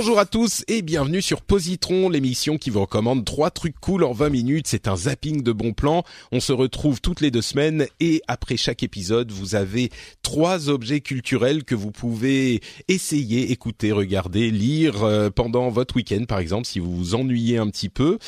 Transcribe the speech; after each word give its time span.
Bonjour 0.00 0.18
à 0.18 0.24
tous 0.24 0.64
et 0.66 0.80
bienvenue 0.80 1.20
sur 1.20 1.42
Positron, 1.42 2.08
l'émission 2.08 2.56
qui 2.56 2.70
vous 2.70 2.80
recommande 2.80 3.26
trois 3.26 3.50
trucs 3.50 3.78
cool 3.80 4.02
en 4.02 4.14
20 4.14 4.30
minutes. 4.30 4.66
C'est 4.66 4.88
un 4.88 4.96
zapping 4.96 5.42
de 5.42 5.52
bons 5.52 5.74
plans. 5.74 6.04
On 6.32 6.40
se 6.40 6.54
retrouve 6.54 7.02
toutes 7.02 7.20
les 7.20 7.30
deux 7.30 7.42
semaines 7.42 7.86
et 8.00 8.22
après 8.26 8.56
chaque 8.56 8.82
épisode, 8.82 9.30
vous 9.30 9.56
avez 9.56 9.90
trois 10.22 10.70
objets 10.70 11.02
culturels 11.02 11.64
que 11.64 11.74
vous 11.74 11.90
pouvez 11.90 12.62
essayer, 12.88 13.52
écouter, 13.52 13.92
regarder, 13.92 14.50
lire 14.50 15.04
euh, 15.04 15.28
pendant 15.28 15.68
votre 15.68 15.96
week-end 15.96 16.24
par 16.26 16.38
exemple 16.38 16.66
si 16.66 16.78
vous 16.78 16.96
vous 16.96 17.14
ennuyez 17.14 17.58
un 17.58 17.68
petit 17.68 17.90
peu. 17.90 18.18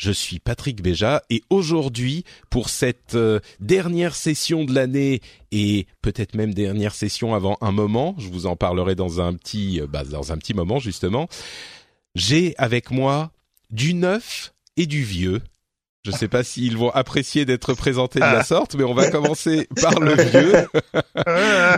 Je 0.00 0.12
suis 0.12 0.38
Patrick 0.38 0.82
Béja 0.82 1.22
et 1.28 1.42
aujourd'hui, 1.50 2.24
pour 2.48 2.70
cette 2.70 3.16
euh, 3.16 3.38
dernière 3.60 4.14
session 4.14 4.64
de 4.64 4.72
l'année 4.72 5.20
et 5.52 5.86
peut-être 6.00 6.34
même 6.34 6.54
dernière 6.54 6.94
session 6.94 7.34
avant 7.34 7.58
un 7.60 7.70
moment, 7.70 8.14
je 8.16 8.28
vous 8.28 8.46
en 8.46 8.56
parlerai 8.56 8.94
dans 8.94 9.20
un 9.20 9.34
petit, 9.34 9.78
euh, 9.78 9.86
bah, 9.86 10.04
dans 10.04 10.32
un 10.32 10.38
petit 10.38 10.54
moment 10.54 10.78
justement. 10.78 11.28
J'ai 12.14 12.54
avec 12.56 12.90
moi 12.90 13.30
du 13.68 13.92
neuf 13.92 14.54
et 14.78 14.86
du 14.86 15.04
vieux. 15.04 15.42
Je 16.02 16.12
ne 16.12 16.16
sais 16.16 16.28
pas 16.28 16.42
s'ils 16.42 16.78
vont 16.78 16.88
apprécier 16.90 17.44
d'être 17.44 17.74
présentés 17.74 18.20
de 18.20 18.24
la 18.24 18.42
sorte, 18.42 18.74
mais 18.74 18.84
on 18.84 18.94
va 18.94 19.10
commencer 19.10 19.68
par 19.82 20.00
le 20.00 20.14
vieux, 20.14 20.66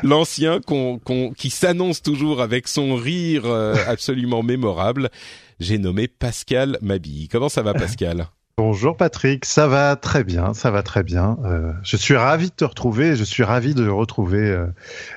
l'ancien 0.05 0.61
qu'on, 0.61 1.01
qu'on, 1.01 1.33
qui 1.33 1.51
s'annonce 1.51 2.03
toujours 2.03 2.41
avec 2.41 2.69
son 2.69 2.95
rire 2.95 3.47
euh, 3.47 3.75
absolument 3.89 4.45
mémorable. 4.45 5.11
J'ai 5.59 5.79
nommé 5.79 6.07
Pascal 6.07 6.79
Mabille. 6.83 7.29
Comment 7.29 7.49
ça 7.49 7.63
va 7.63 7.75
Pascal? 7.75 8.29
Bonjour 8.59 8.99
Patrick, 8.99 9.47
ça 9.47 9.67
va 9.67 9.97
très 9.97 10.25
bien, 10.25 10.53
ça 10.53 10.71
va 10.71 10.83
très 10.83 11.03
bien. 11.03 11.39
Euh, 11.45 11.73
je 11.83 11.97
suis 11.97 12.17
ravi 12.17 12.51
de 12.51 12.55
te 12.55 12.67
retrouver, 12.67 13.17
je 13.17 13.25
suis 13.25 13.43
ravi 13.43 13.75
de 13.75 13.89
retrouver 13.89 14.43
euh, 14.43 14.67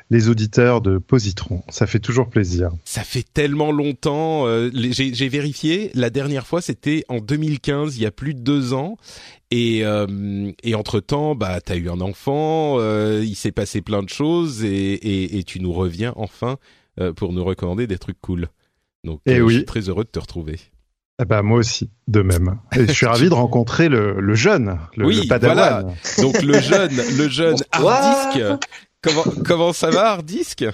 les 0.10 0.30
auditeurs 0.30 0.80
de 0.80 1.00
Positron. 1.00 1.62
Ça 1.68 1.86
fait 1.86 2.00
toujours 2.00 2.30
plaisir. 2.30 2.72
Ça 2.86 3.04
fait 3.04 3.26
tellement 3.34 3.74
longtemps. 3.74 4.48
Euh, 4.48 4.70
j'ai 4.74 5.28
vérifié, 5.28 5.92
la 5.96 6.10
dernière 6.10 6.48
fois 6.48 6.62
c'était 6.62 7.04
en 7.10 7.20
2015, 7.20 7.98
il 7.98 8.04
y 8.04 8.06
a 8.06 8.12
plus 8.12 8.36
de 8.36 8.40
deux 8.40 8.74
ans. 8.74 8.96
Et, 9.52 9.84
et 10.64 10.76
entre 10.76 11.00
temps, 11.00 11.36
bah, 11.36 11.62
t'as 11.62 11.76
eu 11.76 11.90
un 11.90 12.02
enfant, 12.02 12.80
il 13.20 13.36
s'est 13.36 13.54
passé 13.54 13.82
plein 13.82 14.04
de 14.04 14.10
choses, 14.10 14.66
et, 14.66 14.94
et, 14.94 15.38
et, 15.38 15.44
tu 15.44 15.62
nous 15.62 15.72
reviens 15.72 16.12
enfin 16.18 16.58
pour 17.16 17.32
nous 17.32 17.44
recommander 17.44 17.88
des 17.88 17.98
trucs 17.98 18.20
cool. 18.20 18.50
Donc, 19.06 19.22
et 19.26 19.40
oui. 19.40 19.54
je 19.54 19.58
suis 19.60 19.66
très 19.66 19.88
heureux 19.88 20.04
de 20.04 20.10
te 20.10 20.20
retrouver. 20.20 20.60
Eh 21.22 21.26
ben, 21.26 21.42
moi 21.44 21.60
aussi, 21.60 21.90
de 22.08 22.22
même. 22.22 22.58
Et 22.76 22.86
je 22.86 22.92
suis 22.92 23.06
ravi 23.06 23.30
de 23.30 23.34
rencontrer 23.34 23.88
le, 23.88 24.20
le 24.20 24.36
jeune, 24.36 24.78
le, 24.98 25.06
oui, 25.06 25.22
le 25.24 25.28
padawan. 25.30 25.56
Voilà. 25.56 25.84
Donc 26.22 26.42
le 26.42 26.60
jeune, 26.60 26.96
le 27.18 27.30
jeune 27.30 27.56
Hardisk. 27.72 28.44
Comment, 29.06 29.24
comment 29.46 29.72
ça 29.74 29.92
va, 29.92 30.10
Hardisk? 30.14 30.66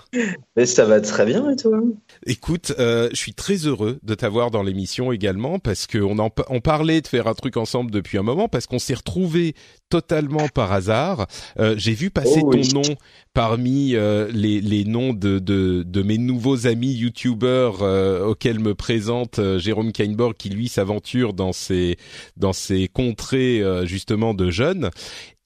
Mais 0.55 0.65
ça 0.65 0.85
va 0.85 1.01
très 1.01 1.25
bien 1.25 1.49
et 1.51 1.55
toi? 1.57 1.81
Écoute, 2.25 2.73
euh, 2.79 3.09
je 3.11 3.17
suis 3.17 3.33
très 3.33 3.55
heureux 3.67 3.99
de 4.03 4.15
t'avoir 4.15 4.51
dans 4.51 4.63
l'émission 4.63 5.11
également 5.11 5.59
parce 5.59 5.85
qu'on 5.85 6.17
en 6.17 6.29
on 6.49 6.61
parlait 6.61 7.01
de 7.01 7.07
faire 7.07 7.27
un 7.27 7.33
truc 7.33 7.57
ensemble 7.57 7.91
depuis 7.91 8.17
un 8.17 8.23
moment 8.23 8.47
parce 8.47 8.67
qu'on 8.67 8.79
s'est 8.79 8.93
retrouvés 8.93 9.53
totalement 9.89 10.47
par 10.47 10.71
hasard. 10.71 11.27
Euh, 11.59 11.75
J'ai 11.77 11.93
vu 11.93 12.09
passer 12.09 12.39
Oh 12.43 12.51
oui. 12.53 12.65
ton 12.69 12.81
nom 12.81 12.95
parmi 13.33 13.95
euh, 13.95 14.29
les, 14.33 14.61
les 14.61 14.85
noms 14.85 15.11
de, 15.13 15.39
de, 15.39 15.83
de 15.85 16.01
mes 16.01 16.17
nouveaux 16.17 16.67
amis 16.67 16.93
youtubeurs 16.93 17.81
euh, 17.81 18.25
auxquels 18.25 18.59
me 18.59 18.75
présente 18.75 19.39
euh, 19.39 19.59
Jérôme 19.59 19.91
Kainborg 19.91 20.35
qui 20.37 20.49
lui 20.49 20.69
s'aventure 20.69 21.33
dans 21.33 21.51
ces 21.51 21.97
dans 22.37 22.53
ces 22.53 22.87
contrées 22.87 23.61
euh, 23.61 23.85
justement 23.85 24.33
de 24.33 24.49
jeunes. 24.49 24.89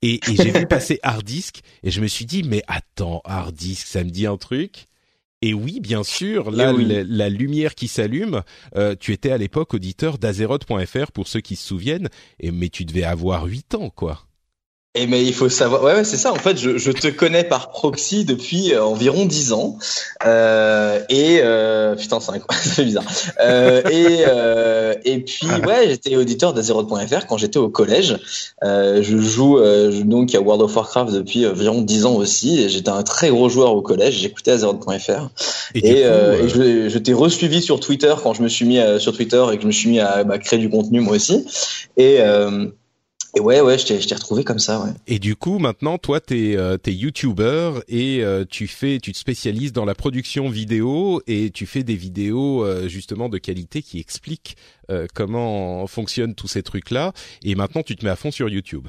Et, 0.07 0.19
et 0.31 0.35
j'ai 0.35 0.51
vu 0.51 0.67
passer 0.67 0.99
Hardisk 1.03 1.61
et 1.83 1.89
je 1.89 1.99
me 1.99 2.07
suis 2.07 2.25
dit 2.25 2.43
mais 2.43 2.61
attends 2.67 3.21
Hardisk 3.25 3.87
ça 3.87 4.03
me 4.03 4.09
dit 4.11 4.27
un 4.27 4.37
truc. 4.37 4.85
Et 5.41 5.53
oui, 5.53 5.79
bien 5.79 6.03
sûr, 6.03 6.49
là, 6.49 6.73
oui. 6.73 6.85
la, 6.85 7.03
la 7.03 7.29
lumière 7.29 7.75
qui 7.75 7.87
s'allume. 7.87 8.41
euh, 8.77 8.95
tu 8.99 9.11
étais 9.11 9.29
à 9.31 9.37
l'époque 9.37 9.73
auditeur 9.75 10.17
d'Azeroth.fr 10.17 11.11
pour 11.11 11.27
ceux 11.27 11.41
qui 11.41 11.55
se 11.55 11.67
souviennent, 11.67 12.09
et 12.39 12.51
mais 12.51 12.69
tu 12.69 12.83
devais 12.85 13.03
avoir 13.03 13.45
8 13.45 13.75
ans, 13.75 13.89
quoi. 13.89 14.25
Et 14.97 15.07
mais 15.07 15.23
il 15.25 15.33
faut 15.33 15.49
savoir, 15.49 15.83
ouais, 15.83 15.93
ouais 15.93 16.03
c'est 16.05 16.15
ça. 16.17 16.31
En 16.31 16.35
fait, 16.37 16.57
je, 16.57 16.77
je 16.77 16.91
te 16.91 17.09
connais 17.09 17.43
par 17.43 17.69
proxy 17.69 18.23
depuis 18.23 18.73
euh, 18.73 18.83
environ 18.83 19.25
10 19.25 19.51
ans. 19.51 19.77
Euh, 20.25 20.99
et 21.09 21.39
euh, 21.43 21.95
putain, 21.95 22.21
c'est 22.21 22.31
incroyable, 22.31 22.65
ça 22.69 22.73
fait 22.75 22.85
bizarre. 22.85 23.03
Euh, 23.41 23.81
et 23.91 24.23
euh, 24.27 24.93
et 25.03 25.19
puis 25.19 25.47
ouais, 25.67 25.89
j'étais 25.89 26.15
auditeur 26.15 26.53
d'Azeroth.fr 26.53 27.27
quand 27.27 27.37
j'étais 27.37 27.59
au 27.59 27.67
collège. 27.69 28.17
Euh, 28.63 29.03
je 29.03 29.17
joue 29.17 29.59
euh, 29.59 29.91
donc 30.03 30.33
à 30.33 30.39
World 30.39 30.61
of 30.63 30.75
Warcraft 30.75 31.11
depuis 31.13 31.45
environ 31.45 31.81
10 31.81 32.05
ans 32.05 32.15
aussi. 32.15 32.61
Et 32.61 32.69
j'étais 32.69 32.89
un 32.89 33.03
très 33.03 33.29
gros 33.29 33.49
joueur 33.49 33.73
au 33.75 33.81
collège. 33.81 34.19
J'écoutais 34.21 34.51
Azeroth.fr. 34.51 35.29
Et, 35.75 35.79
Et, 35.89 35.99
et 36.01 36.47
je, 36.47 36.87
je 36.87 36.97
t'ai 36.99 37.13
resuivi 37.13 37.61
sur 37.61 37.81
Twitter 37.81 38.15
quand 38.23 38.33
je 38.33 38.41
me 38.41 38.47
suis 38.47 38.65
mis 38.65 38.79
à- 38.79 38.97
sur 38.99 39.13
Twitter 39.13 39.43
et 39.51 39.57
que 39.57 39.61
je 39.63 39.67
me 39.67 39.73
suis 39.73 39.89
mis 39.89 39.99
à 39.99 40.23
bah, 40.23 40.37
créer 40.37 40.57
du 40.59 40.69
contenu 40.69 41.01
moi 41.01 41.15
aussi. 41.17 41.45
Et, 41.97 42.17
euh, 42.21 42.67
et 43.35 43.41
ouais, 43.41 43.59
ouais, 43.59 43.77
je 43.77 43.85
t'ai 43.85 44.15
retrouvé 44.15 44.45
comme 44.45 44.59
ça, 44.59 44.79
ouais. 44.79 44.91
et 45.07 45.19
du 45.19 45.35
coup, 45.35 45.59
maintenant, 45.59 45.97
toi, 45.97 46.21
t'es 46.21 46.55
euh, 46.55 46.77
t'es 46.77 46.93
YouTuber 46.93 47.81
et 47.89 48.23
euh, 48.23 48.45
tu 48.49 48.67
fais, 48.67 48.99
tu 48.99 49.11
te 49.11 49.17
spécialises 49.17 49.73
dans 49.73 49.83
la 49.83 49.93
production 49.93 50.49
vidéo 50.49 51.21
et 51.27 51.51
tu 51.51 51.65
fais 51.65 51.83
des 51.83 51.95
vidéos 51.95 52.63
euh, 52.63 52.87
justement 52.87 53.27
de 53.27 53.37
qualité 53.37 53.81
qui 53.81 53.99
expliquent 53.99 54.55
euh, 54.89 55.05
comment 55.13 55.85
fonctionnent 55.85 56.33
tous 56.33 56.47
ces 56.47 56.63
trucs-là. 56.63 57.11
Et 57.43 57.55
maintenant, 57.55 57.83
tu 57.83 57.97
te 57.97 58.05
mets 58.05 58.11
à 58.11 58.15
fond 58.15 58.31
sur 58.31 58.47
YouTube. 58.47 58.87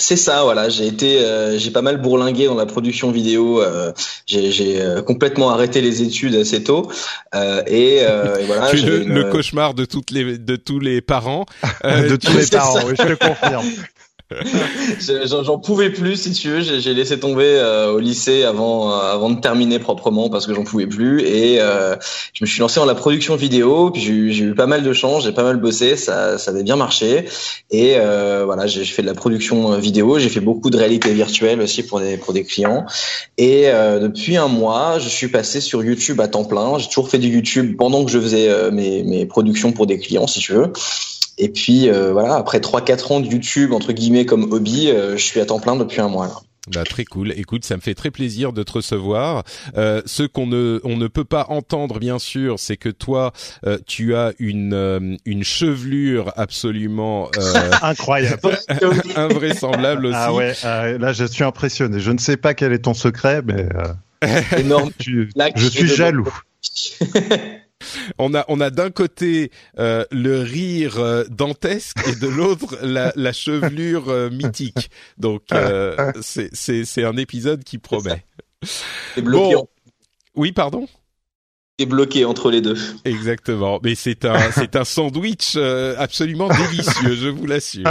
C'est 0.00 0.16
ça, 0.16 0.42
voilà. 0.44 0.68
J'ai 0.70 0.86
été, 0.86 1.20
euh, 1.24 1.58
j'ai 1.58 1.70
pas 1.70 1.82
mal 1.82 1.98
bourlingué 2.00 2.46
dans 2.46 2.54
la 2.54 2.66
production 2.66 3.10
vidéo. 3.10 3.60
euh, 3.62 3.92
j'ai 4.26 4.50
j'ai, 4.50 4.80
euh, 4.80 5.02
complètement 5.02 5.50
arrêté 5.50 5.80
les 5.82 6.02
études 6.02 6.34
assez 6.34 6.64
tôt. 6.64 6.90
Euh, 7.34 7.62
et, 7.66 7.98
euh, 8.02 8.36
et 8.38 8.44
voilà. 8.46 8.68
tu 8.70 8.76
le, 8.78 9.02
une- 9.02 9.12
le 9.14 9.24
cauchemar 9.24 9.74
de 9.74 9.84
toutes 9.84 10.10
les 10.10 10.38
de 10.38 10.56
tous 10.56 10.80
les 10.80 11.00
parents. 11.00 11.44
Euh, 11.84 12.08
de 12.10 12.16
tous 12.16 12.36
les 12.36 12.46
parents, 12.46 12.78
oui, 12.86 12.94
je 12.98 13.14
te 13.14 13.24
confirme. 13.26 13.64
Je- 15.00 15.26
J'en 15.44 15.58
pouvais 15.58 15.90
plus, 15.90 16.16
si 16.16 16.32
tu 16.32 16.48
veux. 16.50 16.60
J'ai 16.60 16.94
laissé 16.94 17.18
tomber 17.18 17.44
euh, 17.46 17.92
au 17.92 17.98
lycée 17.98 18.44
avant, 18.44 18.92
euh, 18.92 19.12
avant 19.12 19.30
de 19.30 19.40
terminer 19.40 19.78
proprement 19.80 20.30
parce 20.30 20.46
que 20.46 20.54
j'en 20.54 20.62
pouvais 20.62 20.86
plus. 20.86 21.22
Et 21.22 21.60
euh, 21.60 21.96
je 22.32 22.44
me 22.44 22.46
suis 22.46 22.60
lancé 22.60 22.78
dans 22.78 22.86
la 22.86 22.94
production 22.94 23.34
vidéo. 23.34 23.90
Puis 23.90 24.32
j'ai 24.32 24.44
eu- 24.44 24.54
pas 24.54 24.66
mal 24.66 24.82
de 24.84 24.92
chance, 24.92 25.24
j'ai 25.24 25.32
pas 25.32 25.42
mal 25.42 25.56
bossé, 25.56 25.96
ça, 25.96 26.38
ça 26.38 26.52
avait 26.52 26.62
bien 26.62 26.76
marché. 26.76 27.24
Et 27.70 27.94
euh, 27.96 28.44
voilà, 28.44 28.66
j'ai 28.68 28.84
fait 28.84 29.02
de 29.02 29.08
la 29.08 29.14
production 29.14 29.72
euh, 29.72 29.78
vidéo. 29.78 30.18
J'ai 30.18 30.28
fait 30.28 30.40
beaucoup 30.40 30.70
de 30.70 30.76
réalité 30.76 31.12
virtuelle 31.12 31.60
aussi 31.60 31.82
pour 31.82 31.98
des 32.00 32.16
pour 32.16 32.32
des 32.32 32.44
clients. 32.44 32.86
Et 33.36 33.64
euh, 33.68 33.98
depuis 33.98 34.36
un 34.36 34.48
mois, 34.48 34.98
je 35.00 35.08
suis 35.08 35.28
passé 35.28 35.60
sur 35.60 35.82
YouTube 35.82 36.20
à 36.20 36.28
temps 36.28 36.44
plein. 36.44 36.78
J'ai 36.78 36.86
toujours 36.88 37.08
fait 37.08 37.18
du 37.18 37.28
YouTube 37.28 37.74
pendant 37.76 38.04
que 38.04 38.10
je 38.12 38.20
faisais 38.20 38.70
mes 38.70 39.02
mes 39.02 39.26
productions 39.26 39.72
pour 39.72 39.86
des 39.86 39.98
clients, 39.98 40.26
si 40.28 40.38
tu 40.40 40.52
veux. 40.52 40.72
Et 41.42 41.48
puis 41.48 41.88
euh, 41.88 42.12
voilà, 42.12 42.34
après 42.36 42.58
3-4 42.58 43.12
ans 43.14 43.20
de 43.20 43.26
YouTube 43.26 43.72
entre 43.72 43.92
guillemets 43.92 44.26
comme 44.26 44.52
hobby, 44.52 44.90
euh, 44.90 45.16
je 45.16 45.24
suis 45.24 45.40
à 45.40 45.46
temps 45.46 45.58
plein 45.58 45.74
depuis 45.76 46.00
un 46.00 46.08
mois. 46.08 46.26
Là. 46.26 46.34
Bah, 46.70 46.84
très 46.84 47.04
cool. 47.06 47.32
Écoute, 47.36 47.64
ça 47.64 47.74
me 47.76 47.80
fait 47.80 47.94
très 47.94 48.10
plaisir 48.10 48.52
de 48.52 48.62
te 48.62 48.72
recevoir. 48.72 49.44
Euh, 49.78 50.02
ce 50.04 50.22
qu'on 50.24 50.46
ne 50.46 50.78
on 50.84 50.98
ne 50.98 51.08
peut 51.08 51.24
pas 51.24 51.46
entendre 51.48 51.98
bien 51.98 52.18
sûr, 52.18 52.58
c'est 52.58 52.76
que 52.76 52.90
toi 52.90 53.32
euh, 53.66 53.78
tu 53.86 54.14
as 54.14 54.34
une 54.38 54.74
euh, 54.74 55.16
une 55.24 55.42
chevelure 55.42 56.32
absolument 56.36 57.30
euh, 57.38 57.70
Incroyable. 57.82 58.58
invraisemblable 59.16 60.06
aussi. 60.06 60.16
Ah 60.18 60.34
ouais, 60.34 60.52
euh, 60.64 60.98
là 60.98 61.14
je 61.14 61.24
suis 61.24 61.42
impressionné. 61.44 61.98
Je 62.00 62.10
ne 62.12 62.18
sais 62.18 62.36
pas 62.36 62.52
quel 62.52 62.72
est 62.74 62.80
ton 62.84 62.94
secret, 62.94 63.40
mais 63.42 63.66
euh, 64.22 64.40
Énorme. 64.58 64.90
tu- 64.98 65.30
je 65.56 65.66
suis 65.66 65.88
jaloux. 65.88 66.28
On 68.18 68.34
a 68.34 68.44
on 68.48 68.60
a 68.60 68.70
d'un 68.70 68.90
côté 68.90 69.50
euh, 69.78 70.04
le 70.10 70.40
rire 70.40 70.98
euh, 70.98 71.24
dantesque 71.30 71.98
et 72.06 72.14
de 72.16 72.28
l'autre 72.28 72.78
la, 72.82 73.12
la 73.16 73.32
chevelure 73.32 74.08
euh, 74.08 74.30
mythique. 74.30 74.90
Donc 75.18 75.42
c'est 76.20 76.54
c'est 76.54 76.84
c'est 76.84 77.04
un 77.04 77.16
épisode 77.16 77.64
qui 77.64 77.78
promet. 77.78 78.24
C'est 78.62 79.22
bloqué. 79.22 79.54
Bon. 79.54 79.68
Oui, 80.34 80.52
pardon? 80.52 80.86
Bloqué 81.86 82.24
entre 82.24 82.50
les 82.50 82.60
deux. 82.60 82.76
Exactement. 83.04 83.80
Mais 83.82 83.94
c'est 83.94 84.24
un 84.24 84.50
c'est 84.52 84.76
un 84.76 84.84
sandwich 84.84 85.54
euh, 85.56 85.94
absolument 85.98 86.48
délicieux, 86.48 87.14
je 87.14 87.28
vous 87.28 87.46
l'assure. 87.46 87.84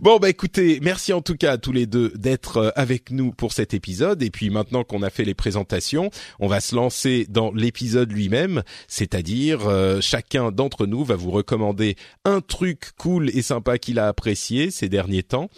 bon 0.00 0.18
bah 0.18 0.28
écoutez, 0.28 0.80
merci 0.82 1.12
en 1.12 1.20
tout 1.20 1.36
cas 1.36 1.52
à 1.52 1.58
tous 1.58 1.72
les 1.72 1.86
deux 1.86 2.10
d'être 2.16 2.56
euh, 2.56 2.70
avec 2.74 3.10
nous 3.10 3.30
pour 3.30 3.52
cet 3.52 3.74
épisode 3.74 4.22
et 4.22 4.30
puis 4.30 4.50
maintenant 4.50 4.84
qu'on 4.84 5.02
a 5.02 5.10
fait 5.10 5.24
les 5.24 5.34
présentations, 5.34 6.10
on 6.40 6.48
va 6.48 6.60
se 6.60 6.74
lancer 6.74 7.26
dans 7.28 7.52
l'épisode 7.52 8.10
lui-même, 8.10 8.62
c'est-à-dire 8.88 9.68
euh, 9.68 10.00
chacun 10.00 10.50
d'entre 10.50 10.86
nous 10.86 11.04
va 11.04 11.16
vous 11.16 11.30
recommander 11.30 11.96
un 12.24 12.40
truc 12.40 12.90
cool 12.98 13.30
et 13.30 13.42
sympa 13.42 13.78
qu'il 13.78 13.98
a 13.98 14.08
apprécié 14.08 14.70
ces 14.70 14.88
derniers 14.88 15.22
temps. 15.22 15.48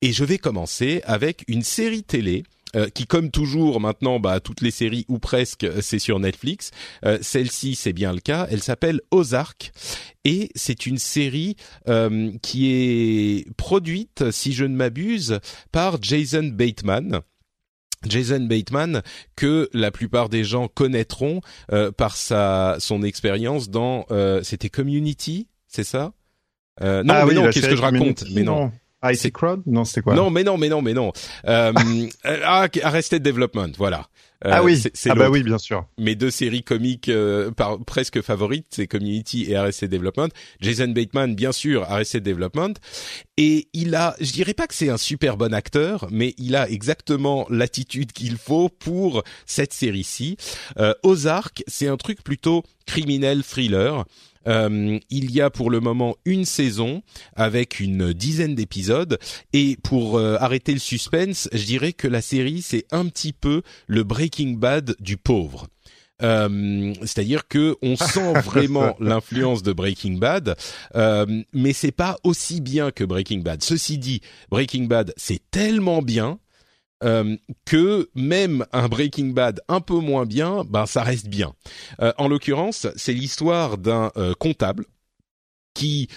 Et 0.00 0.12
je 0.12 0.24
vais 0.24 0.38
commencer 0.38 1.00
avec 1.04 1.44
une 1.46 1.62
série 1.62 2.02
télé 2.02 2.42
euh, 2.74 2.88
qui 2.88 3.06
comme 3.06 3.30
toujours 3.30 3.80
maintenant, 3.80 4.18
bah, 4.18 4.40
toutes 4.40 4.62
les 4.62 4.70
séries 4.70 5.04
ou 5.08 5.18
presque, 5.18 5.64
euh, 5.64 5.80
c'est 5.82 5.98
sur 5.98 6.18
Netflix. 6.18 6.70
Euh, 7.04 7.18
celle-ci, 7.20 7.74
c'est 7.74 7.92
bien 7.92 8.14
le 8.14 8.20
cas. 8.20 8.46
Elle 8.50 8.62
s'appelle 8.62 9.00
Ozark 9.10 9.72
et 10.24 10.50
c'est 10.54 10.86
une 10.86 10.98
série 10.98 11.56
qui 12.42 12.70
est 12.70 13.52
produite, 13.56 14.30
si 14.30 14.52
je 14.52 14.64
ne 14.64 14.74
m'abuse, 14.74 15.40
par 15.72 16.00
Jason 16.00 16.44
Bateman. 16.44 17.20
Jason 18.06 18.40
Bateman 18.40 19.02
que 19.36 19.68
la 19.72 19.90
plupart 19.90 20.28
des 20.28 20.44
gens 20.44 20.68
connaîtront 20.68 21.40
par 21.96 22.16
sa 22.16 22.76
son 22.78 23.02
expérience 23.02 23.68
dans 23.68 24.06
c'était 24.44 24.68
Community, 24.68 25.48
c'est 25.66 25.84
ça? 25.84 26.12
Non, 26.80 27.02
ah 27.08 27.26
mais 27.26 27.34
non, 27.34 27.50
qu'est-ce 27.50 27.68
que 27.68 27.76
je 27.76 27.82
raconte? 27.82 28.24
Mais 28.32 28.44
non. 28.44 28.70
IT 29.04 29.32
Crowd 29.32 29.62
Non, 29.66 29.84
c'était 29.84 30.02
quoi 30.02 30.14
Non, 30.14 30.30
mais 30.30 30.44
non, 30.44 30.56
mais 30.56 30.68
non, 30.68 30.82
mais 30.82 30.94
non. 30.94 31.12
Euh, 31.46 31.72
ah, 32.24 32.68
Arrested 32.82 33.22
Development, 33.22 33.72
voilà. 33.76 34.08
Euh, 34.44 34.50
ah 34.52 34.64
oui, 34.64 34.76
c'est 34.76 35.10
ah 35.10 35.14
bah 35.14 35.30
oui, 35.30 35.42
bien 35.42 35.58
sûr. 35.58 35.86
Mes 35.98 36.16
deux 36.16 36.30
séries 36.30 36.64
comiques 36.64 37.08
euh, 37.08 37.52
par, 37.52 37.78
presque 37.84 38.20
favorites, 38.22 38.66
c'est 38.70 38.88
Community 38.88 39.44
et 39.48 39.54
Arrested 39.54 39.88
Development. 39.88 40.28
Jason 40.60 40.88
Bateman, 40.88 41.34
bien 41.36 41.52
sûr, 41.52 41.84
Arrested 41.84 42.24
Development. 42.24 42.74
Et 43.36 43.68
il 43.72 43.94
a, 43.94 44.16
je 44.20 44.32
dirais 44.32 44.54
pas 44.54 44.66
que 44.66 44.74
c'est 44.74 44.88
un 44.88 44.96
super 44.96 45.36
bon 45.36 45.54
acteur, 45.54 46.08
mais 46.10 46.34
il 46.38 46.56
a 46.56 46.68
exactement 46.68 47.46
l'attitude 47.50 48.12
qu'il 48.12 48.36
faut 48.36 48.68
pour 48.68 49.22
cette 49.46 49.72
série-ci. 49.72 50.36
Euh, 50.78 50.94
Ozark, 51.04 51.62
c'est 51.68 51.86
un 51.86 51.96
truc 51.96 52.24
plutôt 52.24 52.64
criminel 52.86 53.44
thriller. 53.44 54.04
Euh, 54.46 54.98
il 55.10 55.30
y 55.30 55.40
a 55.40 55.50
pour 55.50 55.70
le 55.70 55.80
moment 55.80 56.16
une 56.24 56.44
saison 56.44 57.02
avec 57.36 57.80
une 57.80 58.12
dizaine 58.12 58.54
d'épisodes 58.54 59.18
et 59.52 59.76
pour 59.82 60.18
euh, 60.18 60.36
arrêter 60.40 60.72
le 60.72 60.78
suspense, 60.78 61.48
je 61.52 61.64
dirais 61.64 61.92
que 61.92 62.08
la 62.08 62.20
série 62.20 62.62
c'est 62.62 62.86
un 62.90 63.06
petit 63.06 63.32
peu 63.32 63.62
le 63.86 64.02
Breaking 64.02 64.52
Bad 64.52 64.96
du 65.00 65.16
pauvre. 65.16 65.68
Euh, 66.22 66.94
c'est-à-dire 67.00 67.48
que 67.48 67.76
on 67.82 67.96
sent 67.96 68.32
vraiment 68.44 68.96
l'influence 69.00 69.62
de 69.62 69.72
Breaking 69.72 70.18
Bad, 70.18 70.56
euh, 70.94 71.42
mais 71.52 71.72
c'est 71.72 71.92
pas 71.92 72.16
aussi 72.22 72.60
bien 72.60 72.90
que 72.90 73.04
Breaking 73.04 73.40
Bad. 73.40 73.62
Ceci 73.62 73.98
dit, 73.98 74.20
Breaking 74.50 74.84
Bad 74.84 75.12
c'est 75.16 75.40
tellement 75.50 76.02
bien 76.02 76.38
euh, 77.02 77.36
que 77.64 78.08
même 78.14 78.66
un 78.72 78.88
Breaking 78.88 79.28
Bad 79.28 79.60
un 79.68 79.80
peu 79.80 79.98
moins 79.98 80.26
bien, 80.26 80.64
ben 80.68 80.86
ça 80.86 81.02
reste 81.02 81.28
bien. 81.28 81.54
Euh, 82.00 82.12
en 82.18 82.28
l'occurrence, 82.28 82.86
c'est 82.96 83.12
l'histoire 83.12 83.78
d'un 83.78 84.10
euh, 84.16 84.34
comptable 84.34 84.86
qui 85.74 86.08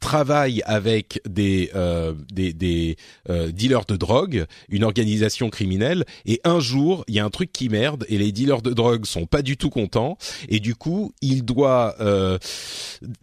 travaille 0.00 0.62
avec 0.66 1.20
des 1.28 1.70
euh, 1.74 2.14
des, 2.32 2.52
des 2.52 2.96
euh, 3.30 3.50
dealers 3.50 3.84
de 3.86 3.96
drogue, 3.96 4.46
une 4.68 4.84
organisation 4.84 5.50
criminelle, 5.50 6.04
et 6.26 6.40
un 6.44 6.60
jour 6.60 7.04
il 7.08 7.14
y 7.14 7.20
a 7.20 7.24
un 7.24 7.30
truc 7.30 7.52
qui 7.52 7.68
merde 7.68 8.04
et 8.08 8.18
les 8.18 8.32
dealers 8.32 8.62
de 8.62 8.72
drogue 8.72 9.06
sont 9.06 9.26
pas 9.26 9.42
du 9.42 9.56
tout 9.56 9.70
contents 9.70 10.18
et 10.48 10.60
du 10.60 10.74
coup 10.74 11.12
il 11.22 11.44
doit 11.44 11.94
euh, 12.00 12.38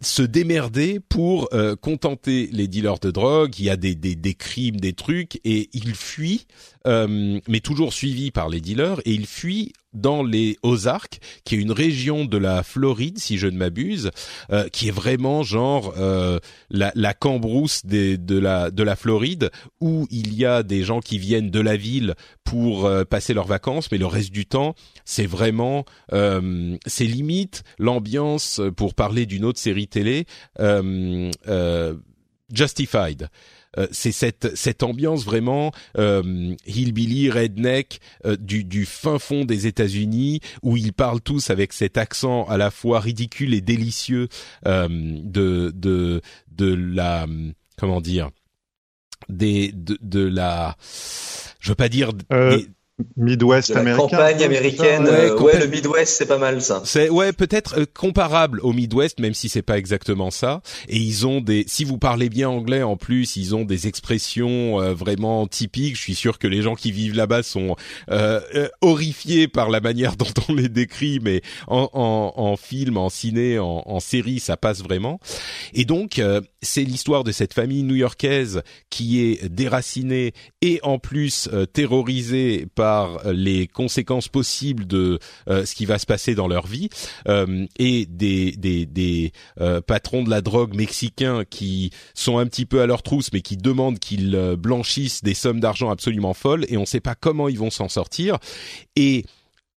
se 0.00 0.22
démerder 0.22 1.00
pour 1.00 1.48
contenter 1.80 2.48
les 2.52 2.68
dealers 2.68 2.98
de 2.98 3.10
drogue. 3.10 3.58
Il 3.58 3.64
y 3.64 3.70
a 3.70 3.76
des 3.76 3.94
des, 3.94 4.14
des 4.14 4.34
crimes, 4.34 4.80
des 4.80 4.92
trucs 4.92 5.40
et 5.44 5.68
il 5.72 5.94
fuit, 5.94 6.46
euh, 6.86 7.40
mais 7.48 7.60
toujours 7.60 7.92
suivi 7.92 8.30
par 8.30 8.48
les 8.48 8.60
dealers 8.60 9.00
et 9.04 9.12
il 9.12 9.26
fuit 9.26 9.72
dans 9.96 10.22
les 10.22 10.58
Ozarks, 10.62 11.18
qui 11.44 11.54
est 11.54 11.58
une 11.58 11.72
région 11.72 12.24
de 12.24 12.36
la 12.36 12.62
Floride, 12.62 13.18
si 13.18 13.38
je 13.38 13.46
ne 13.46 13.56
m'abuse, 13.56 14.10
euh, 14.52 14.68
qui 14.68 14.88
est 14.88 14.92
vraiment 14.92 15.42
genre 15.42 15.94
euh, 15.96 16.38
la, 16.70 16.92
la 16.94 17.14
cambrousse 17.14 17.84
des, 17.84 18.18
de 18.18 18.38
la 18.38 18.70
de 18.70 18.82
la 18.82 18.94
Floride, 18.94 19.50
où 19.80 20.06
il 20.10 20.34
y 20.34 20.44
a 20.44 20.62
des 20.62 20.82
gens 20.82 21.00
qui 21.00 21.18
viennent 21.18 21.50
de 21.50 21.60
la 21.60 21.76
ville 21.76 22.14
pour 22.44 22.84
euh, 22.84 23.04
passer 23.04 23.34
leurs 23.34 23.46
vacances, 23.46 23.90
mais 23.90 23.98
le 23.98 24.06
reste 24.06 24.32
du 24.32 24.46
temps, 24.46 24.74
c'est 25.04 25.26
vraiment 25.26 25.84
euh, 26.12 26.76
c'est 26.86 27.04
limite 27.04 27.64
l'ambiance 27.78 28.60
pour 28.76 28.94
parler 28.94 29.26
d'une 29.26 29.44
autre 29.44 29.58
série 29.58 29.88
télé. 29.88 30.26
Justified. 32.52 33.28
Euh, 33.78 33.86
c'est 33.90 34.12
cette 34.12 34.56
cette 34.56 34.82
ambiance 34.82 35.24
vraiment 35.24 35.72
euh, 35.98 36.54
hillbilly 36.66 37.30
redneck 37.30 38.00
euh, 38.24 38.36
du 38.36 38.64
du 38.64 38.86
fin 38.86 39.18
fond 39.18 39.44
des 39.44 39.66
États-Unis 39.66 40.40
où 40.62 40.76
ils 40.76 40.92
parlent 40.92 41.20
tous 41.20 41.50
avec 41.50 41.72
cet 41.72 41.98
accent 41.98 42.44
à 42.44 42.56
la 42.56 42.70
fois 42.70 43.00
ridicule 43.00 43.54
et 43.54 43.60
délicieux 43.60 44.28
euh, 44.66 44.88
de 44.90 45.72
de 45.74 46.20
de 46.50 46.74
la 46.74 47.26
comment 47.76 48.00
dire 48.00 48.30
des 49.28 49.72
de, 49.72 49.98
de 50.00 50.24
la 50.24 50.76
je 51.60 51.70
veux 51.70 51.74
pas 51.74 51.88
dire 51.88 52.12
des, 52.12 52.68
Midwest 53.16 53.70
la 53.70 53.80
américain. 53.80 54.08
Campagne 54.08 54.42
américaine. 54.42 55.04
Ouais, 55.04 55.30
euh, 55.30 55.38
ouais, 55.38 55.58
le 55.58 55.66
Midwest, 55.66 56.16
c'est 56.16 56.26
pas 56.26 56.38
mal 56.38 56.62
ça. 56.62 56.80
C'est 56.84 57.10
ouais, 57.10 57.32
peut-être 57.34 57.78
euh, 57.78 57.84
comparable 57.92 58.58
au 58.62 58.72
Midwest, 58.72 59.20
même 59.20 59.34
si 59.34 59.50
c'est 59.50 59.62
pas 59.62 59.76
exactement 59.76 60.30
ça. 60.30 60.62
Et 60.88 60.96
ils 60.96 61.26
ont 61.26 61.42
des, 61.42 61.64
si 61.66 61.84
vous 61.84 61.98
parlez 61.98 62.30
bien 62.30 62.48
anglais 62.48 62.82
en 62.82 62.96
plus, 62.96 63.36
ils 63.36 63.54
ont 63.54 63.64
des 63.64 63.86
expressions 63.86 64.80
euh, 64.80 64.94
vraiment 64.94 65.46
typiques. 65.46 65.96
Je 65.96 66.00
suis 66.00 66.14
sûr 66.14 66.38
que 66.38 66.46
les 66.46 66.62
gens 66.62 66.74
qui 66.74 66.90
vivent 66.90 67.16
là-bas 67.16 67.42
sont 67.42 67.76
horrifiés 68.80 69.48
par 69.48 69.68
la 69.68 69.80
manière 69.80 70.16
dont 70.16 70.26
on 70.48 70.54
les 70.54 70.70
décrit, 70.70 71.20
mais 71.20 71.42
en, 71.66 71.90
en, 71.92 72.32
en 72.34 72.56
film, 72.56 72.96
en 72.96 73.10
ciné, 73.10 73.58
en, 73.58 73.82
en, 73.84 74.00
série, 74.00 74.40
ça 74.40 74.56
passe 74.56 74.82
vraiment. 74.82 75.20
Et 75.74 75.84
donc, 75.84 76.20
c'est 76.62 76.82
l'histoire 76.82 77.24
de 77.24 77.32
cette 77.32 77.52
famille 77.52 77.82
new-yorkaise 77.82 78.62
qui 78.88 79.20
est 79.20 79.48
déracinée 79.48 80.32
et 80.62 80.80
en 80.82 80.98
plus 80.98 81.50
terrorisée 81.72 82.66
par 82.74 82.85
euh, 82.86 83.32
les 83.32 83.66
conséquences 83.66 84.28
possibles 84.28 84.86
de 84.86 85.18
euh, 85.48 85.64
ce 85.64 85.74
qui 85.74 85.86
va 85.86 85.98
se 85.98 86.06
passer 86.06 86.34
dans 86.34 86.48
leur 86.48 86.66
vie. 86.66 86.88
Euh, 87.28 87.66
et 87.78 88.06
des, 88.06 88.52
des, 88.52 88.86
des 88.86 89.32
patrons 89.86 90.22
de 90.22 90.30
la 90.30 90.40
drogue 90.40 90.74
mexicains 90.74 91.44
qui 91.48 91.90
sont 92.14 92.38
un 92.38 92.46
petit 92.46 92.66
peu 92.66 92.80
à 92.80 92.86
leur 92.86 93.02
trousse 93.02 93.32
mais 93.32 93.40
qui 93.40 93.56
demandent 93.56 93.98
qu'ils 93.98 94.56
blanchissent 94.58 95.22
des 95.22 95.34
sommes 95.34 95.60
d'argent 95.60 95.90
absolument 95.90 96.34
folles. 96.34 96.64
Et 96.68 96.76
on 96.76 96.82
ne 96.82 96.86
sait 96.86 97.00
pas 97.00 97.14
comment 97.14 97.48
ils 97.48 97.58
vont 97.58 97.70
s'en 97.70 97.88
sortir. 97.88 98.38
Et 98.96 99.24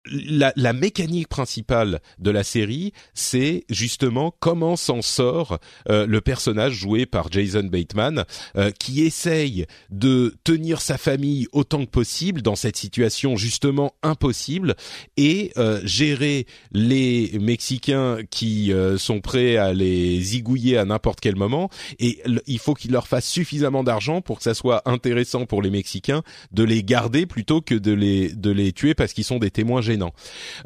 la, 0.06 0.54
la, 0.56 0.74
mécanique 0.74 1.28
principale 1.28 2.00
de 2.20 2.32
la 2.32 2.44
série, 2.44 2.94
c'est 3.14 3.66
justement 3.70 4.34
comment 4.40 4.76
s'en 4.76 5.02
sort 5.02 5.60
euh, 5.90 6.06
le 6.08 6.22
personnage 6.22 6.74
joué 6.74 7.06
par 7.06 7.32
Jason 7.32 7.64
Bateman, 7.64 8.24
euh, 8.56 8.72
qui 8.72 9.02
essaye 9.02 9.66
de 9.90 10.36
tenir 10.44 10.80
sa 10.82 10.98
famille 10.98 11.48
autant 11.52 11.86
que 11.86 11.90
possible 11.90 12.42
dans 12.42 12.56
cette 12.56 12.78
situation 12.78 13.36
justement 13.36 13.94
impossible 14.02 14.76
et 15.18 15.52
euh, 15.58 15.82
gérer 15.84 16.46
les 16.72 17.38
Mexicains 17.40 18.20
qui 18.30 18.72
sont 18.98 19.22
prêts 19.22 19.58
à 19.58 19.74
les 19.74 20.22
zigouiller 20.22 20.78
à 20.78 20.86
n'importe 20.86 21.20
quel 21.20 21.36
moment. 21.36 21.70
Et 22.00 22.22
il 22.48 22.60
faut 22.60 22.74
qu'il 22.74 22.92
leur 22.92 23.08
fasse 23.08 23.28
suffisamment 23.28 23.84
d'argent 23.84 24.22
pour 24.22 24.38
que 24.38 24.44
ça 24.44 24.54
soit 24.54 24.88
intéressant 24.90 25.46
pour 25.46 25.62
les 25.62 25.70
Mexicains 25.70 26.24
de 26.52 26.64
les 26.64 26.84
garder 26.84 27.26
plutôt 27.26 27.62
que 27.62 27.76
de 27.76 27.92
les 27.92 28.30
de 28.34 28.52
les 28.52 28.72
tuer 28.72 28.94
parce 28.94 29.14
qu'ils 29.14 29.24
sont 29.24 29.40
des 29.40 29.52
témoins 29.52 29.82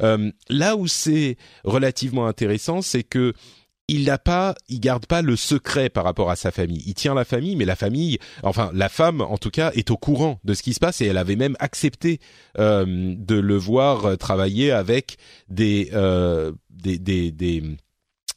Euh, 0.02 0.32
là 0.50 0.76
où 0.76 0.88
c'est 0.88 1.38
relativement 1.64 2.28
intéressant, 2.28 2.82
c'est 2.82 3.04
que 3.04 3.34
il 3.90 4.06
n'a 4.06 4.18
pas, 4.18 4.56
il 4.70 4.80
garde 4.80 5.06
pas 5.06 5.22
le 5.22 5.36
secret 5.36 5.90
par 5.90 6.06
rapport 6.06 6.32
à 6.32 6.38
sa 6.38 6.52
famille. 6.52 6.82
Il 6.86 6.94
tient 6.94 7.14
la 7.14 7.26
famille, 7.26 7.58
mais 7.58 7.66
la 7.66 7.76
famille, 7.76 8.18
enfin 8.42 8.72
la 8.74 8.88
femme 8.88 9.20
en 9.20 9.38
tout 9.38 9.50
cas, 9.50 9.72
est 9.74 9.92
au 9.92 9.98
courant 9.98 10.40
de 10.46 10.54
ce 10.54 10.64
qui 10.64 10.74
se 10.74 10.80
passe 10.80 11.02
et 11.02 11.06
elle 11.06 11.18
avait 11.18 11.36
même 11.36 11.58
accepté 11.60 12.20
euh, 12.58 12.86
de 13.18 13.36
le 13.36 13.58
voir 13.58 14.18
travailler 14.18 14.72
avec 14.72 15.18
des, 15.50 15.90
euh, 15.94 16.54
des 16.70 16.98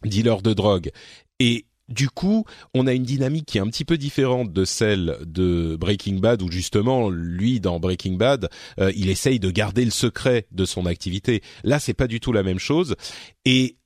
dealers 0.05 0.43
de 0.43 0.53
drogue. 0.53 0.91
Et 1.39 1.67
du 1.89 2.09
coup, 2.09 2.45
on 2.75 2.87
a 2.87 2.93
une 2.93 3.05
dynamique 3.05 3.47
qui 3.47 3.59
est 3.59 3.61
un 3.61 3.69
petit 3.69 3.85
peu 3.85 3.97
différente 3.97 4.53
de 4.53 4.65
celle 4.65 5.19
de 5.25 5.77
Breaking 5.79 6.17
Bad, 6.17 6.43
où 6.43 6.51
justement, 6.51 7.11
lui, 7.11 7.61
dans 7.61 7.79
Breaking 7.79 8.15
Bad, 8.15 8.49
euh, 8.81 8.93
il 8.97 9.09
essaye 9.09 9.39
de 9.39 9.51
garder 9.51 9.85
le 9.85 9.91
secret 9.91 10.47
de 10.51 10.65
son 10.65 10.87
activité. 10.87 11.43
Là, 11.65 11.79
c'est 11.79 11.95
pas 11.95 12.09
du 12.09 12.21
tout 12.21 12.33
la 12.33 12.43
même 12.43 12.59
chose, 12.59 12.97
et 13.45 13.77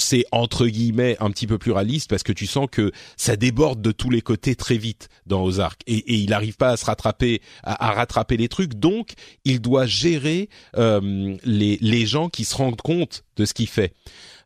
c'est 0.00 0.24
entre 0.32 0.66
guillemets 0.66 1.16
un 1.20 1.30
petit 1.30 1.46
peu 1.46 1.58
plus 1.58 1.72
réaliste 1.72 2.08
parce 2.08 2.22
que 2.22 2.32
tu 2.32 2.46
sens 2.46 2.66
que 2.70 2.90
ça 3.16 3.36
déborde 3.36 3.82
de 3.82 3.92
tous 3.92 4.10
les 4.10 4.22
côtés 4.22 4.56
très 4.56 4.78
vite 4.78 5.08
dans 5.26 5.42
Ozark. 5.42 5.82
Et, 5.86 5.98
et 5.98 6.14
il 6.14 6.30
n'arrive 6.30 6.56
pas 6.56 6.70
à 6.70 6.76
se 6.76 6.86
rattraper 6.86 7.40
à, 7.62 7.92
rattraper 7.92 8.36
les 8.36 8.48
trucs. 8.48 8.74
Donc 8.74 9.12
il 9.44 9.60
doit 9.60 9.86
gérer 9.86 10.48
euh, 10.76 11.36
les 11.44 11.78
les 11.80 12.06
gens 12.06 12.28
qui 12.28 12.44
se 12.44 12.56
rendent 12.56 12.80
compte 12.80 13.24
de 13.36 13.44
ce 13.44 13.54
qu'il 13.54 13.68
fait 13.68 13.94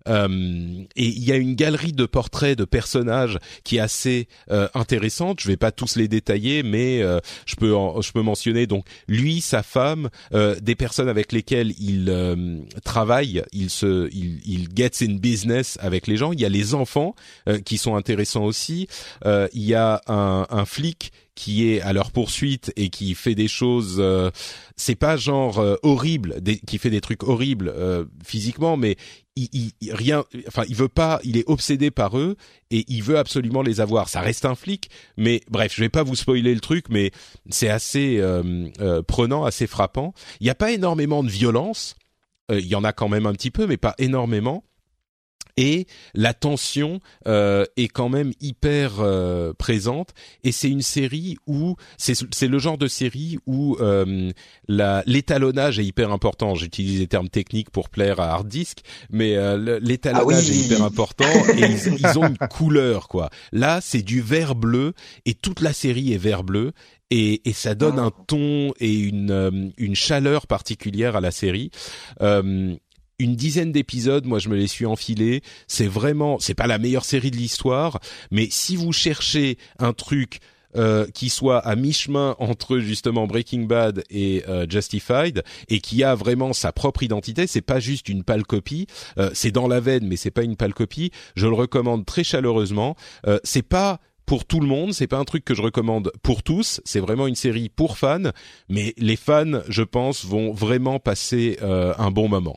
euh, 0.08 0.84
et 0.96 1.06
il 1.06 1.24
y 1.24 1.32
a 1.32 1.36
une 1.36 1.54
galerie 1.54 1.92
de 1.92 2.06
portraits 2.06 2.58
de 2.58 2.64
personnages 2.64 3.38
qui 3.64 3.76
est 3.76 3.80
assez 3.80 4.28
euh, 4.50 4.68
intéressante. 4.74 5.40
Je 5.40 5.48
vais 5.48 5.56
pas 5.56 5.72
tous 5.72 5.96
les 5.96 6.08
détailler, 6.08 6.62
mais 6.62 7.02
euh, 7.02 7.20
je 7.46 7.56
peux 7.56 7.72
je 8.00 8.12
peux 8.12 8.22
mentionner 8.22 8.66
donc 8.66 8.86
lui, 9.08 9.40
sa 9.40 9.62
femme, 9.62 10.10
des 10.60 10.74
personnes 10.74 11.08
avec 11.08 11.32
lesquelles 11.32 11.72
il 11.78 12.12
travaille, 12.84 13.42
il 13.52 13.70
se 13.70 14.08
il, 14.12 14.40
il 14.44 14.68
gets 14.74 15.02
in 15.02 15.14
business 15.16 15.78
avec 15.80 16.06
les 16.06 16.16
gens. 16.16 16.32
Il 16.32 16.40
y 16.40 16.44
a 16.44 16.48
les 16.48 16.74
enfants 16.74 17.14
qui 17.64 17.78
sont 17.78 17.96
intéressants 17.96 18.44
aussi. 18.44 18.88
il 19.24 19.62
y 19.62 19.74
a 19.74 20.00
un, 20.06 20.46
un 20.50 20.64
flic 20.64 21.12
qui 21.34 21.68
est 21.68 21.80
à 21.80 21.92
leur 21.92 22.10
poursuite 22.10 22.72
et 22.76 22.90
qui 22.90 23.14
fait 23.14 23.34
des 23.34 23.48
choses 23.48 24.02
c'est 24.76 24.94
pas 24.94 25.16
genre 25.16 25.62
horrible 25.82 26.36
qui 26.66 26.78
fait 26.78 26.90
des 26.90 27.00
trucs 27.00 27.22
horribles 27.24 27.74
physiquement 28.24 28.76
mais 28.76 28.96
il, 29.36 29.72
rien, 29.92 30.24
enfin, 30.46 30.62
il 30.68 30.76
veut 30.76 30.88
pas, 30.88 31.20
il 31.24 31.36
est 31.36 31.48
obsédé 31.48 31.90
par 31.90 32.18
eux 32.18 32.36
et 32.70 32.84
il 32.88 33.02
veut 33.02 33.18
absolument 33.18 33.62
les 33.62 33.80
avoir. 33.80 34.08
Ça 34.08 34.20
reste 34.20 34.44
un 34.44 34.54
flic, 34.54 34.90
mais 35.16 35.40
bref, 35.50 35.72
je 35.74 35.80
vais 35.80 35.88
pas 35.88 36.02
vous 36.02 36.14
spoiler 36.14 36.54
le 36.54 36.60
truc, 36.60 36.86
mais 36.88 37.10
c'est 37.50 37.68
assez 37.68 38.18
euh, 38.18 38.68
euh, 38.80 39.02
prenant, 39.02 39.44
assez 39.44 39.66
frappant. 39.66 40.14
Il 40.40 40.44
n'y 40.44 40.50
a 40.50 40.54
pas 40.54 40.72
énormément 40.72 41.24
de 41.24 41.30
violence. 41.30 41.96
Euh, 42.50 42.60
il 42.60 42.66
y 42.66 42.74
en 42.74 42.84
a 42.84 42.92
quand 42.92 43.08
même 43.08 43.26
un 43.26 43.32
petit 43.32 43.50
peu, 43.50 43.66
mais 43.66 43.76
pas 43.76 43.94
énormément 43.98 44.64
et 45.56 45.86
la 46.14 46.34
tension 46.34 47.00
euh, 47.26 47.64
est 47.76 47.88
quand 47.88 48.08
même 48.08 48.32
hyper 48.40 49.00
euh, 49.00 49.52
présente 49.52 50.10
et 50.42 50.52
c'est 50.52 50.68
une 50.68 50.82
série 50.82 51.36
où 51.46 51.76
c'est 51.96 52.48
le 52.48 52.58
genre 52.58 52.78
de 52.78 52.88
série 52.88 53.38
où 53.46 53.76
euh, 53.80 54.30
l'étalonnage 54.68 55.78
est 55.78 55.84
hyper 55.84 56.10
important 56.12 56.54
j'utilise 56.54 57.00
les 57.00 57.06
termes 57.06 57.28
techniques 57.28 57.70
pour 57.70 57.88
plaire 57.88 58.20
à 58.20 58.32
hard 58.32 58.48
disk 58.48 58.80
mais 59.10 59.36
euh, 59.36 59.78
l'étalonnage 59.80 60.46
ah 60.48 60.52
est 60.52 60.56
hyper 60.56 60.82
important 60.82 61.24
et 61.56 61.60
ils, 61.60 61.94
ils, 61.98 62.18
ont 62.18 62.26
une 62.26 62.38
couleur 62.48 63.08
quoi 63.08 63.30
là 63.52 63.80
c'est 63.80 64.02
du 64.02 64.20
vert 64.20 64.54
bleu 64.54 64.92
et 65.24 65.34
toute 65.34 65.60
la 65.60 65.72
série 65.72 66.12
est 66.12 66.18
vert 66.18 66.44
bleu 66.44 66.72
et, 67.10 67.48
et 67.48 67.52
ça 67.52 67.74
donne 67.74 67.98
ah. 67.98 68.06
un 68.06 68.10
ton 68.26 68.72
et 68.80 68.92
une, 68.92 69.30
euh, 69.30 69.70
une 69.76 69.94
chaleur 69.94 70.46
particulière 70.46 71.16
à 71.16 71.20
la 71.20 71.30
série. 71.30 71.70
Euh, 73.24 73.34
une 73.34 73.36
dizaine 73.36 73.72
d'épisodes, 73.72 74.26
moi 74.26 74.38
je 74.38 74.48
me 74.48 74.56
les 74.56 74.66
suis 74.66 74.86
enfilés. 74.86 75.42
C'est 75.66 75.86
vraiment, 75.86 76.38
c'est 76.38 76.54
pas 76.54 76.66
la 76.66 76.78
meilleure 76.78 77.04
série 77.04 77.30
de 77.30 77.36
l'histoire, 77.36 78.00
mais 78.30 78.48
si 78.50 78.76
vous 78.76 78.92
cherchez 78.92 79.58
un 79.78 79.92
truc 79.92 80.40
euh, 80.76 81.06
qui 81.14 81.28
soit 81.28 81.58
à 81.58 81.76
mi-chemin 81.76 82.34
entre 82.40 82.78
justement 82.78 83.28
Breaking 83.28 83.62
Bad 83.62 84.02
et 84.10 84.42
euh, 84.48 84.66
Justified 84.68 85.44
et 85.68 85.78
qui 85.78 86.02
a 86.02 86.16
vraiment 86.16 86.52
sa 86.52 86.72
propre 86.72 87.04
identité. 87.04 87.46
C'est 87.46 87.62
pas 87.62 87.78
juste 87.78 88.08
une 88.08 88.24
pâle 88.24 88.42
copie. 88.42 88.88
Euh, 89.16 89.30
c'est 89.34 89.52
dans 89.52 89.68
la 89.68 89.78
veine, 89.78 90.08
mais 90.08 90.16
c'est 90.16 90.32
pas 90.32 90.42
une 90.42 90.56
pâle 90.56 90.74
copie. 90.74 91.12
Je 91.36 91.46
le 91.46 91.54
recommande 91.54 92.04
très 92.04 92.24
chaleureusement. 92.24 92.96
c'est 93.44 93.62
pas 93.62 94.00
pour 94.26 94.44
tout 94.44 94.58
le 94.58 94.66
monde, 94.66 94.92
c'est 94.92 95.06
pas 95.06 95.18
un 95.18 95.24
truc 95.24 95.44
que 95.44 95.54
je 95.54 95.62
recommande 95.62 96.10
pour 96.22 96.42
tous, 96.42 96.80
c'est 96.84 96.98
vraiment 96.98 97.28
une 97.28 97.34
série 97.36 97.68
pour 97.68 97.96
fans, 97.98 98.30
mais 98.68 98.94
les 98.96 99.16
fans, 99.16 99.60
je 99.68 99.82
pense, 99.82 100.24
vont 100.24 100.52
vraiment 100.52 100.98
passer 100.98 101.58
un 101.62 102.10
bon 102.10 102.28
moment. 102.28 102.56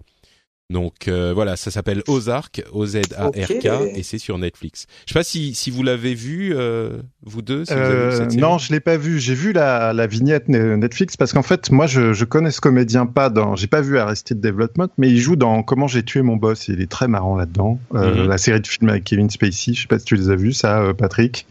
Donc 0.70 1.08
euh, 1.08 1.32
voilà, 1.34 1.56
ça 1.56 1.72
s'appelle 1.72 2.04
Ozark, 2.08 2.62
O-Z-A-R-K, 2.74 3.96
et 3.96 4.04
c'est 4.04 4.18
sur 4.18 4.38
Netflix. 4.38 4.86
Je 5.06 5.14
sais 5.14 5.20
pas 5.20 5.24
si, 5.24 5.56
si 5.56 5.72
vous 5.72 5.82
l'avez 5.82 6.14
vu, 6.14 6.54
euh, 6.54 6.98
vous 7.24 7.42
deux. 7.42 7.64
Si 7.64 7.74
vous 7.74 7.80
avez 7.80 8.10
vu 8.10 8.18
cette 8.18 8.34
euh, 8.34 8.42
non, 8.42 8.58
je 8.58 8.74
l'ai 8.74 8.82
pas 8.82 8.98
vu. 8.98 9.18
J'ai 9.18 9.34
vu 9.34 9.54
la, 9.54 9.94
la 9.94 10.08
vignette 10.08 10.50
Netflix 10.50 11.16
parce 11.16 11.32
qu'en 11.32 11.42
fait, 11.42 11.72
moi, 11.72 11.88
je, 11.88 12.12
je 12.12 12.26
connais 12.26 12.52
ce 12.52 12.60
comédien 12.60 13.06
pas 13.06 13.30
dans. 13.30 13.56
J'ai 13.56 13.68
pas 13.68 13.80
vu 13.80 13.98
Arrested 13.98 14.42
Development, 14.42 14.90
mais 14.98 15.10
il 15.10 15.20
joue 15.20 15.38
dans 15.38 15.64
Comment 15.64 15.88
j'ai 15.88 16.04
tué 16.04 16.22
mon 16.22 16.36
boss. 16.36 16.68
Il 16.68 16.82
est 16.82 16.92
très 16.92 17.08
marrant 17.08 17.38
là-dedans. 17.38 17.80
Mhm. 17.94 18.28
La 18.28 18.38
série 18.38 18.60
de 18.60 18.68
films 18.68 18.90
avec 18.90 19.06
Kevin 19.06 19.30
Spacey. 19.30 19.74
Je 19.74 19.84
sais 19.84 19.88
pas 19.88 20.00
si 20.00 20.06
tu 20.06 20.18
les 20.18 20.30
as 20.30 20.36
vus, 20.36 20.52
ça, 20.52 20.94
Patrick. 20.98 21.46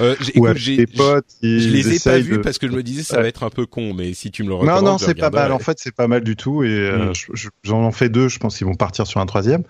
Euh, 0.00 0.14
écoute, 0.34 0.56
j'ai, 0.56 0.86
potes, 0.86 1.26
je 1.42 1.68
les 1.68 1.96
ai 1.96 1.98
pas 1.98 2.18
vus 2.18 2.40
parce 2.40 2.58
que 2.58 2.66
je 2.66 2.72
me 2.72 2.82
disais 2.82 3.02
ça 3.02 3.20
va 3.20 3.28
être 3.28 3.42
un 3.42 3.50
peu 3.50 3.66
con, 3.66 3.94
mais 3.94 4.14
si 4.14 4.30
tu 4.30 4.42
me 4.42 4.48
le 4.48 4.54
recommandes, 4.54 4.84
non 4.84 4.92
non 4.92 4.98
c'est 4.98 5.14
pas 5.14 5.30
mal. 5.30 5.52
En 5.52 5.58
fait, 5.58 5.78
c'est 5.80 5.94
pas 5.94 6.08
mal 6.08 6.22
du 6.22 6.36
tout 6.36 6.62
et 6.62 6.68
euh, 6.68 7.10
mm. 7.10 7.48
j'en 7.64 7.90
fais 7.90 8.08
deux. 8.08 8.28
Je 8.28 8.38
pense 8.38 8.56
qu'ils 8.56 8.66
vont 8.66 8.74
partir 8.74 9.06
sur 9.06 9.20
un 9.20 9.26
troisième. 9.26 9.64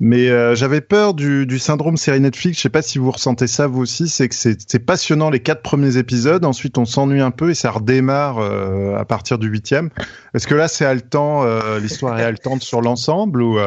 Mais 0.00 0.28
euh, 0.28 0.56
j'avais 0.56 0.80
peur 0.80 1.14
du, 1.14 1.46
du, 1.46 1.60
syndrome 1.60 1.96
série 1.96 2.18
Netflix. 2.20 2.58
Je 2.58 2.62
sais 2.62 2.68
pas 2.68 2.82
si 2.82 2.98
vous 2.98 3.12
ressentez 3.12 3.46
ça 3.46 3.68
vous 3.68 3.80
aussi. 3.80 4.08
C'est 4.08 4.28
que 4.28 4.34
c'est 4.34 4.78
passionnant 4.80 5.30
les 5.30 5.40
quatre 5.40 5.62
premiers 5.62 5.96
épisodes. 5.98 6.44
Ensuite, 6.44 6.78
on 6.78 6.84
s'ennuie 6.84 7.20
un 7.20 7.30
peu 7.30 7.50
et 7.50 7.54
ça 7.54 7.70
redémarre 7.70 8.38
euh, 8.38 8.96
à 8.96 9.04
partir 9.04 9.38
du 9.38 9.46
huitième. 9.46 9.90
Est-ce 10.34 10.48
que 10.48 10.54
là, 10.54 10.66
c'est 10.66 10.84
haletant 10.84 11.44
euh, 11.44 11.78
L'histoire 11.78 12.18
est 12.18 12.24
haletante 12.24 12.62
sur 12.62 12.80
l'ensemble 12.80 13.40
ou, 13.40 13.58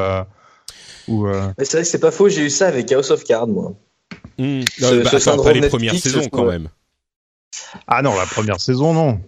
ou 1.08 1.28
C'est 1.60 1.72
vrai 1.72 1.82
que 1.82 1.88
c'est 1.88 2.00
pas 2.00 2.12
faux. 2.12 2.28
J'ai 2.28 2.46
eu 2.46 2.50
ça 2.50 2.68
avec 2.68 2.92
House 2.92 3.10
of 3.10 3.24
Cards, 3.24 3.48
moi. 3.48 3.74
Mmh. 4.38 4.62
Ce, 4.78 5.30
après 5.30 5.54
les 5.54 5.68
premières 5.68 5.96
saisons 5.96 6.28
quand 6.32 6.46
même. 6.46 6.70
Ah 7.88 8.02
non, 8.02 8.16
la 8.16 8.26
première 8.26 8.60
saison 8.60 8.94
non. 8.94 9.20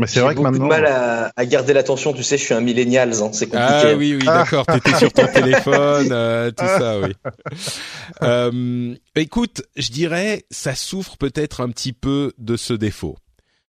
Mais 0.00 0.06
c'est 0.06 0.20
vrai 0.20 0.34
que 0.34 0.40
maintenant. 0.40 0.64
J'ai 0.64 0.80
mal 0.80 0.86
à, 0.86 1.30
à 1.36 1.44
garder 1.44 1.74
l'attention, 1.74 2.14
tu 2.14 2.22
sais, 2.22 2.38
je 2.38 2.44
suis 2.44 2.54
un 2.54 2.62
millénial, 2.62 3.12
hein, 3.12 3.30
c'est 3.34 3.46
compliqué. 3.46 3.58
Ah 3.58 3.94
oui, 3.94 4.16
oui, 4.18 4.24
d'accord, 4.24 4.64
t'étais 4.64 4.94
sur 4.94 5.12
ton 5.12 5.26
téléphone, 5.32 6.08
euh, 6.10 6.50
tout 6.50 6.64
ça, 6.66 7.00
oui. 7.00 7.12
Euh, 8.22 8.94
écoute, 9.14 9.62
je 9.76 9.90
dirais, 9.90 10.44
ça 10.50 10.74
souffre 10.74 11.16
peut-être 11.16 11.60
un 11.60 11.70
petit 11.70 11.92
peu 11.92 12.32
de 12.38 12.56
ce 12.56 12.74
défaut. 12.74 13.16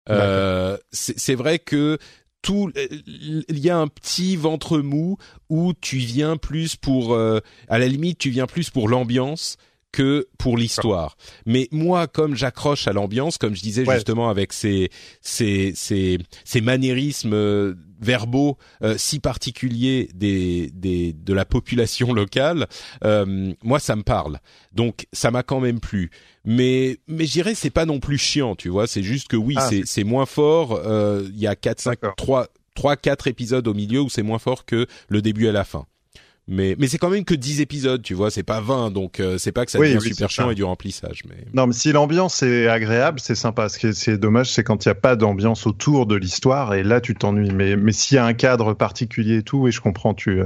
Euh, 0.10 0.78
c'est 0.92 1.36
vrai 1.36 1.60
que 1.60 1.98
tout, 2.42 2.72
il 2.76 3.60
y 3.60 3.70
a 3.70 3.78
un 3.78 3.88
petit 3.88 4.36
ventre 4.36 4.80
mou 4.80 5.18
où 5.50 5.74
tu 5.74 5.98
viens 5.98 6.38
plus 6.38 6.76
pour, 6.76 7.14
euh, 7.14 7.40
à 7.68 7.80
la 7.80 7.88
limite, 7.88 8.20
tu 8.20 8.30
viens 8.30 8.48
plus 8.48 8.70
pour 8.70 8.88
l'ambiance 8.88 9.58
que 9.92 10.28
pour 10.38 10.58
l'histoire. 10.58 11.18
Mais 11.46 11.68
moi, 11.72 12.08
comme 12.08 12.36
j'accroche 12.36 12.88
à 12.88 12.94
l'ambiance, 12.94 13.38
comme 13.38 13.56
je 13.56 13.62
disais 13.62 13.86
justement 13.86 14.30
avec 14.30 14.54
ces 14.54 14.90
ces 15.22 15.74
ces, 15.76 16.20
ces 16.44 16.62
maniérismes 16.62 17.34
euh, 17.34 17.74
verbaux 18.00 18.58
euh, 18.84 18.96
si 18.98 19.20
particuliers 19.20 20.10
des, 20.14 20.70
des 20.74 21.14
de 21.14 21.34
la 21.34 21.46
population 21.46 22.14
locale, 22.14 22.68
euh, 23.04 23.54
moi 23.64 23.80
ça 23.80 23.96
me 23.96 24.04
parle. 24.04 24.40
Donc 24.74 25.08
ça 25.14 25.32
m'a 25.32 25.44
quand 25.44 25.60
même 25.60 25.80
plu. 25.80 26.12
Mais 26.46 26.98
mais 27.08 27.26
je 27.26 27.32
dirais 27.32 27.56
c'est 27.56 27.70
pas 27.70 27.86
non 27.86 28.00
plus 28.00 28.18
chiant, 28.18 28.56
tu 28.56 28.70
vois. 28.70 28.88
C'est 28.88 29.04
juste 29.04 29.28
que 29.28 29.38
oui, 29.38 29.56
ah, 29.58 29.68
c'est 29.70 29.84
c'est 29.86 30.04
moins 30.04 30.26
fort. 30.26 30.80
Il 31.26 31.40
y 31.40 31.48
a 31.48 31.56
quatre 31.56 31.82
cinq 31.82 32.00
trois 32.18 32.48
trois 32.76 32.96
quatre 32.96 33.28
épisodes 33.28 33.68
au 33.68 33.74
milieu 33.74 34.02
où 34.02 34.10
c'est 34.10 34.22
moins 34.22 34.40
fort 34.40 34.66
que 34.66 34.86
le 35.10 35.22
début 35.22 35.48
à 35.48 35.52
la 35.52 35.64
fin 35.64 35.88
mais 36.48 36.76
mais 36.80 36.88
c'est 36.88 36.98
quand 36.98 37.10
même 37.10 37.26
que 37.26 37.34
10 37.34 37.62
épisodes, 37.62 38.02
tu 38.02 38.14
vois, 38.14 38.32
c'est 38.32 38.44
pas 38.44 38.62
20 38.62 38.92
donc 38.92 39.20
euh, 39.20 39.38
c'est 39.38 39.52
pas 39.52 39.66
que 39.66 39.72
ça 39.72 39.80
devient 39.80 40.00
super 40.02 40.30
chiant 40.30 40.50
et 40.50 40.56
du 40.56 40.64
remplissage 40.64 41.24
mais 41.28 41.46
Non, 41.54 41.68
mais 41.68 41.74
si 41.74 41.92
l'ambiance 41.92 42.42
est 42.44 42.68
agréable, 42.68 43.20
c'est 43.20 43.36
sympa. 43.36 43.70
Ce 43.70 43.78
qui 43.78 43.88
est, 43.88 44.18
dommage, 44.18 44.52
c'est 44.52 44.64
quand 44.64 44.86
il 44.86 44.88
y 44.88 44.92
a 44.92 44.96
pas 44.96 45.16
d'ambiance 45.16 45.68
autour 45.68 46.06
de 46.06 46.16
l'histoire 46.16 46.74
et 46.74 46.84
là 46.84 47.02
tu 47.02 47.16
t'ennuies 47.16 47.52
mais 47.52 47.76
mais 47.76 47.92
s'il 47.92 48.16
y 48.16 48.20
a 48.20 48.26
un 48.26 48.34
cadre 48.34 48.74
particulier 48.74 49.38
et 49.38 49.44
tout 49.44 49.68
et 49.68 49.72
je 49.72 49.82
comprends 49.82 50.14
tu 50.14 50.42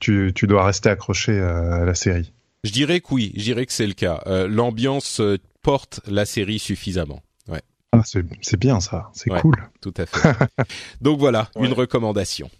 tu 0.00 0.32
tu 0.34 0.46
dois 0.46 0.64
rester 0.64 0.88
accroché 0.88 1.38
à 1.38 1.84
la 1.84 1.94
série. 1.94 2.32
Je 2.64 2.72
dirais 2.72 3.00
que 3.00 3.08
oui, 3.12 3.32
je 3.36 3.42
dirais 3.42 3.66
que 3.66 3.72
c'est 3.72 3.86
le 3.86 3.92
cas. 3.92 4.22
Euh, 4.26 4.48
l'ambiance 4.48 5.20
euh, 5.20 5.36
porte 5.62 6.00
la 6.06 6.24
série 6.24 6.58
suffisamment. 6.58 7.22
Ouais. 7.46 7.60
Ah, 7.92 8.00
c'est 8.04 8.56
bien 8.56 8.80
ça, 8.80 9.10
c'est 9.12 9.28
cool. 9.28 9.56
Tout 9.82 9.92
à 9.98 10.06
fait. 10.06 10.28
donc 11.02 11.18
voilà, 11.18 11.50
une 11.60 11.74
recommandation. 11.74 12.50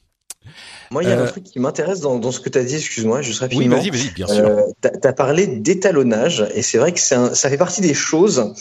Moi, 0.90 1.02
il 1.02 1.08
y 1.08 1.12
a 1.12 1.18
un 1.18 1.22
euh, 1.22 1.28
truc 1.28 1.44
qui 1.44 1.58
m'intéresse 1.58 2.00
dans, 2.00 2.18
dans, 2.18 2.30
ce 2.30 2.40
que 2.40 2.48
tu 2.48 2.58
as 2.58 2.64
dit, 2.64 2.76
excuse-moi, 2.76 3.22
je 3.22 3.32
serais 3.32 3.48
Oui, 3.54 3.68
vas-y, 3.68 3.90
vas-y, 3.90 4.10
bien 4.10 4.26
sûr. 4.26 4.44
Euh, 4.44 4.62
tu 4.82 5.08
as 5.08 5.12
parlé 5.12 5.46
d'étalonnage, 5.46 6.46
et 6.54 6.62
c'est 6.62 6.78
vrai 6.78 6.92
que 6.92 7.14
un, 7.14 7.34
ça 7.34 7.48
fait 7.48 7.56
partie 7.56 7.80
des 7.80 7.94
choses 7.94 8.52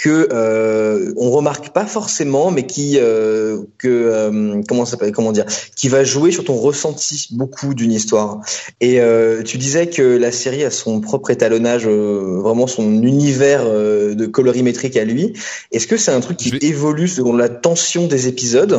que 0.00 0.28
euh, 0.32 1.12
on 1.16 1.30
remarque 1.30 1.70
pas 1.70 1.84
forcément, 1.84 2.50
mais 2.50 2.64
qui 2.64 2.94
euh, 2.96 3.58
que 3.76 3.88
euh, 3.88 4.62
comment 4.66 4.86
ça 4.86 4.96
comment 5.12 5.32
dire, 5.32 5.44
qui 5.76 5.88
va 5.88 6.04
jouer 6.04 6.32
sur 6.32 6.44
ton 6.44 6.54
ressenti 6.54 7.28
beaucoup 7.32 7.74
d'une 7.74 7.92
histoire. 7.92 8.40
Et 8.80 9.00
euh, 9.00 9.42
tu 9.42 9.58
disais 9.58 9.88
que 9.88 10.02
la 10.02 10.32
série 10.32 10.64
a 10.64 10.70
son 10.70 11.00
propre 11.00 11.30
étalonnage, 11.30 11.86
vraiment 11.86 12.66
son 12.66 13.02
univers 13.02 13.64
de 13.64 14.26
colorimétrique 14.26 14.96
à 14.96 15.04
lui. 15.04 15.34
Est-ce 15.70 15.86
que 15.86 15.98
c'est 15.98 16.12
un 16.12 16.20
truc 16.20 16.38
qui 16.38 16.56
évolue 16.62 17.08
selon 17.08 17.36
la 17.36 17.50
tension 17.50 18.06
des 18.06 18.26
épisodes 18.26 18.78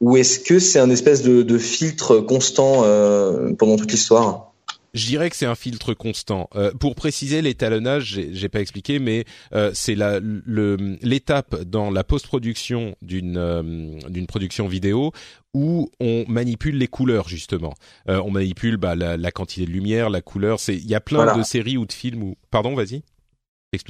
ou 0.00 0.16
est-ce 0.16 0.40
que 0.40 0.58
c'est 0.58 0.78
un 0.78 0.90
espèce 0.90 1.22
de, 1.22 1.42
de 1.42 1.58
filtre 1.58 2.20
constant 2.20 2.82
euh, 2.84 3.52
pendant 3.54 3.76
toute 3.76 3.90
l'histoire? 3.90 4.48
Je 4.94 5.06
dirais 5.06 5.28
que 5.28 5.36
c'est 5.36 5.46
un 5.46 5.54
filtre 5.54 5.94
constant. 5.94 6.48
Euh, 6.56 6.72
pour 6.72 6.94
préciser 6.94 7.42
l'étalonnage, 7.42 8.20
j'ai 8.32 8.48
pas 8.48 8.60
expliqué, 8.60 8.98
mais 8.98 9.24
euh, 9.54 9.70
c'est 9.74 9.94
l'étape 9.94 11.62
dans 11.62 11.90
la 11.90 12.04
post-production 12.04 12.96
d'une 13.02 13.36
euh, 13.36 13.98
d'une 14.08 14.26
production 14.26 14.66
vidéo 14.66 15.12
où 15.54 15.90
on 16.00 16.24
manipule 16.28 16.78
les 16.78 16.88
couleurs 16.88 17.28
justement. 17.28 17.74
on 18.06 18.30
manipule 18.30 18.76
bah, 18.76 18.94
la, 18.94 19.30
quantité 19.30 19.66
de 19.66 19.70
lumière, 19.70 20.10
la 20.10 20.20
couleur. 20.20 20.60
C'est 20.60 20.76
il 20.76 20.86
y 20.86 20.94
a 20.94 21.00
plein 21.00 21.36
de 21.36 21.42
séries 21.42 21.76
ou 21.76 21.86
de 21.86 21.92
films 21.92 22.22
où. 22.22 22.36
Pardon, 22.50 22.74
vas-y. 22.74 23.02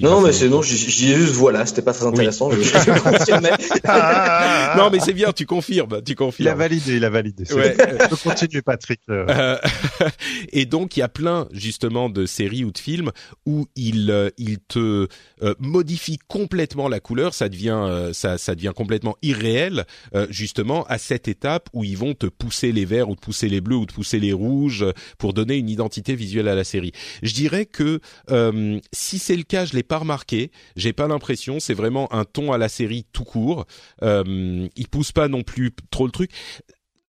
Non, 0.00 0.22
mais 0.22 0.32
c'est 0.32 0.48
non, 0.48 0.60
je, 0.60 0.74
dis 0.74 1.14
juste 1.14 1.34
voilà, 1.34 1.64
c'était 1.64 1.82
pas 1.82 1.92
très 1.92 2.04
intéressant. 2.04 2.50
Je, 2.50 2.56
non, 4.76 4.90
mais 4.90 4.98
c'est 4.98 5.12
bien, 5.12 5.32
tu 5.32 5.46
confirmes, 5.46 6.02
tu 6.02 6.16
confirmes. 6.16 6.48
Il 6.48 6.50
a 6.50 6.56
validé, 6.56 6.96
il 6.96 7.04
a 7.04 7.10
validé. 7.10 7.44
Ouais. 7.54 7.76
Je 7.78 8.08
peux 8.08 8.16
continuer, 8.16 8.60
Patrick. 8.60 9.00
Euh, 9.08 9.56
et 10.52 10.66
donc, 10.66 10.96
il 10.96 11.00
y 11.00 11.02
a 11.04 11.08
plein 11.08 11.46
justement 11.52 12.08
de 12.08 12.26
séries 12.26 12.64
ou 12.64 12.72
de 12.72 12.78
films 12.78 13.12
où 13.46 13.68
il 13.76 14.10
euh, 14.10 14.30
il 14.36 14.58
te 14.58 15.06
euh, 15.42 15.54
modifie 15.60 16.18
complètement 16.26 16.88
la 16.88 16.98
couleur, 16.98 17.32
ça 17.32 17.48
devient 17.48 18.10
ça 18.12 18.36
ça 18.36 18.56
devient 18.56 18.72
complètement 18.74 19.16
irréel 19.22 19.86
justement 20.28 20.82
à 20.86 20.98
cette 20.98 21.28
étape 21.28 21.68
où 21.72 21.84
ils 21.84 21.96
vont 21.96 22.14
te 22.14 22.26
pousser 22.26 22.72
les 22.72 22.84
verts 22.84 23.08
ou 23.08 23.14
te 23.14 23.20
pousser 23.20 23.48
les 23.48 23.60
bleus 23.60 23.76
ou 23.76 23.86
te 23.86 23.94
pousser 23.94 24.18
les 24.18 24.32
rouges 24.32 24.84
pour 25.18 25.34
donner 25.34 25.56
une 25.56 25.68
identité 25.68 26.16
visuelle 26.16 26.48
à 26.48 26.56
la 26.56 26.64
série. 26.64 26.90
Je 27.22 27.32
dirais 27.32 27.64
que 27.64 28.00
si 28.92 29.20
c'est 29.20 29.36
le 29.36 29.44
cas 29.44 29.67
je 29.68 29.76
l'ai 29.76 29.82
pas 29.82 29.98
remarqué. 29.98 30.50
J'ai 30.76 30.92
pas 30.92 31.08
l'impression. 31.08 31.60
C'est 31.60 31.74
vraiment 31.74 32.12
un 32.12 32.24
ton 32.24 32.52
à 32.52 32.58
la 32.58 32.68
série 32.68 33.06
tout 33.12 33.24
court. 33.24 33.66
Euh, 34.02 34.68
il 34.76 34.88
pousse 34.88 35.12
pas 35.12 35.28
non 35.28 35.42
plus 35.42 35.72
trop 35.90 36.06
le 36.06 36.12
truc. 36.12 36.30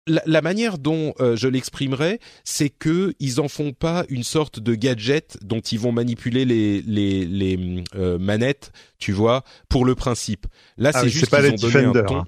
La, 0.06 0.42
manière 0.42 0.76
dont 0.76 1.14
euh, 1.20 1.34
je 1.34 1.48
l'exprimerai, 1.48 2.20
c'est 2.44 2.68
que 2.68 3.14
ils 3.20 3.40
en 3.40 3.48
font 3.48 3.72
pas 3.72 4.04
une 4.10 4.22
sorte 4.22 4.60
de 4.60 4.74
gadget 4.74 5.38
dont 5.40 5.60
ils 5.60 5.78
vont 5.78 5.92
manipuler 5.92 6.44
les 6.44 6.82
les, 6.82 7.24
les 7.24 7.82
euh, 7.94 8.18
manettes, 8.18 8.70
tu 8.98 9.12
vois, 9.12 9.44
pour 9.70 9.86
le 9.86 9.94
principe. 9.94 10.46
Là, 10.76 10.90
ah 10.92 11.00
c'est 11.00 11.08
juste 11.08 11.34
qu'ils 11.34 11.52
ont 11.52 11.70
donné 11.70 11.86
un 11.86 12.04
ton. 12.04 12.16
Hein. 12.18 12.24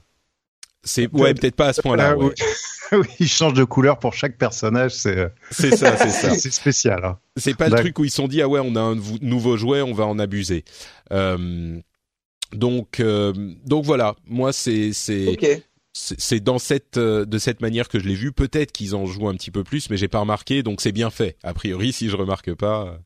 C'est 0.87 1.12
ouais, 1.12 1.35
peut-être 1.35 1.57
pas 1.57 1.66
à 1.66 1.73
ce 1.73 1.83
point-là. 1.83 2.14
Ah, 2.14 2.16
oui. 2.16 2.31
ils 3.21 3.28
changent 3.28 3.55
de 3.55 3.64
couleur 3.64 3.99
pour 3.99 4.14
chaque 4.14 4.38
personnage, 4.38 4.93
c'est 4.93 5.33
c'est 5.50 5.76
ça, 5.76 5.97
c'est 5.97 6.11
ça. 6.11 6.35
c'est 6.35 6.52
spécial. 6.52 7.05
Hein. 7.05 7.19
C'est 7.37 7.57
pas 7.57 7.69
le 7.69 7.76
truc 7.76 7.99
où 7.99 8.05
ils 8.05 8.11
se 8.11 8.16
sont 8.16 8.28
dit 8.28 8.40
ah 8.40 8.49
ouais, 8.49 8.61
on 8.62 8.76
a 8.76 8.81
un 8.81 8.97
nouveau 9.21 9.57
jouet, 9.57 9.83
on 9.83 9.93
va 9.93 10.07
en 10.07 10.19
abuser. 10.19 10.64
Euh, 11.12 11.78
donc 12.52 13.00
euh, 13.00 13.33
donc 13.64 13.85
voilà, 13.85 14.14
moi 14.26 14.52
c'est 14.52 14.93
c'est 14.93 15.37
c'est 15.93 16.40
dans 16.40 16.59
cette 16.59 16.97
euh, 16.99 17.25
de 17.25 17.38
cette 17.38 17.61
manière 17.61 17.88
que 17.88 17.99
je 17.99 18.07
l'ai 18.07 18.14
vu. 18.14 18.33
Peut-être 18.33 18.71
qu'ils 18.71 18.95
en 18.95 19.07
jouent 19.07 19.28
un 19.28 19.35
petit 19.35 19.50
peu 19.50 19.64
plus, 19.64 19.90
mais 19.90 19.97
j'ai 19.97 20.09
pas 20.09 20.21
remarqué, 20.21 20.62
donc 20.62 20.81
c'est 20.81 20.93
bien 20.93 21.11
fait. 21.11 21.37
A 21.43 21.55
priori, 21.55 21.93
si 21.93 22.09
je 22.09 22.16
remarque 22.16 22.55
pas 22.55 22.99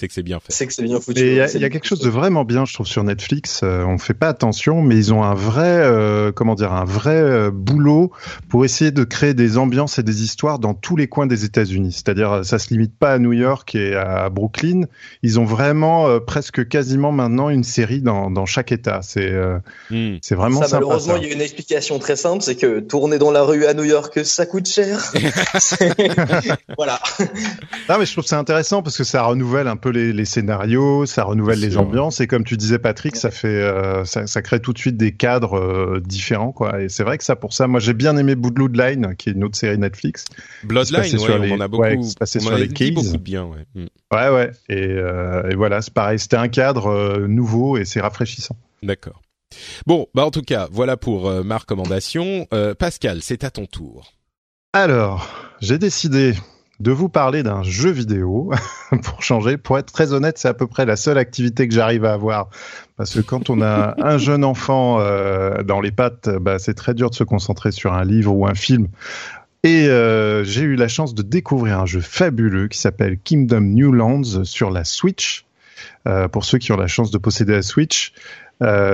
c'est 0.00 0.08
que 0.08 0.14
c'est 0.14 0.22
bien 0.22 0.40
fait. 0.40 0.50
C'est 0.50 0.66
que 0.66 0.72
c'est 0.72 0.82
bien 0.82 0.98
foutu. 0.98 1.20
Il 1.20 1.34
y, 1.34 1.40
a, 1.42 1.68
quelque 1.68 1.86
chose 1.86 2.00
de 2.00 2.08
vraiment 2.08 2.44
bien, 2.44 2.64
je 2.64 2.72
trouve, 2.72 2.86
sur 2.86 3.04
Netflix. 3.04 3.60
Euh, 3.62 3.84
on 3.84 3.98
fait 3.98 4.14
pas 4.14 4.28
attention, 4.28 4.80
mais 4.80 4.96
ils 4.96 5.12
ont 5.12 5.22
un 5.22 5.34
vrai, 5.34 5.62
euh, 5.66 6.32
comment 6.32 6.54
dire, 6.54 6.72
un 6.72 6.86
vrai 6.86 7.16
euh, 7.16 7.50
boulot 7.50 8.10
pour 8.48 8.64
essayer 8.64 8.92
de 8.92 9.04
créer 9.04 9.34
des 9.34 9.58
ambiances 9.58 9.98
et 9.98 10.02
des 10.02 10.22
histoires 10.22 10.58
dans 10.58 10.72
tous 10.72 10.96
les 10.96 11.06
coins 11.06 11.26
des 11.26 11.44
États-Unis. 11.44 11.92
C'est-à-dire, 11.92 12.46
ça 12.46 12.58
se 12.58 12.70
limite 12.70 12.96
pas 12.98 13.12
à 13.12 13.18
New 13.18 13.34
York 13.34 13.74
et 13.74 13.94
à 13.94 14.30
Brooklyn. 14.30 14.84
Ils 15.22 15.38
ont 15.38 15.44
vraiment 15.44 16.18
presque 16.20 16.66
quasiment 16.66 17.12
maintenant 17.12 17.50
une 17.50 17.64
série 17.64 18.00
dans, 18.00 18.30
dans 18.30 18.46
chaque 18.46 18.72
État. 18.72 19.00
C'est 19.02 19.30
hmm. 19.90 20.16
c'est 20.22 20.34
vraiment 20.34 20.62
ça, 20.62 20.76
Malheureusement, 20.76 21.16
il 21.16 21.28
y 21.28 21.30
a 21.30 21.34
une 21.34 21.42
explication 21.42 21.98
très 21.98 22.16
simple, 22.16 22.42
c'est 22.42 22.56
que 22.56 22.80
tourner 22.80 23.18
dans 23.18 23.32
la 23.32 23.42
rue 23.42 23.66
à 23.66 23.74
New 23.74 23.84
York, 23.84 24.24
ça 24.24 24.46
coûte 24.46 24.66
cher. 24.66 25.12
voilà. 26.78 26.98
Non, 27.90 27.98
mais 27.98 28.06
je 28.06 28.12
trouve 28.12 28.24
c'est 28.24 28.34
intéressant 28.36 28.82
parce 28.82 28.96
que 28.96 29.04
ça 29.04 29.24
renouvelle 29.24 29.68
un 29.68 29.76
peu 29.76 29.89
les, 29.90 30.24
scénarios, 30.24 31.06
ça 31.06 31.24
renouvelle 31.24 31.60
les 31.60 31.76
ambiances 31.76 32.20
et 32.20 32.26
comme 32.26 32.44
tu 32.44 32.56
disais 32.56 32.78
Patrick, 32.78 33.16
ça 33.16 33.30
fait 33.30 33.48
euh, 33.48 34.04
ça, 34.04 34.42
crée 34.42 34.60
tout 34.60 34.72
de 34.72 34.78
suite 34.78 34.96
des 34.96 35.12
cadres 35.12 35.58
euh, 35.58 36.00
différents 36.00 36.52
quoi. 36.52 36.82
Et 36.82 36.88
c'est 36.88 37.04
vrai 37.04 37.18
que 37.18 37.24
ça 37.24 37.36
pour 37.36 37.52
ça, 37.52 37.66
moi 37.66 37.80
j'ai 37.80 37.94
bien 37.94 38.16
aimé 38.16 38.34
Bloodline 38.34 39.14
qui 39.16 39.28
est 39.28 39.32
une 39.32 39.44
autre 39.44 39.56
série 39.56 39.78
Netflix. 39.78 40.24
Bloodline, 40.64 41.18
ouais, 41.18 41.50
on 41.50 41.54
en 41.54 41.60
a 41.60 41.68
beaucoup. 41.68 41.82
Ouais, 41.82 41.98
passé 42.18 42.40
sur 42.40 42.56
les 42.56 42.68
dit 42.68 42.92
beaucoup 42.92 43.18
bien, 43.18 43.44
ouais. 43.44 43.64
Mm. 43.74 43.86
Ouais 44.12 44.28
ouais. 44.30 44.50
Et, 44.68 44.86
euh, 44.86 45.48
et 45.50 45.54
voilà, 45.54 45.82
c'est 45.82 45.94
pareil, 45.94 46.18
c'était 46.18 46.36
un 46.36 46.48
cadre 46.48 47.26
nouveau 47.26 47.76
et 47.76 47.84
c'est 47.84 48.00
rafraîchissant. 48.00 48.56
D'accord. 48.82 49.20
Bon, 49.86 50.06
bah 50.14 50.24
en 50.24 50.30
tout 50.30 50.42
cas, 50.42 50.68
voilà 50.70 50.96
pour 50.96 51.30
ma 51.44 51.58
recommandation. 51.58 52.46
Pascal, 52.78 53.20
c'est 53.22 53.44
à 53.44 53.50
ton 53.50 53.66
tour. 53.66 54.12
Alors, 54.72 55.28
j'ai 55.60 55.78
décidé 55.78 56.34
de 56.80 56.90
vous 56.90 57.10
parler 57.10 57.42
d'un 57.42 57.62
jeu 57.62 57.90
vidéo 57.90 58.50
pour 59.04 59.22
changer. 59.22 59.58
Pour 59.58 59.78
être 59.78 59.92
très 59.92 60.12
honnête, 60.12 60.38
c'est 60.38 60.48
à 60.48 60.54
peu 60.54 60.66
près 60.66 60.86
la 60.86 60.96
seule 60.96 61.18
activité 61.18 61.68
que 61.68 61.74
j'arrive 61.74 62.06
à 62.06 62.14
avoir. 62.14 62.48
Parce 62.96 63.14
que 63.14 63.20
quand 63.20 63.50
on 63.50 63.60
a 63.60 63.94
un 64.02 64.18
jeune 64.18 64.44
enfant 64.44 64.98
euh, 65.00 65.62
dans 65.62 65.80
les 65.80 65.90
pattes, 65.92 66.28
bah, 66.40 66.58
c'est 66.58 66.74
très 66.74 66.94
dur 66.94 67.10
de 67.10 67.14
se 67.14 67.24
concentrer 67.24 67.70
sur 67.70 67.92
un 67.92 68.04
livre 68.04 68.34
ou 68.34 68.46
un 68.46 68.54
film. 68.54 68.88
Et 69.62 69.88
euh, 69.88 70.42
j'ai 70.42 70.62
eu 70.62 70.74
la 70.74 70.88
chance 70.88 71.14
de 71.14 71.22
découvrir 71.22 71.78
un 71.80 71.86
jeu 71.86 72.00
fabuleux 72.00 72.66
qui 72.68 72.78
s'appelle 72.78 73.18
Kingdom 73.18 73.60
New 73.60 73.92
Lands 73.92 74.44
sur 74.44 74.70
la 74.70 74.84
Switch. 74.84 75.44
Euh, 76.08 76.28
pour 76.28 76.46
ceux 76.46 76.56
qui 76.56 76.72
ont 76.72 76.78
la 76.78 76.86
chance 76.86 77.10
de 77.10 77.18
posséder 77.18 77.52
la 77.52 77.62
Switch, 77.62 78.14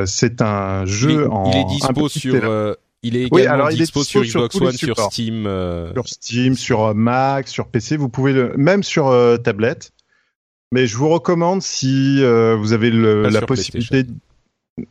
c'est 0.07 0.43
un 0.43 0.87
jeu 0.87 1.31
en. 1.31 1.51
Il 1.53 1.57
est 1.59 1.65
dispo 1.65 2.09
sur 2.09 2.77
il 3.07 3.17
est 3.17 3.25
également 3.25 3.53
alors, 3.53 3.69
dispo, 3.69 4.03
sur 4.03 4.23
Xbox 4.23 4.61
One, 4.61 4.73
sur 4.73 4.99
Steam. 4.99 5.47
Euh, 5.47 5.93
sur 5.93 6.09
Steam, 6.09 6.55
sur 6.55 6.85
euh, 6.85 6.95
Mac, 6.95 7.49
sur 7.49 7.69
PC. 7.69 7.97
Vous 7.97 8.09
pouvez 8.09 8.33
le, 8.33 8.55
même 8.57 8.83
sur 8.83 9.09
euh, 9.09 9.37
tablette. 9.37 9.93
Mais 10.73 10.87
je 10.87 10.97
vous 10.97 11.09
recommande 11.09 11.63
si 11.63 12.17
vous 12.21 12.73
avez 12.73 12.91
le, 12.91 13.29
la 13.29 13.43
possibilité. 13.43 14.05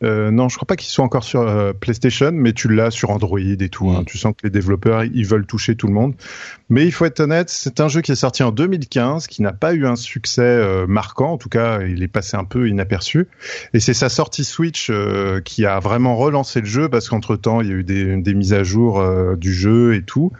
Euh, 0.03 0.31
non, 0.31 0.49
je 0.49 0.55
crois 0.55 0.65
pas 0.65 0.75
qu'il 0.75 0.89
soit 0.89 1.05
encore 1.05 1.23
sur 1.23 1.41
euh, 1.41 1.71
PlayStation, 1.71 2.31
mais 2.31 2.53
tu 2.53 2.67
l'as 2.73 2.89
sur 2.89 3.11
Android 3.11 3.39
et 3.39 3.69
tout. 3.69 3.91
Hein. 3.91 4.01
Mm. 4.01 4.05
Tu 4.05 4.17
sens 4.17 4.33
que 4.33 4.41
les 4.43 4.49
développeurs, 4.49 5.03
ils 5.03 5.27
veulent 5.27 5.45
toucher 5.45 5.75
tout 5.75 5.85
le 5.85 5.93
monde. 5.93 6.15
Mais 6.69 6.85
il 6.85 6.91
faut 6.91 7.05
être 7.05 7.19
honnête, 7.19 7.49
c'est 7.49 7.79
un 7.79 7.87
jeu 7.87 8.01
qui 8.01 8.11
est 8.11 8.15
sorti 8.15 8.41
en 8.41 8.51
2015, 8.51 9.27
qui 9.27 9.43
n'a 9.43 9.53
pas 9.53 9.75
eu 9.75 9.85
un 9.85 9.95
succès 9.95 10.41
euh, 10.41 10.87
marquant. 10.87 11.33
En 11.33 11.37
tout 11.37 11.49
cas, 11.49 11.81
il 11.83 12.01
est 12.01 12.07
passé 12.07 12.35
un 12.35 12.45
peu 12.45 12.67
inaperçu. 12.67 13.27
Et 13.75 13.79
c'est 13.79 13.93
sa 13.93 14.09
sortie 14.09 14.43
Switch 14.43 14.91
qui 15.43 15.65
a 15.65 15.79
vraiment 15.79 16.15
relancé 16.15 16.61
le 16.61 16.65
jeu, 16.65 16.89
parce 16.89 17.07
qu'entre 17.07 17.35
temps, 17.35 17.61
il 17.61 17.67
y 17.67 17.71
a 17.71 17.75
eu 17.75 17.83
des, 17.83 18.17
des 18.17 18.33
mises 18.33 18.53
à 18.53 18.63
jour 18.63 19.03
du 19.37 19.53
jeu 19.53 19.93
et 19.95 20.01
tout. 20.01 20.31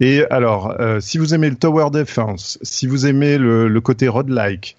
Et 0.00 0.24
alors, 0.30 0.76
si 1.00 1.18
vous 1.18 1.34
aimez 1.34 1.48
le 1.48 1.56
Tower 1.56 1.88
Defense, 1.90 2.58
si 2.62 2.86
vous 2.86 3.06
aimez 3.06 3.38
le, 3.38 3.68
le 3.68 3.80
côté 3.80 4.08
road-like, 4.08 4.76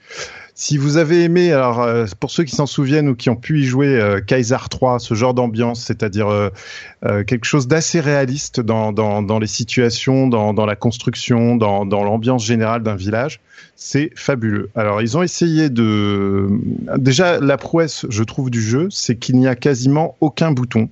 si 0.62 0.78
vous 0.78 0.98
avez 0.98 1.24
aimé, 1.24 1.52
alors 1.52 1.82
euh, 1.82 2.06
pour 2.20 2.30
ceux 2.30 2.44
qui 2.44 2.56
s'en 2.56 2.68
souviennent 2.68 3.10
ou 3.10 3.16
qui 3.16 3.32
ont 3.32 3.36
pu 3.36 3.62
y 3.62 3.64
jouer 3.64 4.00
euh, 4.00 4.22
Kaiser 4.22 4.58
3, 4.70 5.00
ce 5.00 5.16
genre 5.16 5.34
d'ambiance, 5.34 5.84
c'est-à-dire 5.84 6.30
euh, 6.30 7.24
quelque 7.24 7.46
chose 7.46 7.68
d'assez 7.68 8.00
réaliste 8.00 8.62
dans, 8.62 9.40
les 9.40 9.48
situations, 9.48 10.28
dans, 10.28 10.54
dans 10.54 10.68
la 10.68 10.76
construction, 10.76 11.56
dans 11.56 12.04
l'ambiance 12.04 12.46
générale 12.46 12.84
d'un 12.84 12.96
village, 12.96 13.40
c'est 13.76 14.12
fabuleux. 14.16 14.70
Alors 14.76 15.02
ils 15.02 15.18
ont 15.18 15.24
essayé 15.24 15.72
de... 15.72 16.48
Déjà, 16.96 17.40
la 17.40 17.58
prouesse, 17.58 18.06
je 18.10 18.22
trouve, 18.22 18.52
du 18.52 18.62
jeu, 18.62 18.88
c'est 18.92 19.16
qu'il 19.16 19.38
n'y 19.38 19.48
a 19.48 19.56
quasiment 19.56 20.16
aucun 20.22 20.52
bouton. 20.52 20.90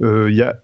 Il 0.00 0.34
y 0.34 0.42
a 0.42 0.56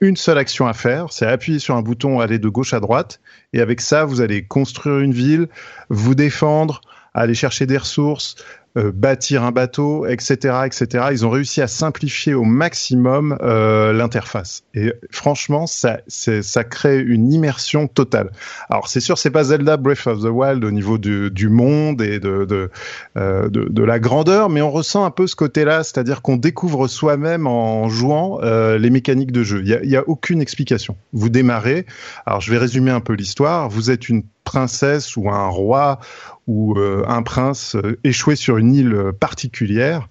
une 0.00 0.16
seule 0.16 0.38
action 0.38 0.66
à 0.66 0.72
faire, 0.72 1.12
c'est 1.12 1.26
appuyer 1.26 1.58
sur 1.58 1.76
un 1.76 1.82
bouton, 1.82 2.20
aller 2.20 2.38
de 2.38 2.48
gauche 2.48 2.72
à 2.72 2.80
droite, 2.80 3.20
et 3.52 3.60
avec 3.60 3.82
ça, 3.82 4.06
vous 4.06 4.22
allez 4.22 4.42
construire 4.42 5.00
une 5.00 5.12
ville, 5.12 5.48
vous 5.90 6.14
défendre, 6.14 6.80
aller 7.14 7.34
chercher 7.34 7.66
des 7.66 7.76
ressources, 7.76 8.36
euh, 8.78 8.92
bâtir 8.94 9.42
un 9.42 9.50
bateau, 9.50 10.06
etc., 10.06 10.60
etc. 10.64 11.06
Ils 11.10 11.26
ont 11.26 11.30
réussi 11.30 11.60
à 11.60 11.66
simplifier 11.66 12.34
au 12.34 12.44
maximum 12.44 13.36
euh, 13.42 13.92
l'interface. 13.92 14.62
Et 14.74 14.92
franchement, 15.10 15.66
ça, 15.66 15.98
ça 16.06 16.62
crée 16.62 17.00
une 17.00 17.32
immersion 17.32 17.88
totale. 17.88 18.30
Alors 18.68 18.86
c'est 18.86 19.00
sûr, 19.00 19.18
c'est 19.18 19.30
pas 19.30 19.42
Zelda 19.42 19.76
Breath 19.76 20.06
of 20.06 20.20
the 20.20 20.30
Wild 20.30 20.64
au 20.64 20.70
niveau 20.70 20.98
du, 20.98 21.32
du 21.32 21.48
monde 21.48 22.00
et 22.00 22.20
de 22.20 22.44
de, 22.44 22.70
euh, 23.16 23.48
de, 23.48 23.66
de 23.68 23.82
la 23.82 23.98
grandeur, 23.98 24.50
mais 24.50 24.62
on 24.62 24.70
ressent 24.70 25.04
un 25.04 25.10
peu 25.10 25.26
ce 25.26 25.34
côté-là, 25.34 25.82
c'est-à-dire 25.82 26.22
qu'on 26.22 26.36
découvre 26.36 26.86
soi-même 26.86 27.48
en 27.48 27.88
jouant 27.88 28.38
euh, 28.44 28.78
les 28.78 28.90
mécaniques 28.90 29.32
de 29.32 29.42
jeu. 29.42 29.62
Il 29.62 29.68
y 29.68 29.74
a, 29.74 29.84
y 29.84 29.96
a 29.96 30.08
aucune 30.08 30.40
explication. 30.40 30.96
Vous 31.12 31.28
démarrez. 31.28 31.86
Alors 32.24 32.40
je 32.40 32.52
vais 32.52 32.58
résumer 32.58 32.92
un 32.92 33.00
peu 33.00 33.14
l'histoire. 33.14 33.68
Vous 33.68 33.90
êtes 33.90 34.08
une 34.08 34.22
princesse 34.50 35.16
ou 35.16 35.30
un 35.30 35.46
roi 35.46 36.00
ou 36.48 36.76
euh, 36.76 37.04
un 37.06 37.22
prince 37.22 37.76
euh, 37.76 38.00
échoué 38.02 38.34
sur 38.34 38.56
une 38.56 38.74
île 38.74 39.12
particulière. 39.20 40.08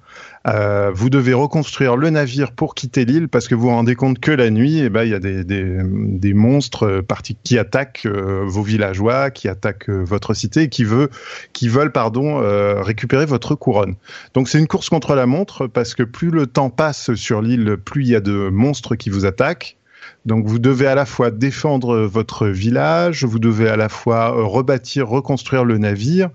Euh, 0.47 0.91
vous 0.93 1.09
devez 1.09 1.33
reconstruire 1.33 1.97
le 1.97 2.09
navire 2.09 2.53
pour 2.53 2.73
quitter 2.73 3.03
l'île 3.03 3.27
parce 3.27 3.49
que 3.49 3.55
vous 3.55 3.63
vous 3.63 3.75
rendez 3.75 3.95
compte 3.95 4.19
que 4.19 4.31
la 4.31 4.49
nuit, 4.49 4.79
eh 4.79 4.89
ben, 4.89 5.03
il 5.03 5.09
y 5.09 5.13
a 5.13 5.19
des, 5.19 6.33
monstres 6.33 7.03
qui 7.43 7.59
attaquent 7.59 8.07
vos 8.07 8.63
villageois, 8.63 9.31
qui 9.31 9.49
attaquent 9.49 9.89
votre 9.89 10.33
cité, 10.33 10.69
qui, 10.69 10.85
veut, 10.85 11.09
qui 11.51 11.67
veulent 11.67 11.91
pardon, 11.91 12.37
récupérer 12.81 13.25
votre 13.25 13.53
couronne. 13.55 13.95
Donc 14.33 14.47
c'est 14.47 14.59
une 14.59 14.67
course 14.67 14.89
contre 14.89 15.15
la 15.15 15.25
montre 15.25 15.67
parce 15.67 15.93
que 15.93 16.03
plus 16.03 16.29
le 16.29 16.47
temps 16.47 16.69
passe 16.69 17.13
sur 17.15 17.41
l'île, 17.41 17.75
plus 17.75 18.03
il 18.03 18.09
y 18.09 18.15
a 18.15 18.21
de 18.21 18.49
monstres 18.49 18.95
qui 18.95 19.09
vous 19.09 19.25
attaquent 19.25 19.78
Donc 20.25 20.45
vous 20.45 20.59
devez 20.59 20.87
à 20.87 20.95
la 20.95 21.05
fois 21.05 21.31
défendre 21.31 21.99
votre 22.01 22.47
village, 22.47 23.23
vous 23.23 23.39
devez 23.39 23.69
à 23.69 23.77
la 23.77 23.89
fois 23.89 24.37
euh, 24.37 24.43
rebâtir, 24.43 25.07
reconstruire 25.07 25.63
le 25.63 25.77
navire 25.77 26.29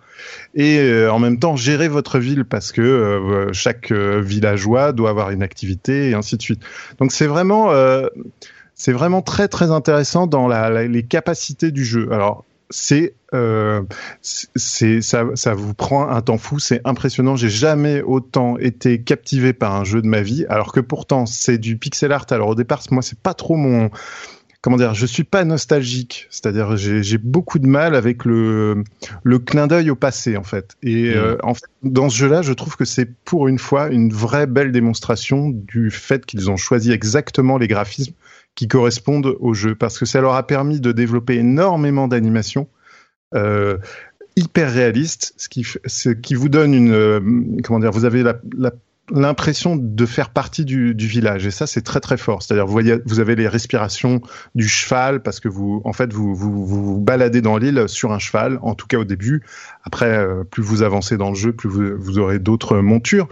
et 0.54 0.78
euh, 0.78 1.12
en 1.12 1.18
même 1.18 1.38
temps 1.38 1.54
gérer 1.54 1.88
votre 1.88 2.18
ville 2.18 2.44
parce 2.44 2.72
que 2.72 2.80
euh, 2.80 3.52
chaque 3.52 3.92
villageois 3.92 4.92
doit 4.92 5.10
avoir 5.10 5.30
une 5.30 5.42
activité 5.42 6.10
et 6.10 6.14
ainsi 6.14 6.36
de 6.36 6.42
suite. 6.42 6.62
Donc 6.98 7.12
c'est 7.12 7.26
vraiment 7.26 7.72
c'est 8.74 8.92
vraiment 8.92 9.22
très 9.22 9.48
très 9.48 9.70
intéressant 9.70 10.26
dans 10.26 10.48
la, 10.48 10.86
les 10.86 11.02
capacités 11.02 11.70
du 11.70 11.84
jeu. 11.84 12.08
Alors 12.10 12.44
c'est 12.70 13.14
euh, 13.34 13.82
c'est 14.22 15.00
ça, 15.02 15.24
ça 15.34 15.54
vous 15.54 15.74
prend 15.74 16.08
un 16.08 16.20
temps 16.22 16.38
fou, 16.38 16.58
c'est 16.58 16.80
impressionnant. 16.84 17.36
J'ai 17.36 17.48
jamais 17.48 18.02
autant 18.02 18.56
été 18.58 19.02
captivé 19.02 19.52
par 19.52 19.74
un 19.74 19.84
jeu 19.84 20.00
de 20.00 20.06
ma 20.06 20.22
vie, 20.22 20.46
alors 20.48 20.72
que 20.72 20.80
pourtant 20.80 21.26
c'est 21.26 21.58
du 21.58 21.76
pixel 21.76 22.12
art. 22.12 22.26
Alors 22.30 22.48
au 22.48 22.54
départ, 22.54 22.82
moi 22.90 23.02
c'est 23.02 23.18
pas 23.18 23.34
trop 23.34 23.56
mon 23.56 23.90
comment 24.64 24.78
dire, 24.78 24.94
je 24.94 25.04
suis 25.04 25.24
pas 25.24 25.44
nostalgique, 25.44 26.26
c'est-à-dire 26.30 26.76
j'ai 26.78 27.18
beaucoup 27.18 27.58
de 27.58 27.66
mal 27.66 27.94
avec 27.94 28.24
le 28.24 28.82
le 29.22 29.38
clin 29.38 29.66
d'œil 29.66 29.90
au 29.90 29.96
passé 29.96 30.38
en 30.38 30.42
fait. 30.42 30.76
Et 30.82 31.10
mmh. 31.10 31.16
euh, 31.16 31.36
en 31.42 31.52
fait, 31.52 31.66
dans 31.82 32.08
ce 32.08 32.16
jeu-là, 32.16 32.40
je 32.40 32.54
trouve 32.54 32.76
que 32.76 32.86
c'est 32.86 33.12
pour 33.24 33.48
une 33.48 33.58
fois 33.58 33.88
une 33.88 34.10
vraie 34.10 34.46
belle 34.46 34.72
démonstration 34.72 35.50
du 35.50 35.90
fait 35.90 36.24
qu'ils 36.24 36.50
ont 36.50 36.56
choisi 36.56 36.92
exactement 36.92 37.58
les 37.58 37.68
graphismes 37.68 38.14
qui 38.54 38.68
correspondent 38.68 39.36
au 39.40 39.52
jeu, 39.52 39.74
parce 39.74 39.98
que 39.98 40.06
ça 40.06 40.20
leur 40.20 40.34
a 40.34 40.46
permis 40.46 40.80
de 40.80 40.92
développer 40.92 41.34
énormément 41.34 42.08
d'animations 42.08 42.68
hyper 44.36 44.72
réalistes, 44.72 45.34
ce 45.36 45.48
qui, 45.48 45.66
ce 45.86 46.10
qui 46.10 46.34
vous 46.34 46.48
donne 46.48 46.74
une, 46.74 46.92
euh, 46.92 47.20
comment 47.62 47.78
dire, 47.78 47.92
vous 47.92 48.04
avez 48.04 48.24
l'impression 49.10 49.76
de 49.76 50.06
faire 50.06 50.30
partie 50.30 50.64
du, 50.64 50.94
du 50.94 51.06
village 51.06 51.46
et 51.46 51.50
ça 51.50 51.66
c'est 51.66 51.82
très 51.82 52.00
très 52.00 52.16
fort. 52.16 52.42
C'est-à-dire 52.42 52.66
vous 52.66 52.72
voyez, 52.72 52.96
vous 53.04 53.20
avez 53.20 53.36
les 53.36 53.48
respirations 53.48 54.20
du 54.54 54.66
cheval 54.66 55.22
parce 55.22 55.40
que 55.40 55.48
vous, 55.48 55.82
en 55.84 55.92
fait, 55.92 56.12
vous 56.12 56.34
vous, 56.34 56.66
vous 56.66 57.00
baladez 57.00 57.42
dans 57.42 57.58
l'île 57.58 57.84
sur 57.86 58.12
un 58.12 58.18
cheval, 58.18 58.58
en 58.62 58.74
tout 58.74 58.86
cas 58.86 58.98
au 58.98 59.04
début. 59.04 59.44
Après, 59.86 60.06
euh, 60.06 60.44
plus 60.44 60.62
vous 60.62 60.82
avancez 60.82 61.18
dans 61.18 61.28
le 61.28 61.34
jeu, 61.34 61.52
plus 61.52 61.68
vous, 61.68 61.96
vous 61.98 62.18
aurez 62.18 62.38
d'autres 62.38 62.78
montures 62.78 63.28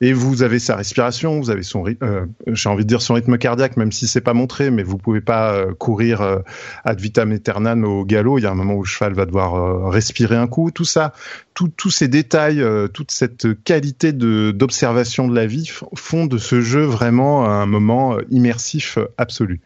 et 0.00 0.12
vous 0.12 0.42
avez 0.42 0.60
sa 0.60 0.76
respiration, 0.76 1.40
vous 1.40 1.50
avez 1.50 1.64
son, 1.64 1.84
euh, 2.02 2.26
j'ai 2.46 2.68
envie 2.68 2.84
de 2.84 2.88
dire 2.88 3.02
son 3.02 3.14
rythme 3.14 3.38
cardiaque, 3.38 3.76
même 3.76 3.90
si 3.90 4.06
c'est 4.06 4.20
pas 4.20 4.34
montré, 4.34 4.70
mais 4.70 4.84
vous 4.84 4.98
pouvez 4.98 5.20
pas 5.20 5.54
euh, 5.54 5.74
courir 5.74 6.20
euh, 6.20 6.38
ad 6.84 7.00
vitam 7.00 7.32
aeternam 7.32 7.84
au 7.84 8.04
galop. 8.04 8.38
Il 8.38 8.42
y 8.42 8.46
a 8.46 8.52
un 8.52 8.54
moment 8.54 8.74
où 8.74 8.82
le 8.82 8.88
cheval 8.88 9.14
va 9.14 9.26
devoir 9.26 9.90
respirer 9.90 10.36
un 10.36 10.46
coup. 10.46 10.70
Tout 10.70 10.84
ça, 10.84 11.12
tous 11.54 11.90
ces 11.90 12.06
détails, 12.06 12.64
toute 12.92 13.10
cette 13.10 13.62
qualité 13.64 14.12
d'observation 14.12 15.26
de 15.26 15.34
la 15.34 15.46
vie 15.46 15.70
font 15.94 16.26
de 16.26 16.38
ce 16.38 16.60
jeu 16.60 16.82
vraiment 16.82 17.48
un 17.48 17.66
moment 17.66 18.18
immersif 18.30 18.98
absolu. 19.18 19.60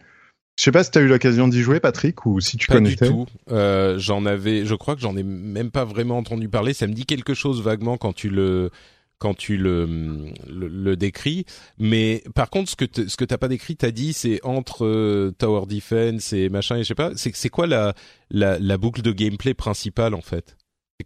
Je 0.61 0.65
sais 0.65 0.73
pas 0.73 0.85
si 0.85 0.91
tu 0.91 0.99
as 0.99 1.01
eu 1.01 1.07
l'occasion 1.07 1.49
d'y 1.49 1.63
jouer, 1.63 1.81
Patrick, 1.81 2.27
ou 2.27 2.39
si 2.39 2.59
tu 2.59 2.67
pas 2.67 2.75
connaissais. 2.75 3.07
du 3.07 3.11
tout. 3.11 3.27
Euh, 3.51 3.99
j'en 3.99 4.27
avais, 4.27 4.67
je 4.67 4.75
crois 4.75 4.95
que 4.95 5.01
j'en 5.01 5.17
ai 5.17 5.23
même 5.23 5.71
pas 5.71 5.87
vraiment 5.87 6.19
entendu 6.19 6.51
parler. 6.51 6.75
Ça 6.75 6.87
me 6.87 6.93
dit 6.93 7.07
quelque 7.07 7.33
chose 7.33 7.63
vaguement 7.63 7.97
quand 7.97 8.13
tu 8.13 8.29
le 8.29 8.69
quand 9.19 9.33
tu 9.33 9.57
le, 9.57 9.89
le, 10.47 10.97
décris. 10.97 11.47
Mais 11.79 12.23
par 12.35 12.51
contre, 12.51 12.69
ce 12.73 12.77
que 12.77 12.85
ce 13.09 13.17
que 13.17 13.25
t'as 13.25 13.39
pas 13.39 13.49
décrit, 13.49 13.75
t'as 13.75 13.91
dit, 13.91 14.13
c'est 14.13 14.39
entre 14.45 15.31
Tower 15.39 15.65
Defense 15.67 16.35
et 16.35 16.51
machin, 16.51 16.77
et 16.77 16.83
je 16.83 16.89
sais 16.89 16.95
pas. 16.95 17.13
C'est 17.17 17.35
c'est 17.35 17.49
quoi 17.49 17.67
la, 17.67 17.95
la 18.31 18.59
la 18.59 18.77
boucle 18.77 19.01
de 19.01 19.13
gameplay 19.13 19.55
principale 19.55 20.13
en 20.13 20.21
fait? 20.21 20.59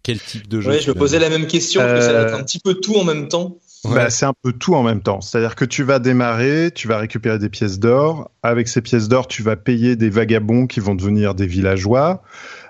Quel 0.02 0.18
type 0.18 0.48
de 0.48 0.60
jeu 0.60 0.70
Ouais, 0.70 0.80
je 0.80 0.90
me 0.90 0.96
posais 0.96 1.20
la 1.20 1.30
même 1.30 1.46
question. 1.46 1.80
que 1.80 2.00
ça 2.00 2.12
va 2.12 2.22
être 2.22 2.34
un 2.34 2.42
petit 2.42 2.58
peu 2.58 2.74
tout 2.74 2.96
en 2.96 3.04
même 3.04 3.28
temps. 3.28 3.58
Bah, 3.84 4.10
c'est 4.10 4.26
un 4.26 4.32
peu 4.42 4.52
tout 4.52 4.74
en 4.74 4.82
même 4.82 5.02
temps. 5.02 5.20
C'est-à-dire 5.20 5.54
que 5.54 5.64
tu 5.64 5.82
vas 5.82 5.98
démarrer, 5.98 6.70
tu 6.74 6.88
vas 6.88 6.98
récupérer 6.98 7.38
des 7.38 7.48
pièces 7.48 7.78
d'or. 7.78 8.30
Avec 8.42 8.68
ces 8.68 8.80
pièces 8.80 9.08
d'or, 9.08 9.26
tu 9.26 9.42
vas 9.42 9.56
payer 9.56 9.96
des 9.96 10.10
vagabonds 10.10 10.66
qui 10.66 10.80
vont 10.80 10.94
devenir 10.94 11.34
des 11.34 11.46
villageois. 11.46 12.22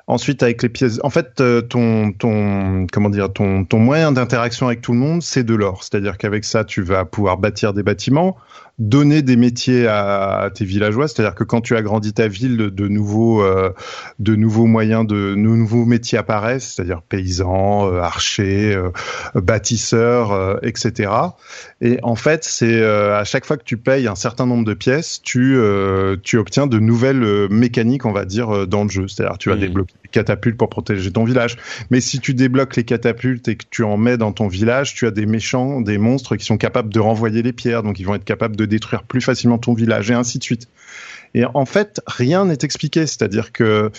Ensuite, 0.07 0.43
avec 0.43 0.63
les 0.63 0.69
pièces, 0.69 1.01
en 1.03 1.11
fait, 1.11 1.41
euh, 1.41 1.63
ton 1.63 2.13
ton 2.13 2.87
comment 2.93 3.09
dire, 3.09 3.33
ton 3.33 3.65
ton 3.65 3.79
moyen 3.79 4.13
d'interaction 4.13 4.67
avec 4.67 4.83
tout 4.83 4.93
le 4.93 4.99
monde, 4.99 5.23
c'est 5.23 5.45
de 5.45 5.55
l'or. 5.55 5.83
C'est-à-dire 5.83 6.19
qu'avec 6.19 6.45
ça, 6.45 6.65
tu 6.65 6.83
vas 6.83 7.05
pouvoir 7.05 7.39
bâtir 7.39 7.73
des 7.73 7.83
bâtiments 7.83 8.37
donner 8.79 9.23
des 9.23 9.37
métiers 9.37 9.87
à, 9.87 10.51
tes 10.53 10.65
villageois, 10.65 11.07
c'est-à-dire 11.07 11.35
que 11.35 11.45
quand 11.45 11.61
tu 11.61 11.77
agrandis 11.77 12.13
ta 12.13 12.27
ville, 12.27 12.57
de 12.57 12.89
nouveaux, 12.89 13.43
euh, 13.43 13.73
de 14.19 14.35
nouveaux 14.35 14.67
moyens, 14.67 15.07
de, 15.07 15.35
nouveaux 15.37 15.85
métiers 15.85 16.19
apparaissent, 16.19 16.75
c'est-à-dire 16.75 17.03
paysans, 17.03 17.89
euh, 17.89 18.01
archers, 18.01 18.75
euh, 18.75 18.91
bâtisseurs, 19.35 20.59
etc. 20.65 21.13
Et 21.81 21.99
en 22.03 22.17
fait, 22.17 22.45
c'est 22.45 22.85
à 22.85 23.25
chaque 23.25 23.45
fois 23.45 23.57
que 23.57 23.65
tu 23.65 23.77
payes 23.77 24.09
un 24.09 24.15
certain 24.15 24.47
nombre 24.47 24.65
de 24.65 24.75
pièces, 24.75 25.21
tu, 25.23 25.59
tu 26.23 26.39
obtiens 26.39 26.67
de 26.67 26.79
nouvelles 26.79 27.49
mécaniques, 27.51 28.07
on 28.07 28.13
va 28.13 28.25
dire, 28.25 28.67
dans 28.67 28.85
le 28.85 28.91
jeu. 28.91 29.09
C'est-à-dire 29.09 29.39
tu 29.39 29.51
vas 29.51 29.57
mmh. 29.57 29.61
débloquer 29.61 29.94
catapultes 30.11 30.57
pour 30.57 30.69
protéger 30.69 31.11
ton 31.11 31.25
village. 31.25 31.57
Mais 31.91 32.01
si 32.01 32.21
tu 32.21 32.35
débloques 32.35 32.77
les 32.77 32.85
catapultes 32.85 33.49
et 33.49 33.57
que 33.57 33.65
tu 33.69 33.83
en 33.83 33.97
mets 33.97 34.17
dans 34.17 34.33
ton 34.33 34.47
village, 34.47 34.95
tu 34.95 35.07
as 35.07 35.11
des 35.11 35.27
méchants, 35.27 35.81
des 35.81 35.99
monstres 35.99 36.37
qui 36.37 36.45
sont 36.45 36.57
capables 36.57 36.93
de 36.93 37.01
renvoyer 37.01 37.43
les 37.43 37.53
pierres, 37.53 37.83
donc 37.83 37.99
ils 37.99 38.05
vont 38.05 38.15
être 38.15 38.25
capables 38.25 38.57
de 38.57 38.65
détruire 38.65 39.03
plus 39.03 39.21
facilement 39.21 39.59
ton 39.59 39.75
village 39.75 40.11
et 40.11 40.15
ainsi 40.15 40.39
de 40.39 40.45
suite. 40.45 40.69
Et 41.35 41.45
en 41.45 41.67
fait, 41.67 42.01
rien 42.07 42.45
n'est 42.45 42.59
expliqué, 42.63 43.07
c'est-à-dire 43.07 43.53
que 43.53 43.91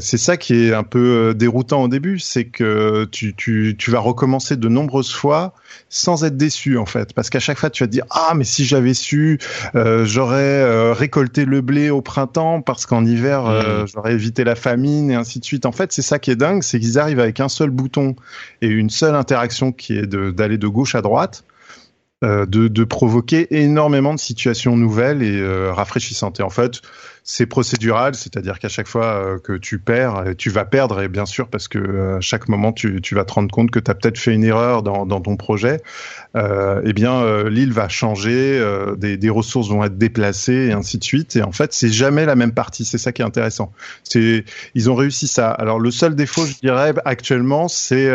c'est 0.00 0.18
ça 0.18 0.36
qui 0.36 0.54
est 0.54 0.74
un 0.74 0.82
peu 0.82 1.30
euh, 1.30 1.34
déroutant 1.34 1.82
au 1.82 1.88
début, 1.88 2.18
c'est 2.18 2.46
que 2.46 3.04
tu, 3.12 3.34
tu, 3.34 3.76
tu, 3.78 3.90
vas 3.90 4.00
recommencer 4.00 4.56
de 4.56 4.68
nombreuses 4.68 5.12
fois 5.12 5.54
sans 5.88 6.24
être 6.24 6.36
déçu 6.36 6.78
en 6.78 6.86
fait, 6.86 7.12
parce 7.12 7.30
qu'à 7.30 7.38
chaque 7.38 7.58
fois 7.58 7.70
tu 7.70 7.82
vas 7.82 7.86
te 7.86 7.92
dire 7.92 8.04
ah 8.10 8.32
mais 8.34 8.44
si 8.44 8.64
j'avais 8.64 8.94
su, 8.94 9.38
euh, 9.74 10.04
j'aurais 10.04 10.92
récolté 10.92 11.44
le 11.44 11.60
blé 11.60 11.90
au 11.90 12.02
printemps 12.02 12.60
parce 12.60 12.86
qu'en 12.86 13.04
hiver 13.04 13.44
mmh. 13.44 13.86
j'aurais 13.86 14.14
évité 14.14 14.44
la 14.44 14.56
famine 14.56 15.10
et 15.10 15.14
ainsi 15.14 15.38
de 15.38 15.44
suite. 15.44 15.64
En 15.64 15.72
fait 15.72 15.92
c'est 15.92 16.02
ça 16.02 16.18
qui 16.18 16.30
est 16.30 16.36
dingue, 16.36 16.62
c'est 16.62 16.80
qu'ils 16.80 16.98
arrivent 16.98 17.20
avec 17.20 17.40
un 17.40 17.48
seul 17.48 17.70
bouton 17.70 18.16
et 18.62 18.68
une 18.68 18.90
seule 18.90 19.14
interaction 19.14 19.72
qui 19.72 19.96
est 19.96 20.06
d'aller 20.06 20.58
de 20.58 20.68
gauche 20.68 20.94
à 20.94 21.02
droite 21.02 21.44
euh, 22.24 22.46
de, 22.46 22.66
de, 22.66 22.82
provoquer 22.82 23.46
énormément 23.56 24.12
de 24.12 24.18
situations 24.18 24.76
nouvelles 24.76 25.22
et 25.22 25.38
euh, 25.38 25.72
rafraîchissantes. 25.72 26.40
Et 26.40 26.42
en 26.42 26.50
fait, 26.50 26.82
c'est 27.30 27.44
procédural, 27.44 28.14
c'est-à-dire 28.14 28.58
qu'à 28.58 28.70
chaque 28.70 28.88
fois 28.88 29.04
euh, 29.04 29.38
que 29.38 29.52
tu 29.52 29.78
perds, 29.78 30.24
tu 30.38 30.48
vas 30.48 30.64
perdre, 30.64 31.02
et 31.02 31.08
bien 31.08 31.26
sûr, 31.26 31.48
parce 31.48 31.68
que 31.68 32.16
à 32.16 32.20
chaque 32.22 32.48
moment, 32.48 32.72
tu, 32.72 32.98
vas 33.12 33.26
te 33.26 33.34
rendre 33.34 33.50
compte 33.50 33.70
que 33.70 33.78
tu 33.78 33.90
as 33.90 33.94
peut-être 33.94 34.16
fait 34.16 34.32
une 34.32 34.44
erreur 34.44 34.82
dans, 34.82 35.20
ton 35.20 35.36
projet, 35.36 35.82
euh, 36.36 36.80
eh 36.86 36.94
bien, 36.94 37.20
euh, 37.20 37.50
l'île 37.50 37.74
va 37.74 37.90
changer, 37.90 38.58
des, 38.96 39.28
ressources 39.28 39.68
vont 39.68 39.84
être 39.84 39.98
déplacées, 39.98 40.68
et 40.70 40.72
ainsi 40.72 40.96
de 40.96 41.04
suite. 41.04 41.36
Et 41.36 41.42
en 41.42 41.52
fait, 41.52 41.74
c'est 41.74 41.90
jamais 41.90 42.24
la 42.24 42.34
même 42.34 42.52
partie, 42.52 42.86
c'est 42.86 42.96
ça 42.96 43.12
qui 43.12 43.20
est 43.20 43.26
intéressant. 43.26 43.72
C'est, 44.04 44.46
ils 44.74 44.88
ont 44.88 44.94
réussi 44.94 45.28
ça. 45.28 45.50
Alors, 45.50 45.80
le 45.80 45.90
seul 45.90 46.14
défaut, 46.14 46.46
je 46.46 46.54
dirais, 46.54 46.94
actuellement, 47.04 47.68
c'est 47.68 48.10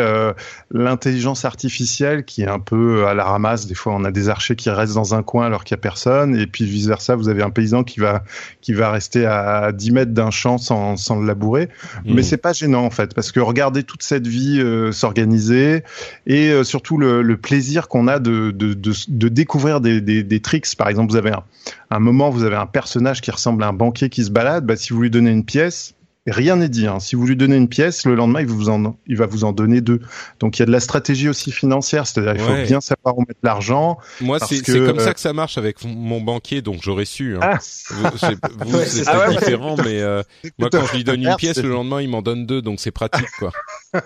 l'intelligence 0.72 1.44
artificielle 1.44 2.24
qui 2.24 2.42
est 2.42 2.48
un 2.48 2.58
peu 2.58 3.06
à 3.06 3.14
la 3.14 3.22
ramasse. 3.22 3.68
Des 3.68 3.76
fois, 3.76 3.94
on 3.94 4.02
a 4.02 4.10
des 4.10 4.28
archers 4.28 4.56
qui 4.56 4.70
restent 4.70 4.94
dans 4.94 5.14
un 5.14 5.22
coin 5.22 5.46
alors 5.46 5.62
qu'il 5.62 5.76
y 5.76 5.78
a 5.78 5.80
personne, 5.80 6.34
et 6.34 6.48
puis 6.48 6.64
vice-versa, 6.64 7.14
vous 7.14 7.28
avez 7.28 7.44
un 7.44 7.50
paysan 7.50 7.84
qui 7.84 8.00
va, 8.00 8.24
qui 8.60 8.72
va 8.72 8.90
rester 8.90 9.03
rester 9.04 9.26
à 9.26 9.70
10 9.72 9.90
mètres 9.92 10.12
d'un 10.12 10.30
champ 10.30 10.56
sans, 10.56 10.96
sans 10.96 11.20
le 11.20 11.26
labourer. 11.26 11.68
Mmh. 12.04 12.14
Mais 12.14 12.22
c'est 12.22 12.38
pas 12.38 12.52
gênant 12.52 12.84
en 12.84 12.90
fait, 12.90 13.14
parce 13.14 13.32
que 13.32 13.40
regarder 13.40 13.82
toute 13.82 14.02
cette 14.02 14.26
vie 14.26 14.60
euh, 14.60 14.92
s'organiser 14.92 15.82
et 16.26 16.50
euh, 16.50 16.64
surtout 16.64 16.96
le, 16.96 17.20
le 17.20 17.36
plaisir 17.36 17.88
qu'on 17.88 18.08
a 18.08 18.18
de, 18.18 18.50
de, 18.50 18.72
de, 18.72 18.92
de 19.08 19.28
découvrir 19.28 19.80
des, 19.80 20.00
des, 20.00 20.22
des, 20.22 20.40
tricks. 20.40 20.74
Par 20.76 20.88
exemple, 20.88 21.10
vous 21.10 21.18
avez 21.18 21.30
un, 21.30 21.42
un 21.90 21.98
moment, 21.98 22.30
vous 22.30 22.44
avez 22.44 22.56
un 22.56 22.66
personnage 22.66 23.20
qui 23.20 23.30
ressemble 23.30 23.62
à 23.62 23.68
un 23.68 23.72
banquier 23.74 24.08
qui 24.08 24.24
se 24.24 24.30
balade. 24.30 24.64
Bah, 24.64 24.76
si 24.76 24.92
vous 24.92 25.02
lui 25.02 25.10
donnez 25.10 25.30
une 25.30 25.44
pièce, 25.44 25.94
Rien 26.26 26.56
n'est 26.56 26.70
dit. 26.70 26.86
Hein. 26.86 27.00
Si 27.00 27.16
vous 27.16 27.26
lui 27.26 27.36
donnez 27.36 27.56
une 27.56 27.68
pièce, 27.68 28.06
le 28.06 28.14
lendemain, 28.14 28.40
il, 28.40 28.46
vous 28.46 28.70
en, 28.70 28.96
il 29.06 29.16
va 29.16 29.26
vous 29.26 29.44
en 29.44 29.52
donner 29.52 29.82
deux. 29.82 30.00
Donc 30.40 30.56
il 30.56 30.60
y 30.60 30.62
a 30.62 30.66
de 30.66 30.72
la 30.72 30.80
stratégie 30.80 31.28
aussi 31.28 31.52
financière, 31.52 32.06
c'est-à-dire 32.06 32.34
il 32.34 32.40
faut 32.40 32.66
bien 32.66 32.80
savoir 32.80 33.18
où 33.18 33.20
mettre 33.20 33.40
l'argent. 33.42 33.98
Moi, 34.22 34.38
c'est 34.40 34.62
comme 34.62 35.00
ça 35.00 35.12
que 35.12 35.20
ça 35.20 35.34
marche 35.34 35.58
avec 35.58 35.84
mon 35.84 36.22
banquier, 36.22 36.62
donc 36.62 36.80
j'aurais 36.82 37.04
su. 37.04 37.36
Hein. 37.36 37.40
Ah. 37.42 37.58
Vous, 37.90 38.78
c'est 38.86 39.06
ah 39.06 39.28
différent, 39.28 39.76
mais 39.84 40.00
euh, 40.00 40.22
moi, 40.58 40.70
quand 40.72 40.86
je 40.86 40.96
lui 40.96 41.04
donne 41.04 41.22
une 41.22 41.36
pièce, 41.36 41.62
le 41.62 41.68
lendemain, 41.68 42.00
il 42.00 42.08
m'en 42.08 42.22
donne 42.22 42.46
deux, 42.46 42.62
donc 42.62 42.80
c'est 42.80 42.90
pratique, 42.90 43.28
quoi. 43.38 43.52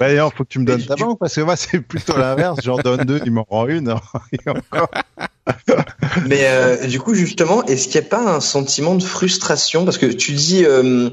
D'ailleurs, 0.00 0.32
faut 0.34 0.44
que 0.44 0.50
tu 0.50 0.58
me 0.58 0.66
donnes 0.66 0.84
ta 0.84 0.96
banque, 0.96 1.18
parce 1.18 1.34
que 1.34 1.40
moi, 1.40 1.56
c'est 1.56 1.80
plutôt 1.80 2.18
l'inverse. 2.18 2.58
J'en 2.62 2.76
donne 2.76 3.04
deux, 3.04 3.20
il 3.24 3.32
m'en 3.32 3.46
rend 3.48 3.66
une. 3.66 3.88
Hein. 3.88 4.00
Mais 6.26 6.40
euh, 6.44 6.86
du 6.86 7.00
coup, 7.00 7.14
justement, 7.14 7.64
est-ce 7.64 7.88
qu'il 7.88 8.00
n'y 8.00 8.06
a 8.06 8.10
pas 8.10 8.34
un 8.34 8.40
sentiment 8.40 8.94
de 8.94 9.02
frustration? 9.02 9.84
Parce 9.84 9.98
que 9.98 10.06
tu 10.06 10.32
dis, 10.32 10.64
euh, 10.64 11.10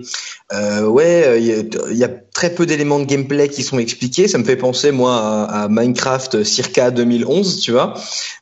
euh, 0.54 0.86
ouais, 0.86 1.42
il 1.42 1.98
y, 1.98 2.04
a 2.04 2.10
très 2.38 2.54
peu 2.54 2.68
d'éléments 2.68 3.00
de 3.00 3.06
gameplay 3.06 3.50
qui 3.50 3.64
sont 3.64 3.80
expliqués. 3.80 4.28
Ça 4.28 4.38
me 4.38 4.44
fait 4.44 4.58
penser 4.58 4.92
moi 4.92 5.48
à, 5.50 5.68
Minecraft 5.70 6.44
circa 6.44 6.92
2011, 6.92 7.62
tu 7.62 7.72
vois. 7.72 7.96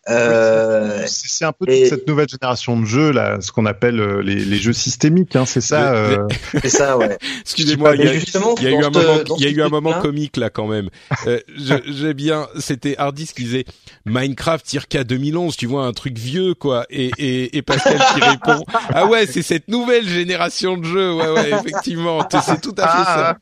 Euh, 0.10 1.02
c'est 1.08 1.46
un 1.46 1.54
peu 1.54 1.66
toute 1.66 1.88
cette 1.88 2.06
nouvelle 2.06 2.28
génération 2.28 2.78
de 2.78 2.86
jeux 2.86 3.12
là, 3.12 3.38
ce 3.40 3.54
qu'on 3.54 3.66
appelle 3.66 4.02
euh, 4.02 4.22
les, 4.22 4.36
les, 4.36 4.58
jeux 4.58 4.74
systémiques, 4.74 5.38
hein, 5.38 5.46
c'est 5.46 5.62
ça. 5.62 5.94
Euh... 5.96 6.28
C'est 6.62 6.70
ça, 6.70 6.98
ouais. 6.98 7.18
Excusez-moi, 7.42 7.96
il 7.96 8.04
y 8.04 8.08
a, 8.08 8.14
il 8.14 8.64
y 8.64 8.68
a 8.68 8.72
eu 8.72 8.84
un 8.84 8.90
moment, 8.90 9.24
il 9.38 9.44
y 9.44 9.48
a 9.48 9.50
eu 9.50 9.62
un 9.62 9.70
moment 9.70 9.94
comique 10.02 10.38
là 10.38 10.50
quand 10.50 10.68
même. 10.68 10.90
Euh, 11.26 11.40
J'ai 11.58 12.14
bien, 12.14 12.48
c'était 12.60 12.98
Hardis 12.98 13.28
qui 13.28 13.44
disait 13.44 13.66
Minecraft 14.06 14.68
circa 14.68 15.06
2011. 15.06 15.56
Tu 15.56 15.68
vois 15.68 15.86
un 15.86 15.94
truc 15.94 16.18
vieux 16.18 16.54
quoi 16.54 16.86
et, 16.90 17.12
et, 17.18 17.58
et 17.58 17.62
Pascal 17.62 17.98
qui 18.14 18.22
répond 18.22 18.64
ah 18.94 19.06
ouais 19.08 19.26
c'est 19.26 19.42
cette 19.42 19.68
nouvelle 19.68 20.08
génération 20.08 20.78
de 20.78 20.84
jeux 20.84 21.14
ouais 21.14 21.30
ouais 21.30 21.52
effectivement 21.52 22.28
c'est 22.30 22.62
tout 22.62 22.76
à 22.78 22.88
fait 22.88 23.04
ça 23.04 23.38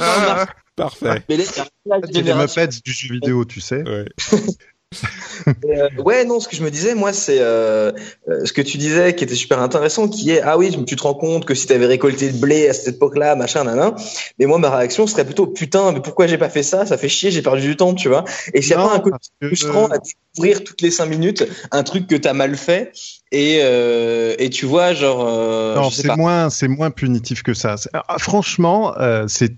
Ah, 0.00 0.46
parfait 0.76 1.22
Mais 1.28 1.36
les- 1.36 1.44
la 1.86 2.00
c'est 2.02 2.06
les 2.08 2.12
génération- 2.14 2.62
Muppets 2.62 2.80
du 2.84 2.92
jeu 2.92 3.14
vidéo, 3.14 3.44
tu 3.44 3.60
sais. 3.60 3.82
ouais. 3.82 4.06
Euh, 5.68 5.88
ouais, 6.04 6.24
non, 6.24 6.38
ce 6.38 6.46
que 6.46 6.54
je 6.54 6.62
me 6.62 6.70
disais, 6.70 6.94
moi, 6.94 7.12
c'est 7.12 7.38
euh, 7.40 7.90
euh, 8.28 8.44
ce 8.44 8.52
que 8.52 8.62
tu 8.62 8.78
disais 8.78 9.12
qui 9.16 9.24
était 9.24 9.34
super 9.34 9.58
intéressant, 9.58 10.08
qui 10.08 10.30
est 10.30 10.40
ah 10.40 10.56
oui, 10.56 10.70
tu 10.86 10.94
te 10.94 11.02
rends 11.02 11.14
compte 11.14 11.44
que 11.46 11.54
si 11.56 11.66
tu 11.66 11.72
avais 11.72 11.86
récolté 11.86 12.28
le 12.30 12.38
blé 12.38 12.68
à 12.68 12.72
cette 12.74 12.94
époque-là, 12.94 13.34
machin, 13.34 13.64
nanan. 13.64 13.96
Mais 14.38 14.46
moi, 14.46 14.58
ma 14.60 14.70
réaction 14.74 15.08
serait 15.08 15.24
plutôt 15.24 15.48
putain, 15.48 15.90
mais 15.90 16.00
pourquoi 16.00 16.28
j'ai 16.28 16.38
pas 16.38 16.48
fait 16.48 16.62
ça? 16.62 16.86
Ça 16.86 16.96
fait 16.96 17.08
chier, 17.08 17.32
j'ai 17.32 17.42
perdu 17.42 17.62
du 17.62 17.76
temps, 17.76 17.92
tu 17.94 18.08
vois. 18.08 18.24
Et 18.52 18.62
s'il 18.62 18.70
y 18.70 18.74
a 18.74 18.78
Non, 18.78 18.86
pas 18.88 18.94
un 18.94 18.98
côté 19.00 19.10
parce 19.10 19.30
que, 19.40 19.46
frustrant 19.48 19.86
à 19.88 19.98
découvrir 19.98 20.62
toutes 20.62 20.80
les 20.80 20.92
cinq 20.92 21.06
minutes 21.06 21.44
un 21.72 21.82
truc 21.82 22.06
que 22.06 22.14
t'as 22.16 22.32
mal 22.32 22.56
fait 22.56 22.92
et 23.32 23.58
euh, 23.62 24.36
et 24.38 24.48
tu 24.48 24.64
vois, 24.64 24.94
genre, 24.94 25.26
euh, 25.28 25.74
Non, 25.74 25.90
c'est 25.90 26.14
moins, 26.16 26.50
c'est 26.50 26.68
moins 26.68 26.92
punitif 26.92 27.42
que 27.42 27.52
ça. 27.54 27.76
C'est- 27.76 27.90
ah, 27.92 28.16
franchement, 28.20 28.96
euh, 28.98 29.24
c'est, 29.26 29.52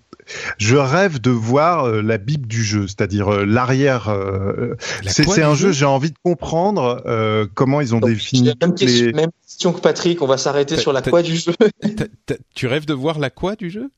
je 0.58 0.76
rêve 0.76 1.20
de 1.20 1.30
voir 1.30 1.84
euh, 1.86 2.02
la 2.02 2.18
bible 2.18 2.46
du 2.46 2.62
jeu, 2.64 2.86
c'est-à-dire 2.86 3.32
euh, 3.32 3.44
l'arrière. 3.44 4.08
euh, 4.08 4.74
La 5.04 5.10
c'est 5.12 5.42
un 5.42 5.54
jeu 5.54 5.68
jeu, 5.68 5.72
j'ai 5.72 5.84
envie 5.84 6.10
de 6.10 6.18
comprendre 6.22 7.02
euh, 7.06 7.46
comment 7.54 7.80
ils 7.80 7.94
ont 7.94 8.00
Donc, 8.00 8.10
défini 8.10 8.52
même, 8.60 8.74
question, 8.74 9.06
les. 9.06 9.12
même 9.12 9.30
question 9.46 9.72
que 9.72 9.80
Patrick, 9.80 10.22
on 10.22 10.26
va 10.26 10.36
s'arrêter 10.38 10.76
sur 10.76 10.92
la 10.92 11.02
quoi 11.02 11.22
du 11.22 11.36
jeu. 11.36 11.52
Tu 12.54 12.66
rêves 12.66 12.86
de 12.86 12.94
voir 12.94 13.18
la 13.18 13.30
quoi 13.30 13.56
du 13.56 13.70
jeu? 13.70 13.90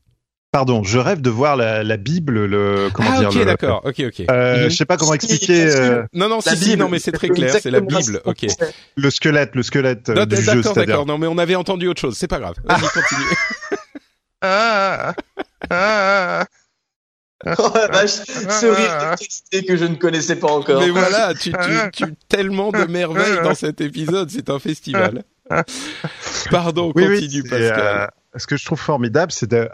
Pardon, 0.51 0.83
je 0.83 0.97
rêve 0.97 1.21
de 1.21 1.29
voir 1.29 1.55
la, 1.55 1.83
la 1.83 1.97
bible, 1.97 2.45
le 2.45 2.89
comment 2.91 3.09
ah 3.13 3.19
dire 3.19 3.29
ok 3.29 3.45
d'accord 3.45 3.81
ok 3.85 3.99
ok 4.07 4.23
Euh. 4.31 4.67
Je 4.67 4.75
sais 4.75 4.85
pas 4.85 4.97
comment 4.97 5.13
expliquer 5.13 5.67
euh, 5.75 6.01
non 6.13 6.27
non 6.27 6.41
si 6.41 6.49
si 6.57 6.69
Bible. 6.71 6.79
non 6.79 6.89
mais 6.89 6.97
c'est 6.97 7.11
très 7.11 7.29
clair 7.29 7.53
c'est 7.61 7.69
la 7.69 7.81
bible 7.81 8.19
ok 8.25 8.47
le 8.95 9.09
squelette, 9.11 9.53
le 9.53 9.61
squelette 9.61 10.09
Non, 10.09 10.25
du 10.25 10.37
jeu, 10.37 10.45
d'accord 10.55 10.63
c'est-à-dire. 10.73 10.85
d'accord 10.87 11.05
non 11.05 11.19
mais 11.19 11.27
on 11.27 11.37
avait 11.37 11.53
entendu 11.53 11.87
autre 11.87 12.01
chose 12.01 12.17
c'est 12.17 12.27
pas 12.27 12.39
grave 12.39 12.55
vas-y 12.65 12.79
continue 12.93 13.25
Ah, 14.41 15.13
ah, 15.69 16.45
Oh 17.45 17.71
la 17.73 17.87
vache, 17.87 18.09
ce 18.09 18.65
rire 18.65 19.15
de 19.53 19.65
que 19.65 19.77
je 19.77 19.85
ne 19.85 19.95
connaissais 19.95 20.35
pas 20.35 20.51
encore. 20.51 20.81
Mais 20.81 20.89
voilà, 20.89 21.33
tu, 21.39 21.51
tu, 21.51 21.91
tu 21.93 22.13
tellement 22.27 22.71
de 22.71 22.83
merveilles 22.83 23.41
dans 23.43 23.55
cet 23.55 23.79
épisode, 23.79 24.29
c'est 24.29 24.49
un 24.49 24.59
festival. 24.59 25.23
Pardon, 26.51 26.91
Oui, 26.95 27.21
continue 27.21 27.43
Pascal. 27.43 28.11
Ce 28.35 28.45
que 28.45 28.57
je 28.57 28.65
trouve 28.65 28.79
formidable, 28.79 29.31
c'est 29.31 29.49
de, 29.49 29.67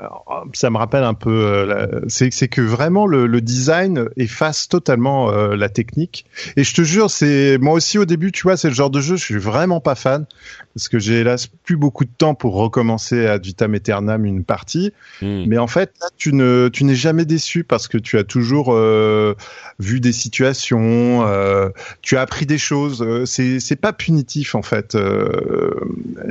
ça 0.54 0.70
me 0.70 0.78
rappelle 0.78 1.04
un 1.04 1.14
peu, 1.14 1.30
euh, 1.30 2.02
c'est 2.08 2.48
que 2.48 2.62
vraiment 2.62 3.06
le, 3.06 3.28
le 3.28 3.42
design 3.42 4.08
efface 4.16 4.70
totalement 4.70 5.30
euh, 5.30 5.56
la 5.56 5.68
technique. 5.68 6.26
Et 6.56 6.64
je 6.64 6.74
te 6.74 6.82
jure, 6.82 7.10
c'est 7.10 7.58
moi 7.60 7.74
aussi 7.74 7.98
au 7.98 8.06
début, 8.06 8.32
tu 8.32 8.44
vois, 8.44 8.56
c'est 8.56 8.70
le 8.70 8.74
genre 8.74 8.90
de 8.90 9.02
jeu, 9.02 9.18
je 9.18 9.24
suis 9.24 9.38
vraiment 9.38 9.82
pas 9.82 9.96
fan 9.96 10.26
parce 10.74 10.90
que 10.90 11.00
j'ai 11.00 11.22
hélas 11.22 11.48
plus 11.48 11.78
beaucoup 11.78 12.04
de 12.04 12.12
temps 12.18 12.36
pour 12.36 12.56
recommencer 12.56 13.28
à 13.28 13.38
vitam 13.38 13.74
aeternam 13.74 14.26
une 14.26 14.44
partie. 14.44 14.92
Hmm. 15.22 15.46
Mais 15.48 15.58
en 15.58 15.68
fait, 15.68 15.94
là, 16.02 16.08
tu 16.18 16.34
ne, 16.34 16.70
tu 16.72 16.84
n'es 16.84 16.96
jamais 16.96 17.24
déçu 17.24 17.64
parce 17.64 17.88
que 17.88 17.98
tu 17.98 18.18
as 18.18 18.26
toujours 18.26 18.74
euh, 18.74 19.36
vu 19.80 20.02
des 20.02 20.12
situations, 20.12 21.26
euh, 21.26 21.70
tu 22.02 22.18
as 22.18 22.22
appris 22.22 22.46
des 22.46 22.58
choses. 22.58 23.24
C'est, 23.26 23.62
c'est 23.62 23.78
pas 23.78 23.94
punitif 23.94 24.54
en 24.54 24.62
fait. 24.62 24.96
Euh, 24.96 25.72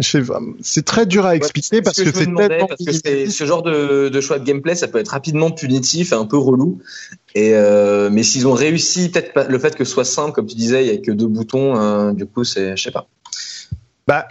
c'est 0.00 0.84
très 0.84 1.06
dur 1.06 1.24
à 1.24 1.36
expliquer 1.36 1.76
Ouais, 1.76 1.82
parce 1.82 1.96
ce 1.96 2.13
que, 2.14 2.24
je 2.24 2.24
me 2.24 2.24
c'est 2.24 2.30
demandais, 2.30 2.48
tellement 2.48 2.66
parce 2.66 2.84
que 2.84 2.92
c'est 2.92 3.28
ce 3.28 3.44
genre 3.44 3.62
de, 3.62 4.08
de 4.08 4.20
choix 4.20 4.38
de 4.38 4.44
gameplay, 4.44 4.74
ça 4.74 4.88
peut 4.88 4.98
être 4.98 5.08
rapidement 5.08 5.50
punitif 5.50 6.12
et 6.12 6.16
un 6.16 6.26
peu 6.26 6.38
relou. 6.38 6.80
Et 7.34 7.54
euh, 7.54 8.10
mais 8.10 8.22
s'ils 8.22 8.46
ont 8.46 8.52
réussi, 8.52 9.10
peut-être 9.10 9.48
le 9.48 9.58
fait 9.58 9.76
que 9.76 9.84
ce 9.84 9.92
soit 9.92 10.04
simple, 10.04 10.32
comme 10.32 10.46
tu 10.46 10.56
disais, 10.56 10.86
il 10.86 10.92
y 10.92 10.96
a 10.96 10.98
que 11.00 11.10
deux 11.10 11.26
boutons, 11.26 11.76
euh, 11.76 12.12
du 12.12 12.26
coup, 12.26 12.44
c'est, 12.44 12.76
je 12.76 12.82
sais 12.82 12.90
pas. 12.92 13.08
Bah, 14.06 14.28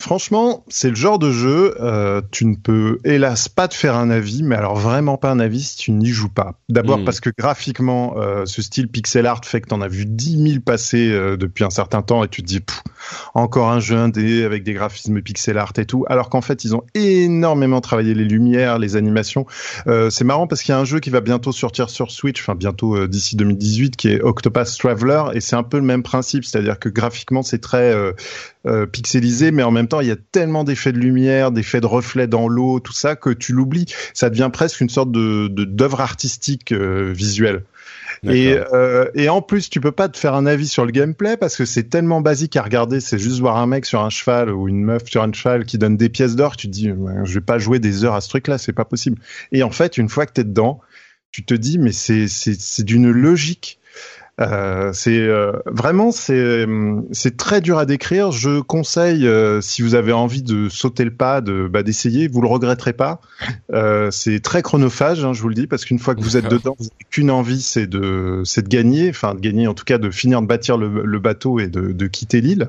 franchement, 0.00 0.64
c'est 0.68 0.88
le 0.88 0.94
genre 0.94 1.18
de 1.18 1.30
jeu, 1.32 1.74
euh, 1.80 2.22
tu 2.30 2.46
ne 2.46 2.54
peux 2.54 2.98
hélas 3.04 3.48
pas 3.48 3.66
te 3.68 3.74
faire 3.74 3.96
un 3.96 4.10
avis, 4.10 4.42
mais 4.42 4.54
alors 4.56 4.76
vraiment 4.76 5.16
pas 5.16 5.30
un 5.30 5.40
avis 5.40 5.62
si 5.62 5.76
tu 5.76 5.90
n'y 5.90 6.08
joues 6.08 6.28
pas. 6.28 6.60
D'abord 6.68 6.98
Mm. 6.98 7.04
parce 7.04 7.20
que 7.20 7.30
graphiquement, 7.36 8.14
euh, 8.18 8.46
ce 8.46 8.62
style 8.62 8.88
pixel 8.88 9.26
art 9.26 9.44
fait 9.44 9.60
que 9.60 9.68
t'en 9.68 9.80
as 9.80 9.88
vu 9.88 10.06
10 10.06 10.50
000 10.50 10.60
passer 10.60 11.10
euh, 11.10 11.36
depuis 11.36 11.64
un 11.64 11.70
certain 11.70 12.02
temps 12.02 12.22
et 12.24 12.28
tu 12.28 12.42
te 12.42 12.46
dis, 12.46 12.60
Pff, 12.60 12.82
encore 13.34 13.70
un 13.70 13.80
jeu 13.80 13.96
indé 13.96 14.44
avec 14.44 14.62
des 14.62 14.72
graphismes 14.72 15.20
pixel 15.22 15.58
art 15.58 15.72
et 15.78 15.86
tout, 15.86 16.04
alors 16.08 16.28
qu'en 16.30 16.40
fait, 16.40 16.64
ils 16.64 16.74
ont 16.74 16.82
énormément 16.94 17.80
travaillé 17.80 18.14
les 18.14 18.24
lumières, 18.24 18.78
les 18.78 18.96
animations. 18.96 19.46
Euh, 19.86 20.10
c'est 20.10 20.24
marrant 20.24 20.46
parce 20.46 20.62
qu'il 20.62 20.72
y 20.72 20.76
a 20.76 20.78
un 20.78 20.84
jeu 20.84 21.00
qui 21.00 21.10
va 21.10 21.20
bientôt 21.20 21.52
sortir 21.52 21.90
sur 21.90 22.10
Switch, 22.10 22.40
enfin 22.40 22.54
bientôt 22.54 22.96
euh, 22.96 23.08
d'ici 23.08 23.36
2018, 23.36 23.96
qui 23.96 24.08
est 24.08 24.20
Octopath 24.20 24.76
Traveler, 24.78 25.24
et 25.34 25.40
c'est 25.40 25.56
un 25.56 25.62
peu 25.62 25.78
le 25.78 25.84
même 25.84 26.02
principe, 26.02 26.44
c'est-à-dire 26.44 26.78
que 26.78 26.88
graphiquement, 26.88 27.42
c'est 27.42 27.60
très... 27.60 27.94
euh, 27.94 28.12
pixelisé, 28.90 29.52
mais 29.52 29.62
en 29.62 29.70
même 29.70 29.86
temps, 29.86 30.00
il 30.00 30.08
y 30.08 30.10
a 30.10 30.16
tellement 30.16 30.64
d'effets 30.64 30.90
de 30.90 30.98
lumière, 30.98 31.52
d'effets 31.52 31.80
de 31.80 31.86
reflets 31.86 32.26
dans 32.26 32.48
l'eau, 32.48 32.80
tout 32.80 32.92
ça, 32.92 33.14
que 33.14 33.30
tu 33.30 33.52
l'oublies. 33.52 33.86
Ça 34.12 34.28
devient 34.28 34.50
presque 34.52 34.80
une 34.80 34.88
sorte 34.88 35.12
de 35.12 35.46
d'œuvre 35.46 36.00
artistique 36.00 36.72
visuelle. 36.72 37.62
Et, 38.24 38.56
euh, 38.72 39.08
et 39.14 39.28
en 39.28 39.42
plus, 39.42 39.68
tu 39.70 39.80
peux 39.80 39.92
pas 39.92 40.08
te 40.08 40.18
faire 40.18 40.34
un 40.34 40.46
avis 40.46 40.68
sur 40.68 40.84
le 40.84 40.90
gameplay 40.90 41.36
parce 41.36 41.56
que 41.56 41.64
c'est 41.64 41.84
tellement 41.84 42.20
basique 42.20 42.56
à 42.56 42.62
regarder. 42.62 43.00
C'est 43.00 43.18
juste 43.18 43.40
voir 43.40 43.56
un 43.56 43.66
mec 43.66 43.84
sur 43.84 44.00
un 44.00 44.10
cheval 44.10 44.50
ou 44.50 44.68
une 44.68 44.82
meuf 44.82 45.06
sur 45.06 45.22
un 45.22 45.32
cheval 45.32 45.64
qui 45.64 45.78
donne 45.78 45.96
des 45.96 46.08
pièces 46.08 46.34
d'or. 46.34 46.56
Tu 46.56 46.66
te 46.66 46.72
dis, 46.72 46.90
je 47.24 47.34
vais 47.34 47.40
pas 47.40 47.58
jouer 47.58 47.78
des 47.78 48.04
heures 48.04 48.14
à 48.14 48.20
ce 48.20 48.28
truc-là, 48.28 48.58
c'est 48.58 48.72
pas 48.72 48.84
possible. 48.84 49.18
Et 49.52 49.62
en 49.62 49.70
fait, 49.70 49.98
une 49.98 50.08
fois 50.08 50.26
que 50.26 50.32
t'es 50.32 50.44
dedans, 50.44 50.80
tu 51.30 51.44
te 51.44 51.54
dis, 51.54 51.78
mais 51.78 51.92
c'est 51.92 52.28
c'est 52.28 52.58
c'est 52.58 52.84
d'une 52.84 53.10
logique. 53.10 53.78
Euh, 54.38 54.90
c'est 54.92 55.18
euh, 55.18 55.52
vraiment 55.64 56.12
c'est 56.12 56.66
c'est 57.10 57.38
très 57.38 57.62
dur 57.62 57.78
à 57.78 57.86
décrire. 57.86 58.32
Je 58.32 58.60
conseille 58.60 59.26
euh, 59.26 59.62
si 59.62 59.80
vous 59.80 59.94
avez 59.94 60.12
envie 60.12 60.42
de 60.42 60.68
sauter 60.68 61.04
le 61.04 61.10
pas, 61.10 61.40
de 61.40 61.68
bah, 61.68 61.82
d'essayer, 61.82 62.28
vous 62.28 62.42
le 62.42 62.48
regretterez 62.48 62.92
pas. 62.92 63.20
Euh, 63.72 64.10
c'est 64.10 64.40
très 64.40 64.60
chronophage, 64.60 65.24
hein, 65.24 65.32
je 65.32 65.40
vous 65.40 65.48
le 65.48 65.54
dis, 65.54 65.66
parce 65.66 65.86
qu'une 65.86 65.98
fois 65.98 66.14
que 66.14 66.20
vous 66.20 66.36
êtes 66.36 66.48
dedans, 66.50 66.76
vous 66.78 66.84
n'avez 66.84 67.06
qu'une 67.10 67.30
envie, 67.30 67.62
c'est 67.62 67.86
de 67.86 68.42
c'est 68.44 68.62
de 68.62 68.68
gagner, 68.68 69.08
enfin 69.08 69.34
de 69.34 69.40
gagner 69.40 69.68
en 69.68 69.74
tout 69.74 69.84
cas 69.84 69.96
de 69.96 70.10
finir 70.10 70.42
de 70.42 70.46
bâtir 70.46 70.76
le, 70.76 71.02
le 71.02 71.18
bateau 71.18 71.58
et 71.58 71.68
de, 71.68 71.92
de 71.92 72.06
quitter 72.06 72.42
l'île. 72.42 72.68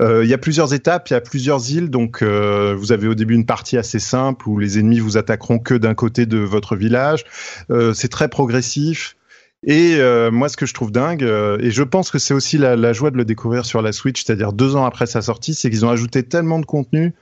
Euh, 0.00 0.24
Il 0.24 0.30
y 0.30 0.34
a 0.34 0.38
plusieurs 0.38 0.72
étapes, 0.72 1.10
il 1.10 1.12
y 1.12 1.16
a 1.16 1.20
plusieurs 1.20 1.70
îles, 1.70 1.90
donc 1.90 2.22
euh, 2.22 2.74
vous 2.78 2.92
avez 2.92 3.08
au 3.08 3.14
début 3.14 3.34
une 3.34 3.46
partie 3.46 3.76
assez 3.76 3.98
simple 3.98 4.48
où 4.48 4.58
les 4.58 4.78
ennemis 4.78 5.00
vous 5.00 5.18
attaqueront 5.18 5.58
que 5.58 5.74
d'un 5.74 5.94
côté 5.94 6.24
de 6.24 6.38
votre 6.38 6.76
village. 6.76 7.24
Euh, 7.70 7.92
c'est 7.92 8.08
très 8.08 8.28
progressif. 8.28 9.16
Et 9.66 9.96
euh, 9.96 10.30
moi, 10.30 10.48
ce 10.48 10.56
que 10.56 10.66
je 10.66 10.74
trouve 10.74 10.92
dingue, 10.92 11.24
euh, 11.24 11.58
et 11.60 11.70
je 11.70 11.82
pense 11.82 12.10
que 12.10 12.18
c'est 12.18 12.34
aussi 12.34 12.58
la, 12.58 12.92
joie 12.92 13.10
de 13.10 13.16
le 13.16 13.24
découvrir 13.24 13.64
sur 13.64 13.80
la 13.80 13.92
Switch, 13.92 14.22
c'est-à-dire 14.22 14.52
deux 14.52 14.76
ans 14.76 14.84
après 14.84 15.06
sa 15.06 15.22
sortie, 15.22 15.54
c'est 15.54 15.70
qu'ils 15.70 15.86
ont 15.86 15.90
ajouté 15.90 16.22
tellement 16.22 16.58
de 16.58 16.66
contenu 16.66 17.14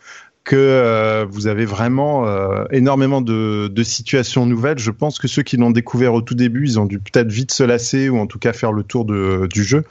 que 0.45 0.57
euh, 0.57 1.25
vous 1.31 1.47
avez 1.47 1.65
vraiment 1.65 2.27
énormément 2.71 3.21
de, 3.21 3.83
situations 3.85 4.45
nouvelles. 4.45 4.81
Je 4.81 4.91
pense 4.91 5.21
que 5.21 5.29
ceux 5.29 5.43
qui 5.43 5.57
l'ont 5.57 5.71
découvert 5.71 6.15
au 6.15 6.21
tout 6.21 6.35
début, 6.35 6.65
ils 6.65 6.81
ont 6.81 6.87
dû 6.87 6.99
peut-être 6.99 7.31
vite 7.31 7.53
se 7.53 7.63
lasser 7.63 8.09
ou 8.09 8.19
en 8.19 8.27
tout 8.27 8.41
cas 8.41 8.53
faire 8.53 8.73
le 8.73 8.83
tour 8.83 9.05
du 9.05 9.65
jeu. 9.65 9.85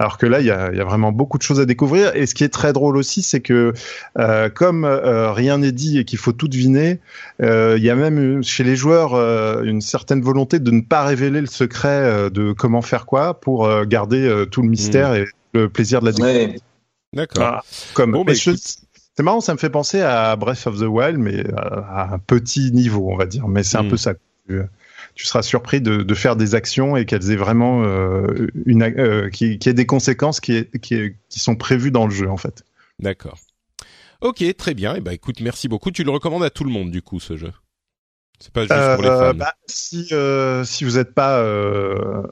Alors 0.00 0.18
que 0.18 0.26
là, 0.26 0.40
il 0.40 0.46
y 0.46 0.50
a, 0.50 0.70
il 0.72 0.76
y 0.76 0.80
a 0.80 0.84
vraiment 0.84 1.12
beaucoup 1.12 1.38
de 1.38 1.42
choses 1.44 1.60
à 1.60 1.66
découvrir. 1.66 2.14
Et 2.16 2.26
ce 2.26 2.34
qui 2.34 2.42
est 2.42 2.48
très 2.48 2.72
drôle 2.72 2.96
aussi, 2.96 3.22
c'est 3.22 3.40
que 3.40 3.72
euh, 4.18 4.48
comme 4.50 4.84
euh, 4.84 5.30
rien 5.32 5.58
n'est 5.58 5.70
dit 5.72 5.98
et 5.98 6.04
qu'il 6.04 6.18
faut 6.18 6.32
tout 6.32 6.48
deviner, 6.48 6.98
euh, 7.40 7.76
il 7.78 7.84
y 7.84 7.90
a 7.90 7.94
même 7.94 8.42
chez 8.42 8.64
les 8.64 8.74
joueurs 8.74 9.14
euh, 9.14 9.62
une 9.62 9.80
certaine 9.80 10.20
volonté 10.20 10.58
de 10.58 10.70
ne 10.72 10.80
pas 10.80 11.04
révéler 11.04 11.40
le 11.40 11.46
secret 11.46 11.88
euh, 11.88 12.28
de 12.28 12.52
comment 12.52 12.82
faire 12.82 13.06
quoi 13.06 13.40
pour 13.40 13.66
euh, 13.66 13.84
garder 13.84 14.26
euh, 14.26 14.46
tout 14.46 14.62
le 14.62 14.68
mystère 14.68 15.14
et 15.14 15.26
le 15.52 15.68
plaisir 15.68 16.00
de 16.00 16.06
la 16.06 16.12
découverte. 16.12 16.36
Ouais. 16.52 16.60
D'accord. 17.12 17.42
Voilà. 17.42 17.62
Comme 17.94 18.12
Bon, 18.12 18.24
bah, 18.24 18.32
c'est 18.34 19.22
marrant, 19.22 19.40
ça 19.40 19.52
me 19.54 19.58
fait 19.58 19.70
penser 19.70 20.00
à 20.00 20.34
Breath 20.34 20.66
of 20.66 20.80
the 20.80 20.88
Wild, 20.88 21.18
mais 21.18 21.44
à 21.56 22.14
un 22.14 22.18
petit 22.18 22.72
niveau, 22.72 23.08
on 23.12 23.16
va 23.16 23.26
dire. 23.26 23.46
Mais 23.46 23.62
c'est 23.62 23.76
un 23.78 23.84
Mm. 23.84 23.90
peu 23.90 23.96
ça. 23.96 24.14
Tu, 25.14 25.26
seras 25.26 25.42
surpris 25.42 25.80
de, 25.80 26.14
faire 26.14 26.36
des 26.36 26.54
actions 26.54 26.96
et 26.96 27.04
qu'elles 27.06 27.30
aient 27.30 27.36
vraiment 27.36 27.84
euh, 27.84 28.48
une 28.66 28.82
euh, 28.82 29.30
qui, 29.30 29.58
aient 29.64 29.74
des 29.74 29.86
conséquences 29.86 30.40
qui, 30.40 30.66
sont 31.28 31.56
prévues 31.56 31.90
dans 31.90 32.06
le 32.06 32.12
jeu 32.12 32.28
en 32.28 32.36
fait. 32.36 32.64
D'accord. 32.98 33.38
Ok, 34.20 34.44
très 34.56 34.74
bien. 34.74 34.94
Et 34.94 35.00
bah 35.00 35.12
écoute, 35.12 35.40
merci 35.40 35.68
beaucoup. 35.68 35.90
Tu 35.90 36.04
le 36.04 36.10
recommandes 36.10 36.44
à 36.44 36.50
tout 36.50 36.64
le 36.64 36.70
monde 36.70 36.90
du 36.90 37.02
coup 37.02 37.20
ce 37.20 37.36
jeu? 37.36 37.52
C'est 38.40 38.52
pas 38.52 38.62
juste 38.62 38.72
pour 38.94 39.02
les 39.02 39.08
Euh, 39.08 39.30
fans. 39.30 39.34
bah, 39.38 39.52
si 39.66 40.08
euh, 40.12 40.64
si 40.64 40.84
vous 40.84 40.96
n'êtes 40.96 41.14
pas 41.14 41.38
euh, 41.38 42.22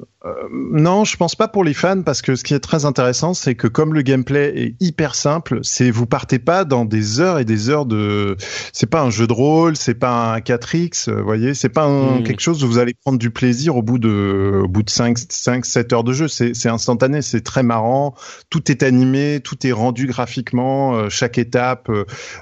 non, 0.52 1.04
je 1.04 1.16
pense 1.16 1.34
pas 1.34 1.48
pour 1.48 1.64
les 1.64 1.74
fans 1.74 2.02
parce 2.02 2.22
que 2.22 2.36
ce 2.36 2.44
qui 2.44 2.54
est 2.54 2.60
très 2.60 2.84
intéressant, 2.84 3.34
c'est 3.34 3.56
que 3.56 3.66
comme 3.66 3.92
le 3.92 4.02
gameplay 4.02 4.52
est 4.56 4.76
hyper 4.80 5.16
simple, 5.16 5.58
c'est 5.62 5.90
vous 5.90 6.06
partez 6.06 6.38
pas 6.38 6.64
dans 6.64 6.84
des 6.84 7.18
heures 7.18 7.38
et 7.40 7.44
des 7.44 7.70
heures 7.70 7.86
de. 7.86 8.36
C'est 8.72 8.86
pas 8.88 9.00
un 9.02 9.10
jeu 9.10 9.26
de 9.26 9.32
rôle, 9.32 9.76
c'est 9.76 9.94
pas 9.94 10.34
un 10.34 10.38
4x, 10.38 11.08
euh, 11.08 11.16
vous 11.18 11.24
voyez, 11.24 11.54
c'est 11.54 11.68
pas 11.68 11.84
un, 11.84 12.20
Mm. 12.20 12.24
quelque 12.24 12.40
chose 12.40 12.62
où 12.62 12.68
vous 12.68 12.78
allez 12.78 12.94
prendre 12.94 13.18
du 13.18 13.30
plaisir 13.30 13.76
au 13.76 13.82
bout 13.82 13.98
de 13.98 14.60
au 14.64 14.68
bout 14.68 14.82
de 14.84 14.90
5 14.90 15.18
5 15.28 15.64
7 15.64 15.92
heures 15.92 16.04
de 16.04 16.12
jeu. 16.12 16.28
C'est 16.28 16.68
instantané, 16.68 17.20
c'est 17.22 17.40
très 17.40 17.62
marrant. 17.64 18.14
Tout 18.50 18.70
est 18.70 18.82
animé, 18.84 19.40
tout 19.42 19.66
est 19.66 19.72
rendu 19.72 20.06
graphiquement. 20.06 21.08
chaque 21.08 21.38
étape, 21.38 21.90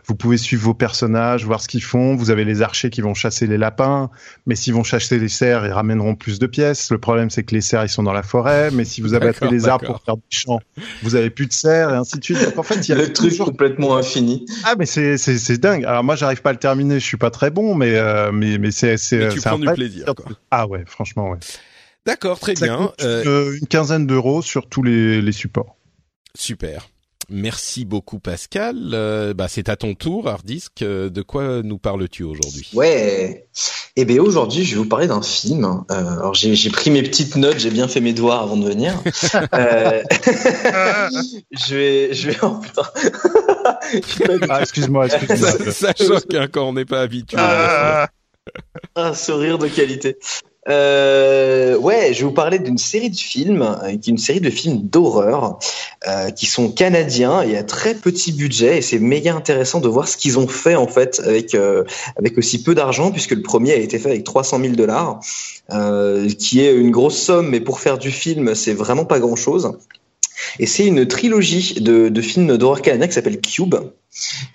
vous 0.07 0.15
pouvez 0.17 0.37
suivre 0.37 0.65
vos 0.65 0.75
personnages, 0.75 1.47
voir 1.47 1.61
ce 1.63 1.69
qu'ils 1.69 1.83
font. 1.83 2.15
Vous 2.15 2.31
avez 2.31 2.45
les 2.45 2.61
archers 2.63 2.91
qui 2.91 3.01
vont 3.01 3.15
chasser 3.15 3.47
les 3.51 3.59
lapins, 3.59 4.11
mais 4.47 4.55
s'ils 4.55 4.73
vont 4.73 4.83
chasser 4.83 5.19
les 5.19 5.29
cerfs, 5.29 5.67
ils 5.67 5.73
ramèneront 5.73 6.15
plus 6.15 6.39
de 6.39 6.47
pièces. 6.47 6.91
Le 6.91 6.99
problème, 6.99 7.29
c'est 7.29 7.43
que 7.43 7.55
les 7.55 7.61
cerfs, 7.61 7.85
ils 7.85 7.91
sont 7.91 8.03
dans 8.03 8.15
la 8.15 8.23
forêt, 8.23 8.71
mais 8.71 8.85
si 8.85 9.03
vous 9.03 9.15
abattez 9.15 9.49
les 9.49 9.69
arbres 9.69 9.85
pour 9.85 10.01
faire 10.03 10.17
des 10.17 10.23
champs, 10.31 10.61
vous 11.03 11.15
avez 11.15 11.29
plus 11.29 11.47
de 11.47 11.53
cerfs 11.53 11.91
et 11.91 11.97
ainsi 11.97 12.19
de 12.19 12.25
suite. 12.25 12.43
Donc, 12.43 12.59
en 12.59 12.63
fait, 12.63 12.89
il 12.89 12.89
y 12.89 12.93
a 12.93 12.97
le 12.97 13.13
truc 13.13 13.37
complètement 13.37 13.97
infini. 13.97 14.47
Ah, 14.65 14.75
mais 14.79 14.87
c'est 14.87 15.19
c'est 15.19 15.59
dingue. 15.59 15.85
Alors 15.85 16.05
moi, 16.05 16.17
j'arrive 16.17 16.41
pas 16.41 16.51
à 16.51 16.53
le 16.55 16.59
terminer, 16.59 17.01
je 17.01 17.05
suis 17.05 17.17
pas 17.19 17.31
très 17.31 17.51
bon, 17.51 17.75
mais 17.75 17.97
euh, 17.97 18.33
mais 18.33 18.59
mais 18.59 18.71
c'est 18.71 18.97
c'est 18.97 19.29
tu 19.29 19.41
prends 19.41 19.59
du 19.59 19.67
plaisir. 19.73 20.07
Quoi. 20.07 20.27
Ah 20.51 20.67
ouais, 20.67 20.85
franchement 20.87 21.31
ouais. 21.31 21.39
D'accord, 22.07 22.41
très 22.41 22.55
bien. 22.55 22.93
Euh... 23.03 23.57
une 23.61 23.67
quinzaine 23.67 24.07
d'euros 24.07 24.41
sur 24.41 24.69
tous 24.69 24.83
les 24.83 25.21
les 25.21 25.33
supports. 25.33 25.77
Super. 26.35 26.89
Merci 27.31 27.85
beaucoup 27.85 28.19
Pascal. 28.19 28.77
Euh, 28.93 29.35
bah, 29.35 29.47
c'est 29.49 29.69
à 29.69 29.77
ton 29.77 29.95
tour, 29.95 30.27
Hardisk. 30.27 30.83
Euh, 30.83 31.09
de 31.11 31.23
quoi 31.23 31.63
nous 31.63 31.79
parles-tu 31.79 32.25
aujourd'hui? 32.25 32.69
Ouais. 32.75 33.47
Eh 33.95 34.05
bien 34.05 34.21
aujourd'hui, 34.21 34.65
je 34.65 34.73
vais 34.73 34.83
vous 34.83 34.89
parler 34.89 35.07
d'un 35.07 35.23
film. 35.23 35.85
Euh, 35.91 35.95
alors 35.95 36.35
j'ai 36.35 36.71
pris 36.71 36.91
mes 36.91 37.03
petites 37.03 37.37
notes, 37.37 37.59
j'ai 37.59 37.71
bien 37.71 37.87
fait 37.87 38.01
mes 38.01 38.13
devoirs 38.13 38.43
avant 38.43 38.57
de 38.57 38.67
venir. 38.67 39.01
euh... 39.55 40.03
je 41.53 41.75
vais, 41.75 42.15
je 42.15 42.31
vais. 42.31 42.37
Oh 42.43 42.57
putain. 42.61 42.83
ah, 44.49 44.61
excuse-moi, 44.61 45.07
excuse-moi. 45.07 45.51
Ça, 45.53 45.73
ça 45.73 45.93
choque 45.97 46.35
hein, 46.35 46.49
quand 46.51 46.69
on 46.69 46.73
n'est 46.73 46.85
pas 46.85 47.01
habitué. 47.01 47.37
Ah, 47.39 48.09
un 48.97 49.15
sourire 49.15 49.59
de 49.59 49.69
qualité. 49.69 50.19
Euh, 50.69 51.77
ouais, 51.79 52.13
je 52.13 52.21
vais 52.21 52.25
vous 52.27 52.35
parler 52.35 52.59
d'une 52.59 52.77
série 52.77 53.09
de 53.09 53.17
films, 53.17 53.63
euh, 53.63 53.97
une 54.07 54.19
série 54.19 54.41
de 54.41 54.51
films 54.51 54.83
d'horreur, 54.83 55.59
euh, 56.07 56.31
qui 56.31 56.47
sont 56.47 56.71
canadiens 56.71 57.43
et 57.43 57.57
à 57.57 57.63
très 57.63 57.95
petit 57.95 58.33
budget. 58.33 58.79
Et 58.79 58.83
c'est 58.83 58.99
méga 58.99 59.35
intéressant 59.35 59.81
de 59.81 59.89
voir 59.89 60.07
ce 60.07 60.17
qu'ils 60.17 60.39
ont 60.39 60.49
fait 60.49 60.75
en 60.75 60.87
fait 60.87 61.21
avec 61.25 61.55
euh, 61.55 61.85
avec 62.17 62.37
aussi 62.37 62.63
peu 62.63 62.75
d'argent, 62.75 63.11
puisque 63.11 63.33
le 63.33 63.43
premier 63.43 63.73
a 63.73 63.77
été 63.77 63.99
fait 63.99 64.11
avec 64.11 64.25
300 64.25 64.61
000 64.61 64.75
dollars, 64.75 65.21
euh, 65.73 66.29
qui 66.29 66.61
est 66.61 66.75
une 66.75 66.91
grosse 66.91 67.19
somme, 67.19 67.49
mais 67.49 67.61
pour 67.61 67.81
faire 67.81 67.97
du 67.97 68.11
film, 68.11 68.55
c'est 68.55 68.75
vraiment 68.75 69.07
pas 69.07 69.19
grand 69.19 69.37
chose. 69.37 69.73
Et 70.59 70.67
c'est 70.67 70.87
une 70.87 71.07
trilogie 71.07 71.81
de, 71.81 72.09
de 72.09 72.21
films 72.21 72.57
d'horreur 72.57 72.83
canadiens 72.83 73.07
qui 73.07 73.15
s'appelle 73.15 73.41
Cube. 73.41 73.75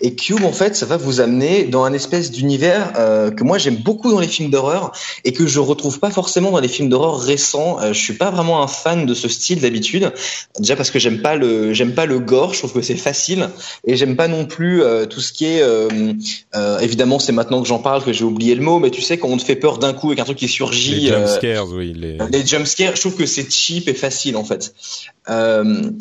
Et 0.02 0.14
Cube, 0.14 0.44
en 0.44 0.52
fait, 0.52 0.76
ça 0.76 0.84
va 0.84 0.98
vous 0.98 1.20
amener 1.20 1.64
dans 1.64 1.84
un 1.84 1.94
espèce 1.94 2.30
d'univers 2.30 2.92
euh, 2.98 3.30
que 3.30 3.42
moi 3.42 3.56
j'aime 3.56 3.76
beaucoup 3.76 4.10
dans 4.10 4.20
les 4.20 4.28
films 4.28 4.50
d'horreur 4.50 4.92
et 5.24 5.32
que 5.32 5.46
je 5.46 5.60
retrouve 5.60 5.98
pas 5.98 6.10
forcément 6.10 6.50
dans 6.50 6.60
les 6.60 6.68
films 6.68 6.90
d'horreur 6.90 7.18
récents. 7.18 7.78
Euh, 7.80 7.94
je 7.94 7.98
suis 7.98 8.12
pas 8.12 8.30
vraiment 8.30 8.62
un 8.62 8.66
fan 8.66 9.06
de 9.06 9.14
ce 9.14 9.28
style 9.28 9.60
d'habitude. 9.60 10.12
Déjà 10.58 10.76
parce 10.76 10.90
que 10.90 10.98
j'aime 10.98 11.22
pas 11.22 11.36
le 11.36 11.72
j'aime 11.72 11.94
pas 11.94 12.04
le 12.04 12.18
gore. 12.18 12.52
Je 12.52 12.58
trouve 12.58 12.74
que 12.74 12.82
c'est 12.82 12.96
facile 12.96 13.48
et 13.86 13.96
j'aime 13.96 14.14
pas 14.14 14.28
non 14.28 14.44
plus 14.44 14.82
euh, 14.82 15.06
tout 15.06 15.22
ce 15.22 15.32
qui 15.32 15.46
est. 15.46 15.62
Euh, 15.62 16.78
évidemment, 16.80 17.18
c'est 17.18 17.32
maintenant 17.32 17.62
que 17.62 17.68
j'en 17.68 17.78
parle 17.78 18.04
que 18.04 18.12
j'ai 18.12 18.24
oublié 18.24 18.54
le 18.54 18.62
mot, 18.62 18.78
mais 18.78 18.90
tu 18.90 19.00
sais 19.00 19.16
quand 19.16 19.28
on 19.28 19.38
te 19.38 19.42
fait 19.42 19.56
peur 19.56 19.78
d'un 19.78 19.94
coup 19.94 20.08
avec 20.08 20.18
un 20.18 20.24
truc 20.24 20.36
qui 20.36 20.48
surgit. 20.48 21.00
Les 21.00 21.08
jumpscares, 21.08 21.68
oui. 21.70 21.94
Les... 21.96 22.18
les 22.30 22.46
jumpscares, 22.46 22.94
je 22.94 23.00
trouve 23.00 23.16
que 23.16 23.26
c'est 23.26 23.50
cheap 23.50 23.88
et 23.88 23.94
facile 23.94 24.36
en 24.36 24.44
fait. 24.44 24.74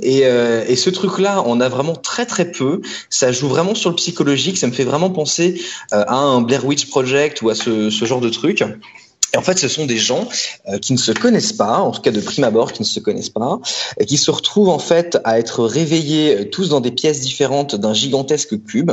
Et, 0.02 0.22
et 0.22 0.76
ce 0.76 0.90
truc-là, 0.90 1.44
on 1.46 1.60
a 1.62 1.70
vraiment 1.70 1.96
très 1.96 2.26
très 2.26 2.52
peu. 2.52 2.82
Ça 3.10 3.32
joue 3.32 3.48
vraiment 3.48 3.76
sur 3.76 3.90
le 3.90 3.96
psychologique. 3.96 4.58
Ça 4.58 4.68
me 4.68 4.72
fait 4.72 4.84
vraiment 4.84 5.10
penser 5.10 5.62
euh, 5.94 6.04
à 6.08 6.16
un 6.16 6.42
Blair 6.42 6.66
Witch 6.66 6.88
Project 6.90 7.42
ou 7.42 7.50
à 7.50 7.56
ce, 7.56 7.90
ce 7.90 8.06
genre 8.06 8.22
de 8.22 8.30
truc. 8.30 8.64
Et 9.36 9.38
en 9.38 9.42
fait, 9.42 9.60
ce 9.60 9.68
sont 9.68 9.86
des 9.86 9.98
gens 9.98 10.30
euh, 10.70 10.78
qui 10.78 10.94
ne 10.94 10.98
se 10.98 11.12
connaissent 11.12 11.52
pas, 11.52 11.80
en 11.80 11.92
tout 11.92 12.02
cas 12.02 12.12
de 12.12 12.22
prime 12.22 12.46
abord, 12.46 12.72
qui 12.72 12.82
ne 12.82 12.88
se 12.88 13.02
connaissent 13.02 13.30
pas, 13.30 13.60
et 14.00 14.06
qui 14.06 14.16
se 14.16 14.32
retrouvent 14.32 14.70
en 14.70 14.80
fait 14.80 15.18
à 15.26 15.40
être 15.40 15.66
réveillés 15.66 16.38
euh, 16.38 16.46
tous 16.46 16.70
dans 16.70 16.80
des 16.80 16.92
pièces 16.92 17.20
différentes 17.20 17.76
d'un 17.76 17.94
gigantesque 17.94 18.64
cube. 18.64 18.92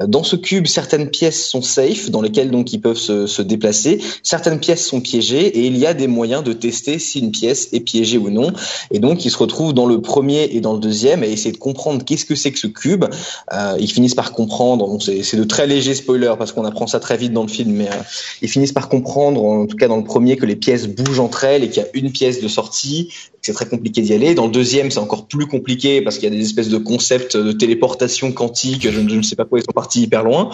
Euh, 0.00 0.08
dans 0.08 0.24
ce 0.24 0.34
cube, 0.34 0.66
certaines 0.66 1.10
pièces 1.10 1.46
sont 1.46 1.62
safe, 1.62 2.10
dans 2.10 2.22
lesquelles 2.22 2.50
donc 2.50 2.72
ils 2.72 2.80
peuvent 2.80 2.98
se, 2.98 3.28
se, 3.28 3.40
déplacer. 3.40 4.00
Certaines 4.24 4.58
pièces 4.58 4.84
sont 4.84 5.00
piégées, 5.00 5.46
et 5.46 5.66
il 5.66 5.78
y 5.78 5.86
a 5.86 5.94
des 5.94 6.08
moyens 6.08 6.42
de 6.42 6.52
tester 6.52 6.98
si 6.98 7.20
une 7.20 7.30
pièce 7.30 7.68
est 7.72 7.80
piégée 7.80 8.18
ou 8.18 8.30
non. 8.30 8.52
Et 8.90 8.98
donc, 8.98 9.24
ils 9.24 9.30
se 9.30 9.38
retrouvent 9.38 9.74
dans 9.74 9.86
le 9.86 10.00
premier 10.00 10.50
et 10.50 10.60
dans 10.60 10.72
le 10.72 10.80
deuxième, 10.80 11.22
et 11.22 11.30
essayer 11.30 11.52
de 11.52 11.58
comprendre 11.58 12.04
qu'est-ce 12.04 12.24
que 12.24 12.34
c'est 12.34 12.50
que 12.50 12.58
ce 12.58 12.66
cube. 12.66 13.04
Euh, 13.52 13.76
ils 13.78 13.92
finissent 13.92 14.16
par 14.16 14.32
comprendre. 14.32 14.88
Bon, 14.88 14.98
c'est 14.98 15.36
de 15.36 15.44
très 15.44 15.68
légers 15.68 15.94
spoilers 15.94 16.34
parce 16.36 16.50
qu'on 16.50 16.64
apprend 16.64 16.88
ça 16.88 16.98
très 16.98 17.16
vite 17.16 17.32
dans 17.32 17.42
le 17.42 17.48
film, 17.48 17.70
mais 17.70 17.88
euh, 17.88 18.02
ils 18.42 18.48
finissent 18.48 18.72
par 18.72 18.88
comprendre, 18.88 19.44
en 19.44 19.66
tout 19.66 19.76
cas 19.76 19.83
dans 19.88 19.96
le 19.96 20.04
premier 20.04 20.36
que 20.36 20.46
les 20.46 20.56
pièces 20.56 20.86
bougent 20.86 21.20
entre 21.20 21.44
elles 21.44 21.64
et 21.64 21.68
qu'il 21.68 21.82
y 21.82 21.86
a 21.86 21.88
une 21.94 22.10
pièce 22.10 22.40
de 22.40 22.48
sortie, 22.48 23.12
c'est 23.42 23.52
très 23.52 23.66
compliqué 23.66 24.00
d'y 24.00 24.14
aller. 24.14 24.34
Dans 24.34 24.46
le 24.46 24.52
deuxième, 24.52 24.90
c'est 24.90 24.98
encore 24.98 25.26
plus 25.26 25.46
compliqué 25.46 26.00
parce 26.00 26.16
qu'il 26.16 26.24
y 26.24 26.34
a 26.34 26.36
des 26.36 26.42
espèces 26.42 26.70
de 26.70 26.78
concepts 26.78 27.36
de 27.36 27.52
téléportation 27.52 28.32
quantique. 28.32 28.88
Je, 28.90 29.00
ne 29.00 29.22
sais 29.22 29.36
pas 29.36 29.44
quoi, 29.44 29.58
ils 29.58 29.64
sont 29.64 29.72
partis 29.72 30.02
hyper 30.02 30.24
loin. 30.24 30.50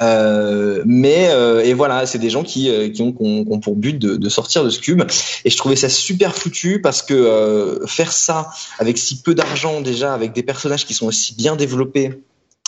Euh, 0.00 0.82
mais 0.86 1.28
euh, 1.30 1.64
et 1.64 1.74
voilà, 1.74 2.06
c'est 2.06 2.18
des 2.18 2.30
gens 2.30 2.44
qui, 2.44 2.70
euh, 2.70 2.90
ont, 2.98 3.58
pour 3.58 3.74
but 3.74 3.98
de, 3.98 4.28
sortir 4.28 4.64
de 4.64 4.70
ce 4.70 4.78
cube. 4.78 5.02
Et 5.44 5.50
je 5.50 5.56
trouvais 5.56 5.76
ça 5.76 5.88
super 5.88 6.34
foutu 6.34 6.80
parce 6.80 7.02
que 7.02 7.80
faire 7.86 8.12
ça 8.12 8.50
avec 8.78 8.98
si 8.98 9.20
peu 9.22 9.34
d'argent 9.34 9.80
déjà, 9.80 10.14
avec 10.14 10.32
des 10.32 10.42
personnages 10.42 10.86
qui 10.86 10.94
sont 10.94 11.06
aussi 11.06 11.34
bien 11.34 11.56
développés 11.56 12.20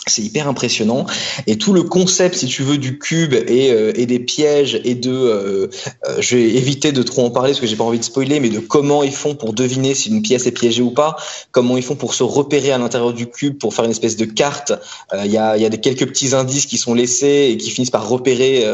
c'est 0.07 0.23
hyper 0.23 0.47
impressionnant. 0.47 1.05
Et 1.45 1.57
tout 1.57 1.73
le 1.73 1.83
concept 1.83 2.35
si 2.35 2.47
tu 2.47 2.63
veux 2.63 2.79
du 2.79 2.97
cube 2.97 3.33
et, 3.33 3.71
euh, 3.71 3.91
et 3.95 4.07
des 4.07 4.19
pièges 4.19 4.81
et 4.83 4.95
de 4.95 5.11
euh, 5.11 5.67
euh, 6.07 6.17
je 6.19 6.35
vais 6.35 6.43
éviter 6.43 6.91
de 6.91 7.03
trop 7.03 7.23
en 7.23 7.29
parler 7.29 7.51
parce 7.51 7.59
que 7.59 7.67
j'ai 7.67 7.75
pas 7.75 7.83
envie 7.83 7.99
de 7.99 8.03
spoiler 8.03 8.39
mais 8.39 8.49
de 8.49 8.59
comment 8.59 9.03
ils 9.03 9.13
font 9.13 9.35
pour 9.35 9.53
deviner 9.53 9.93
si 9.93 10.09
une 10.09 10.23
pièce 10.23 10.47
est 10.47 10.51
piégée 10.51 10.81
ou 10.81 10.89
pas 10.89 11.17
comment 11.51 11.77
ils 11.77 11.83
font 11.83 11.95
pour 11.95 12.15
se 12.15 12.23
repérer 12.23 12.71
à 12.71 12.79
l'intérieur 12.79 13.13
du 13.13 13.27
cube 13.27 13.59
pour 13.59 13.75
faire 13.75 13.85
une 13.85 13.91
espèce 13.91 14.17
de 14.17 14.25
carte. 14.25 14.73
Il 15.13 15.31
y 15.31 15.37
a 15.37 15.55
y 15.57 15.65
a 15.65 15.69
des 15.69 15.79
quelques 15.79 16.07
petits 16.07 16.33
indices 16.33 16.65
qui 16.65 16.77
sont 16.77 16.95
laissés 16.95 17.49
et 17.51 17.57
qui 17.57 17.69
finissent 17.69 17.91
par 17.91 18.07
repérer 18.07 18.65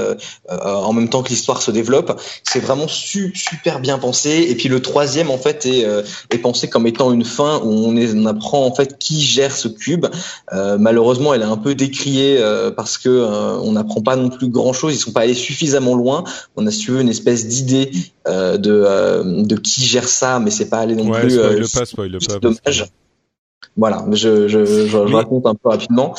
en 0.49 0.93
même 0.93 1.09
temps 1.09 1.23
que 1.23 1.29
l'histoire 1.29 1.61
se 1.61 1.71
développe. 1.71 2.21
C'est 2.43 2.59
vraiment 2.59 2.87
su, 2.87 3.33
super 3.35 3.79
bien 3.79 3.97
pensé. 3.97 4.47
Et 4.49 4.55
puis 4.55 4.69
le 4.69 4.81
troisième 4.81 5.29
en 5.29 5.37
fait 5.37 5.65
est, 5.65 5.85
est 6.31 6.37
pensé 6.37 6.69
comme 6.69 6.87
étant 6.87 7.11
une 7.11 7.25
fin 7.25 7.59
où 7.63 7.69
on, 7.69 7.97
est, 7.97 8.13
on 8.13 8.25
apprend 8.25 8.65
en 8.65 8.73
fait 8.73 8.97
qui 8.97 9.21
gère 9.21 9.55
ce 9.55 9.67
cube. 9.67 10.05
Malheureusement 10.53 11.16
elle 11.33 11.41
est 11.41 11.45
un 11.45 11.57
peu 11.57 11.75
décriée 11.75 12.37
euh, 12.39 12.71
parce 12.71 12.97
que 12.97 13.09
euh, 13.09 13.57
on 13.59 13.73
n'apprend 13.73 14.01
pas 14.01 14.15
non 14.15 14.29
plus 14.29 14.49
grand 14.49 14.73
chose. 14.73 14.93
Ils 14.93 14.97
sont 14.99 15.11
pas 15.11 15.21
allés 15.21 15.33
suffisamment 15.33 15.95
loin. 15.95 16.23
On 16.55 16.65
a 16.67 16.71
su 16.71 16.99
une 16.99 17.09
espèce 17.09 17.47
d'idée 17.47 17.91
euh, 18.27 18.57
de 18.57 19.43
de 19.43 19.55
qui 19.55 19.81
gère 19.83 20.07
ça, 20.07 20.39
mais 20.39 20.51
c'est 20.51 20.69
pas 20.69 20.79
allé 20.79 20.95
non 20.95 21.09
ouais, 21.09 21.21
plus. 21.21 21.31
Spoil 21.31 21.61
pas, 21.61 21.85
spoil 21.85 22.17
pas. 22.25 22.39
Dommage. 22.39 22.85
Voilà, 23.75 24.05
je, 24.11 24.47
je, 24.47 24.65
je, 24.65 24.87
je 24.87 24.97
raconte 24.97 25.45
un 25.45 25.53
peu 25.55 25.69
rapidement. 25.69 26.15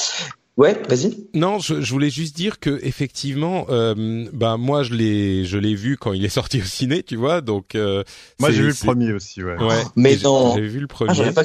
Ouais, 0.58 0.76
vas-y. 0.88 1.16
Non, 1.34 1.60
je, 1.60 1.80
je, 1.80 1.92
voulais 1.92 2.10
juste 2.10 2.34
dire 2.34 2.58
que 2.58 2.80
effectivement, 2.82 3.66
euh, 3.70 4.26
bah 4.32 4.56
moi 4.56 4.82
je 4.82 4.92
l'ai, 4.92 5.44
je 5.44 5.56
l'ai 5.56 5.76
vu 5.76 5.96
quand 5.96 6.12
il 6.12 6.24
est 6.24 6.28
sorti 6.28 6.60
au 6.60 6.64
ciné, 6.64 7.04
tu 7.04 7.14
vois. 7.14 7.40
Donc 7.42 7.76
euh, 7.76 8.02
moi 8.40 8.50
j'ai 8.50 8.62
vu 8.62 8.68
le 8.70 8.74
premier 8.74 9.12
aussi, 9.12 9.44
ouais. 9.44 9.56
ouais 9.56 9.84
mais 9.94 10.16
non, 10.16 10.56
j'ai 10.56 10.66
vu 10.66 10.80
le 10.80 10.88
premier. 10.88 11.12
Ah, 11.28 11.32
pas... 11.32 11.44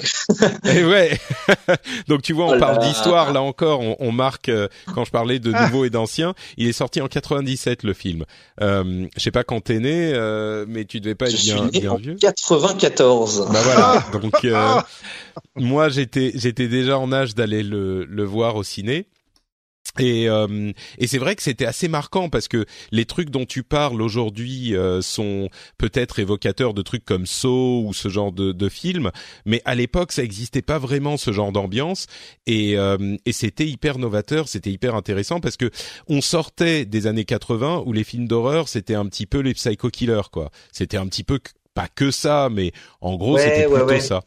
Et 0.73 0.83
ouais. 0.83 1.19
donc 2.07 2.23
tu 2.23 2.33
vois, 2.33 2.45
on 2.45 2.55
oh 2.55 2.59
parle 2.59 2.79
d'histoire 2.79 3.31
là 3.33 3.43
encore. 3.43 3.81
On, 3.81 3.95
on 3.99 4.11
marque 4.11 4.49
euh, 4.49 4.67
quand 4.95 5.05
je 5.05 5.11
parlais 5.11 5.37
de 5.37 5.51
nouveau 5.51 5.85
et 5.85 5.91
d'ancien. 5.91 6.33
Il 6.57 6.67
est 6.67 6.73
sorti 6.73 6.99
en 6.99 7.07
97 7.07 7.83
le 7.83 7.93
film. 7.93 8.25
Euh, 8.61 9.05
je 9.15 9.21
sais 9.21 9.31
pas 9.31 9.43
quand 9.43 9.61
t'es 9.61 9.79
né, 9.79 10.11
euh, 10.15 10.65
mais 10.67 10.85
tu 10.85 10.99
devais 10.99 11.13
pas 11.13 11.27
être 11.27 11.37
je 11.37 11.43
bien, 11.43 11.57
suis 11.57 11.65
né 11.65 11.79
bien 11.81 11.91
en 11.91 11.97
vieux. 11.97 12.15
94. 12.15 13.47
Bah 13.51 13.59
voilà. 13.63 14.05
donc 14.21 14.43
euh, 14.45 14.81
moi 15.55 15.89
j'étais, 15.89 16.31
j'étais 16.35 16.67
déjà 16.67 16.97
en 16.99 17.11
âge 17.11 17.35
d'aller 17.35 17.63
le, 17.63 18.05
le 18.05 18.23
voir 18.23 18.55
au 18.55 18.63
ciné. 18.63 19.07
Et, 19.99 20.27
euh, 20.27 20.71
et 20.97 21.05
c'est 21.05 21.19
vrai 21.19 21.35
que 21.35 21.43
c'était 21.43 21.67
assez 21.67 21.87
marquant 21.87 22.27
parce 22.27 22.47
que 22.47 22.65
les 22.91 23.05
trucs 23.05 23.29
dont 23.29 23.45
tu 23.45 23.61
parles 23.61 24.01
aujourd'hui 24.01 24.75
euh, 24.75 25.03
sont 25.03 25.49
peut-être 25.77 26.17
évocateurs 26.17 26.73
de 26.73 26.81
trucs 26.81 27.05
comme 27.05 27.27
Saw 27.27 27.83
ou 27.85 27.93
ce 27.93 28.09
genre 28.09 28.31
de, 28.31 28.53
de 28.53 28.69
films, 28.69 29.11
mais 29.45 29.61
à 29.65 29.75
l'époque 29.75 30.11
ça 30.11 30.23
existait 30.23 30.63
pas 30.63 30.79
vraiment 30.79 31.15
ce 31.17 31.31
genre 31.31 31.51
d'ambiance 31.51 32.07
et, 32.47 32.75
euh, 32.75 33.17
et 33.27 33.33
c'était 33.33 33.67
hyper 33.67 33.99
novateur, 33.99 34.47
c'était 34.47 34.71
hyper 34.71 34.95
intéressant 34.95 35.39
parce 35.39 35.57
que 35.57 35.69
on 36.07 36.21
sortait 36.21 36.85
des 36.85 37.05
années 37.05 37.25
80 37.25 37.83
où 37.85 37.93
les 37.93 38.03
films 38.03 38.27
d'horreur 38.27 38.69
c'était 38.69 38.95
un 38.95 39.05
petit 39.05 39.27
peu 39.27 39.41
les 39.41 39.53
psycho 39.53 39.89
killers 39.89 40.29
quoi, 40.31 40.49
c'était 40.71 40.97
un 40.97 41.05
petit 41.05 41.23
peu 41.23 41.39
pas 41.75 41.87
que 41.87 42.09
ça, 42.09 42.49
mais 42.51 42.71
en 43.01 43.15
gros 43.15 43.35
Ouais, 43.35 43.41
c'était 43.43 43.67
ouais, 43.67 43.79
plutôt 43.79 43.85
ouais. 43.93 43.99
ça. 43.99 44.23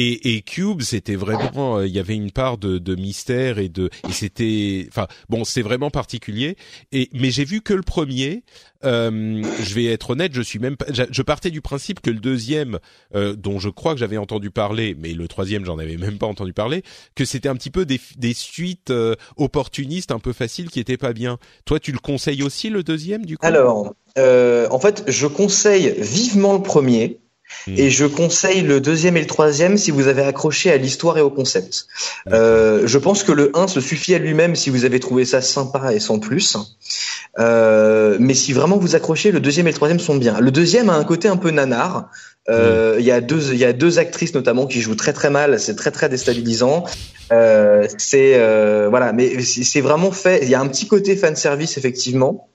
Et, 0.00 0.36
et 0.36 0.42
Cube, 0.42 0.82
c'était 0.82 1.16
vraiment, 1.16 1.78
euh, 1.78 1.86
il 1.88 1.92
y 1.92 1.98
avait 1.98 2.14
une 2.14 2.30
part 2.30 2.56
de, 2.56 2.78
de 2.78 2.94
mystère 2.94 3.58
et 3.58 3.68
de, 3.68 3.90
et 4.08 4.12
c'était, 4.12 4.86
enfin, 4.88 5.08
bon, 5.28 5.42
c'est 5.42 5.62
vraiment 5.62 5.90
particulier. 5.90 6.56
Et 6.92 7.10
mais 7.12 7.32
j'ai 7.32 7.44
vu 7.44 7.62
que 7.62 7.74
le 7.74 7.82
premier. 7.82 8.44
Euh, 8.84 9.42
je 9.60 9.74
vais 9.74 9.86
être 9.86 10.10
honnête, 10.10 10.32
je 10.32 10.40
suis 10.40 10.60
même, 10.60 10.76
je 10.88 11.22
partais 11.22 11.50
du 11.50 11.60
principe 11.60 12.00
que 12.00 12.10
le 12.10 12.20
deuxième, 12.20 12.78
euh, 13.12 13.34
dont 13.34 13.58
je 13.58 13.70
crois 13.70 13.92
que 13.94 13.98
j'avais 13.98 14.18
entendu 14.18 14.52
parler, 14.52 14.94
mais 14.96 15.14
le 15.14 15.26
troisième, 15.26 15.64
j'en 15.64 15.78
avais 15.78 15.96
même 15.96 16.16
pas 16.16 16.28
entendu 16.28 16.52
parler, 16.52 16.84
que 17.16 17.24
c'était 17.24 17.48
un 17.48 17.56
petit 17.56 17.70
peu 17.70 17.84
des, 17.84 18.00
des 18.16 18.34
suites 18.34 18.90
euh, 18.90 19.16
opportunistes, 19.36 20.12
un 20.12 20.20
peu 20.20 20.32
faciles, 20.32 20.70
qui 20.70 20.78
étaient 20.78 20.96
pas 20.96 21.12
bien. 21.12 21.38
Toi, 21.64 21.80
tu 21.80 21.90
le 21.90 21.98
conseilles 21.98 22.44
aussi 22.44 22.70
le 22.70 22.84
deuxième, 22.84 23.26
du 23.26 23.36
coup? 23.36 23.44
Alors, 23.44 23.96
euh, 24.16 24.68
en 24.70 24.78
fait, 24.78 25.02
je 25.08 25.26
conseille 25.26 25.96
vivement 25.98 26.52
le 26.52 26.62
premier. 26.62 27.18
Hmm. 27.66 27.74
Et 27.76 27.90
je 27.90 28.04
conseille 28.04 28.62
le 28.62 28.80
deuxième 28.80 29.16
et 29.16 29.20
le 29.20 29.26
troisième 29.26 29.76
si 29.76 29.90
vous 29.90 30.06
avez 30.06 30.22
accroché 30.22 30.70
à 30.70 30.76
l'histoire 30.76 31.18
et 31.18 31.20
au 31.20 31.30
concept. 31.30 31.86
Euh, 32.30 32.82
je 32.86 32.98
pense 32.98 33.22
que 33.22 33.32
le 33.32 33.50
1 33.54 33.68
se 33.68 33.80
suffit 33.80 34.14
à 34.14 34.18
lui-même 34.18 34.56
si 34.56 34.70
vous 34.70 34.84
avez 34.84 35.00
trouvé 35.00 35.24
ça 35.24 35.40
sympa 35.40 35.92
et 35.92 36.00
sans 36.00 36.18
plus. 36.18 36.56
Euh, 37.38 38.16
mais 38.20 38.34
si 38.34 38.52
vraiment 38.52 38.78
vous 38.78 38.96
accrochez, 38.96 39.30
le 39.30 39.40
deuxième 39.40 39.66
et 39.66 39.70
le 39.70 39.76
troisième 39.76 40.00
sont 40.00 40.16
bien. 40.16 40.40
Le 40.40 40.50
deuxième 40.50 40.90
a 40.90 40.94
un 40.94 41.04
côté 41.04 41.28
un 41.28 41.36
peu 41.36 41.50
nanar. 41.50 42.10
Euh, 42.48 42.96
il 42.98 43.04
y 43.04 43.10
a 43.10 43.20
deux, 43.20 43.52
il 43.52 43.58
y 43.58 43.64
a 43.64 43.72
deux 43.72 43.98
actrices 43.98 44.34
notamment 44.34 44.66
qui 44.66 44.80
jouent 44.80 44.94
très 44.94 45.12
très 45.12 45.30
mal. 45.30 45.60
C'est 45.60 45.76
très 45.76 45.90
très 45.90 46.08
déstabilisant. 46.08 46.84
Euh, 47.30 47.86
c'est 47.98 48.34
euh, 48.36 48.88
voilà, 48.88 49.12
mais 49.12 49.40
c'est 49.42 49.80
vraiment 49.80 50.12
fait. 50.12 50.40
Il 50.42 50.48
y 50.48 50.54
a 50.54 50.60
un 50.60 50.68
petit 50.68 50.86
côté 50.86 51.16
fan 51.16 51.36
service 51.36 51.76
effectivement. 51.76 52.48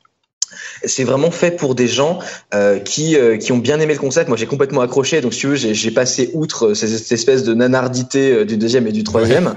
C'est 0.85 1.03
vraiment 1.03 1.31
fait 1.31 1.51
pour 1.51 1.75
des 1.75 1.87
gens 1.87 2.19
euh, 2.53 2.79
qui 2.79 3.15
euh, 3.15 3.37
qui 3.37 3.51
ont 3.51 3.57
bien 3.57 3.79
aimé 3.79 3.93
le 3.93 3.99
concept. 3.99 4.27
Moi, 4.27 4.37
j'ai 4.37 4.45
complètement 4.45 4.81
accroché. 4.81 5.21
Donc, 5.21 5.33
si 5.33 5.41
tu 5.41 5.47
veux, 5.47 5.55
j'ai 5.55 5.91
passé 5.91 6.31
outre 6.33 6.73
ces, 6.73 7.13
espèces 7.13 7.43
de 7.43 7.53
nanardité 7.53 8.31
euh, 8.31 8.45
du 8.45 8.57
deuxième 8.57 8.87
et 8.87 8.91
du 8.91 9.03
troisième, 9.03 9.55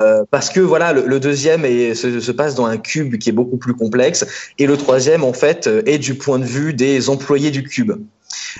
euh, 0.00 0.24
parce 0.30 0.50
que 0.50 0.60
voilà, 0.60 0.92
le, 0.92 1.04
le 1.06 1.20
deuxième 1.20 1.64
est, 1.64 1.94
se, 1.94 2.20
se, 2.20 2.32
passe 2.32 2.54
dans 2.54 2.66
un 2.66 2.78
cube 2.78 3.16
qui 3.18 3.28
est 3.28 3.32
beaucoup 3.32 3.56
plus 3.56 3.74
complexe, 3.74 4.26
et 4.58 4.66
le 4.66 4.76
troisième, 4.76 5.24
en 5.24 5.32
fait, 5.32 5.68
est 5.86 5.98
du 5.98 6.14
point 6.14 6.38
de 6.38 6.44
vue 6.44 6.74
des 6.74 7.08
employés 7.08 7.50
du 7.50 7.62
cube. 7.62 7.92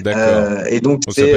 Euh, 0.07 0.64
et 0.68 0.81
donc 0.81 1.03
c'est 1.11 1.29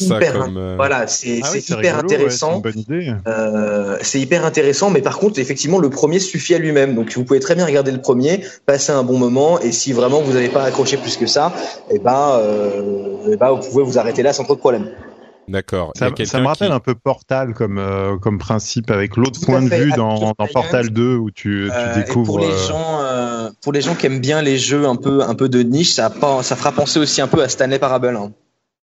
hyper, 0.00 0.32
comme, 0.38 0.56
euh, 0.56 0.74
voilà, 0.76 1.06
c'est 1.06 1.40
Ah 1.42 1.48
oui, 1.52 1.58
hyper 1.60 1.76
rigolo, 1.78 1.92
ouais, 1.92 1.98
intéressant. 2.14 2.62
c'est. 2.64 3.08
Euh, 3.26 3.98
hyper 4.14 4.44
intéressant, 4.44 4.90
mais 4.90 5.02
par 5.02 5.18
contre, 5.18 5.38
effectivement, 5.38 5.78
le 5.78 5.90
premier 5.90 6.18
suffit 6.18 6.54
à 6.54 6.58
lui-même. 6.58 6.94
Donc, 6.94 7.12
vous 7.14 7.24
pouvez 7.24 7.40
très 7.40 7.54
bien 7.54 7.66
regarder 7.66 7.92
le 7.92 8.00
premier, 8.00 8.42
passer 8.66 8.92
un 8.92 9.02
bon 9.02 9.18
moment, 9.18 9.60
et 9.60 9.72
si 9.72 9.92
vraiment 9.92 10.20
vous 10.20 10.32
n'avez 10.32 10.48
pas 10.48 10.64
accroché 10.64 10.96
plus 10.96 11.16
que 11.16 11.26
ça, 11.26 11.52
eh 11.90 11.98
ben, 11.98 12.38
euh, 12.40 13.30
eh 13.32 13.36
ben, 13.36 13.50
vous 13.52 13.68
pouvez 13.68 13.84
vous 13.84 13.98
arrêter 13.98 14.22
là 14.22 14.32
sans 14.32 14.44
trop 14.44 14.54
de 14.54 14.60
problème. 14.60 14.88
D'accord. 15.48 15.92
Ça, 15.94 16.06
a 16.06 16.24
ça 16.24 16.40
me 16.40 16.46
rappelle 16.48 16.68
qui- 16.70 16.74
un 16.74 16.80
peu 16.80 16.96
Portal 16.96 17.54
comme 17.54 17.78
euh, 17.78 18.16
comme 18.16 18.36
principe 18.36 18.90
avec 18.90 19.16
l'autre 19.16 19.38
point 19.46 19.62
de 19.62 19.68
vue 19.68 19.92
dans, 19.92 20.34
Portal 20.52 20.90
2 20.90 21.14
où 21.14 21.30
tu, 21.30 21.68
tu 21.70 21.72
Euh, 21.72 21.92
et 21.94 22.02
découvres. 22.04 22.26
pour 22.26 22.40
les 22.40 22.46
euh, 22.50 22.66
gens, 22.66 23.00
euh, 23.46 23.50
pour 23.62 23.72
les 23.72 23.80
gens 23.80 23.94
qui 23.94 24.06
aiment 24.06 24.20
bien 24.20 24.42
les 24.42 24.58
jeux 24.58 24.86
un 24.86 24.96
peu, 24.96 25.22
un 25.22 25.34
peu 25.34 25.48
de 25.48 25.62
niche, 25.62 25.92
ça, 25.92 26.10
fera 26.10 26.72
penser 26.72 26.98
aussi 26.98 27.20
un 27.20 27.28
peu 27.28 27.42
à 27.42 27.48
Stanley 27.48 27.78
Parable. 27.78 28.16
Hein. 28.16 28.32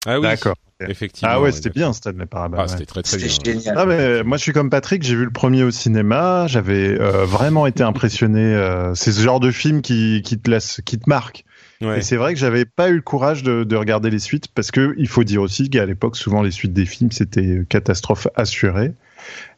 Ah 0.05 0.19
oui. 0.19 0.27
D'accord. 0.27 0.55
Effectivement. 0.89 1.31
Ah 1.33 1.41
ouais, 1.41 1.51
c'était 1.51 1.69
bien 1.69 1.93
Stanley 1.93 2.25
Parable. 2.25 2.55
Ah, 2.57 2.63
ouais. 2.63 2.67
c'était 2.67 2.85
très 2.85 3.03
très 3.03 3.17
bien. 3.17 3.27
génial. 3.27 3.75
Ah 3.77 3.85
mais 3.85 4.23
moi 4.23 4.37
je 4.37 4.43
suis 4.43 4.51
comme 4.51 4.69
Patrick, 4.69 5.03
j'ai 5.03 5.15
vu 5.15 5.23
le 5.23 5.31
premier 5.31 5.63
au 5.63 5.71
cinéma, 5.71 6.45
j'avais 6.47 6.99
euh, 6.99 7.25
vraiment 7.25 7.67
été 7.67 7.83
impressionné. 7.83 8.41
Euh, 8.41 8.93
c'est 8.95 9.11
ce 9.11 9.21
genre 9.21 9.39
de 9.39 9.51
film 9.51 9.81
qui, 9.81 10.21
qui 10.23 10.37
te 10.37 10.49
laisse, 10.49 10.81
qui 10.83 10.99
te 10.99 11.07
marque. 11.07 11.45
Ouais. 11.81 11.99
Et 11.99 12.01
c'est 12.01 12.17
vrai 12.17 12.33
que 12.33 12.39
j'avais 12.39 12.65
pas 12.65 12.89
eu 12.89 12.95
le 12.95 13.01
courage 13.01 13.43
de, 13.43 13.63
de 13.63 13.75
regarder 13.75 14.09
les 14.09 14.19
suites 14.19 14.47
parce 14.53 14.71
que 14.71 14.93
il 14.97 15.07
faut 15.07 15.23
dire 15.23 15.41
aussi 15.41 15.69
qu'à 15.69 15.85
l'époque 15.85 16.17
souvent 16.17 16.41
les 16.41 16.51
suites 16.51 16.73
des 16.73 16.85
films 16.85 17.11
c'était 17.11 17.61
catastrophe 17.69 18.27
assurée. 18.35 18.93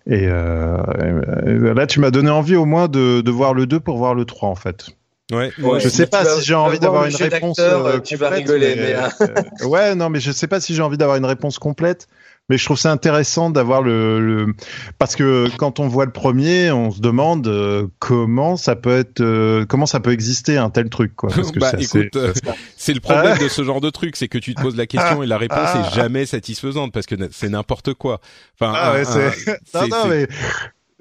Et 0.08 0.28
euh, 0.28 0.78
euh, 1.00 1.74
là 1.74 1.88
tu 1.88 2.00
m'as 2.00 2.12
donné 2.12 2.30
envie 2.30 2.56
au 2.56 2.66
moins 2.66 2.88
de, 2.88 3.22
de 3.22 3.32
voir 3.32 3.54
le 3.54 3.66
2 3.66 3.80
pour 3.80 3.98
voir 3.98 4.14
le 4.14 4.26
3 4.26 4.50
en 4.50 4.56
fait. 4.56 4.88
Ouais. 5.32 5.52
Ouais. 5.60 5.80
Je 5.80 5.90
sais 5.90 6.06
pas 6.06 6.24
vas- 6.24 6.30
si 6.36 6.46
j'ai 6.46 6.54
vas 6.54 6.60
envie 6.60 6.78
voir 6.78 6.82
d'avoir 6.82 7.06
une 7.06 7.16
réponse. 7.16 7.58
d'acteur, 7.58 7.86
euh, 7.88 8.00
tu 8.00 8.16
vas 8.16 8.28
complète, 8.28 8.46
rigoler, 8.48 8.76
mais, 8.76 8.94
mais, 8.94 9.28
euh, 9.64 9.68
ouais, 9.68 9.96
non, 9.96 10.10
mais 10.10 10.20
je 10.20 10.32
sais 10.32 10.46
pas 10.48 10.60
si 10.60 10.76
j'ai 10.76 10.84
envie 10.84 10.98
d'avoir 10.98 11.18
une 11.18 11.26
réponse 11.26 11.58
complète. 11.58 12.08
Mais 12.48 12.60
je 12.60 12.66
trouve 12.66 12.78
ça 12.78 12.92
intéressant 12.92 13.50
d'avoir 13.50 13.82
le, 13.82 14.20
le 14.20 14.54
parce 15.00 15.16
que 15.16 15.48
quand 15.58 15.80
on 15.80 15.88
voit 15.88 16.06
le 16.06 16.12
premier, 16.12 16.72
on 16.72 16.92
se 16.92 17.00
demande 17.02 17.48
euh, 17.48 17.88
comment 17.98 18.56
ça 18.56 18.76
peut 18.76 18.96
être, 18.96 19.22
euh, 19.22 19.66
comment 19.66 19.88
ça 19.88 20.00
peut 20.00 20.12
exister 20.12 20.58
un 20.58 20.70
tel 20.70 20.90
truc 20.90 21.16
quoi. 21.16 21.32
Parce 21.36 21.52
que 21.52 21.58
bah 21.60 21.72
écoute, 21.80 22.16
euh, 22.16 22.34
c'est 22.78 22.94
le 22.94 23.00
problème 23.00 23.38
de 23.40 23.48
ce 23.48 23.64
genre 23.64 23.82
de 23.82 23.90
truc, 23.90 24.16
c'est 24.16 24.28
que 24.28 24.38
tu 24.38 24.54
te 24.54 24.62
poses 24.62 24.76
la 24.76 24.86
question 24.86 25.24
et 25.24 25.26
la 25.26 25.40
réponse 25.40 25.58
Ah. 25.60 25.88
est 25.92 25.96
jamais 25.96 26.28
satisfaisante 26.28 26.92
parce 26.94 27.08
que 27.08 27.16
c'est 27.32 27.50
n'importe 27.50 27.96
quoi. 27.96 28.22
Enfin, 28.60 28.74
Ah 28.76 28.94
ouais, 28.94 29.06
c'est 29.06 29.48
non, 29.74 29.88
non, 29.88 30.08
mais 30.08 30.28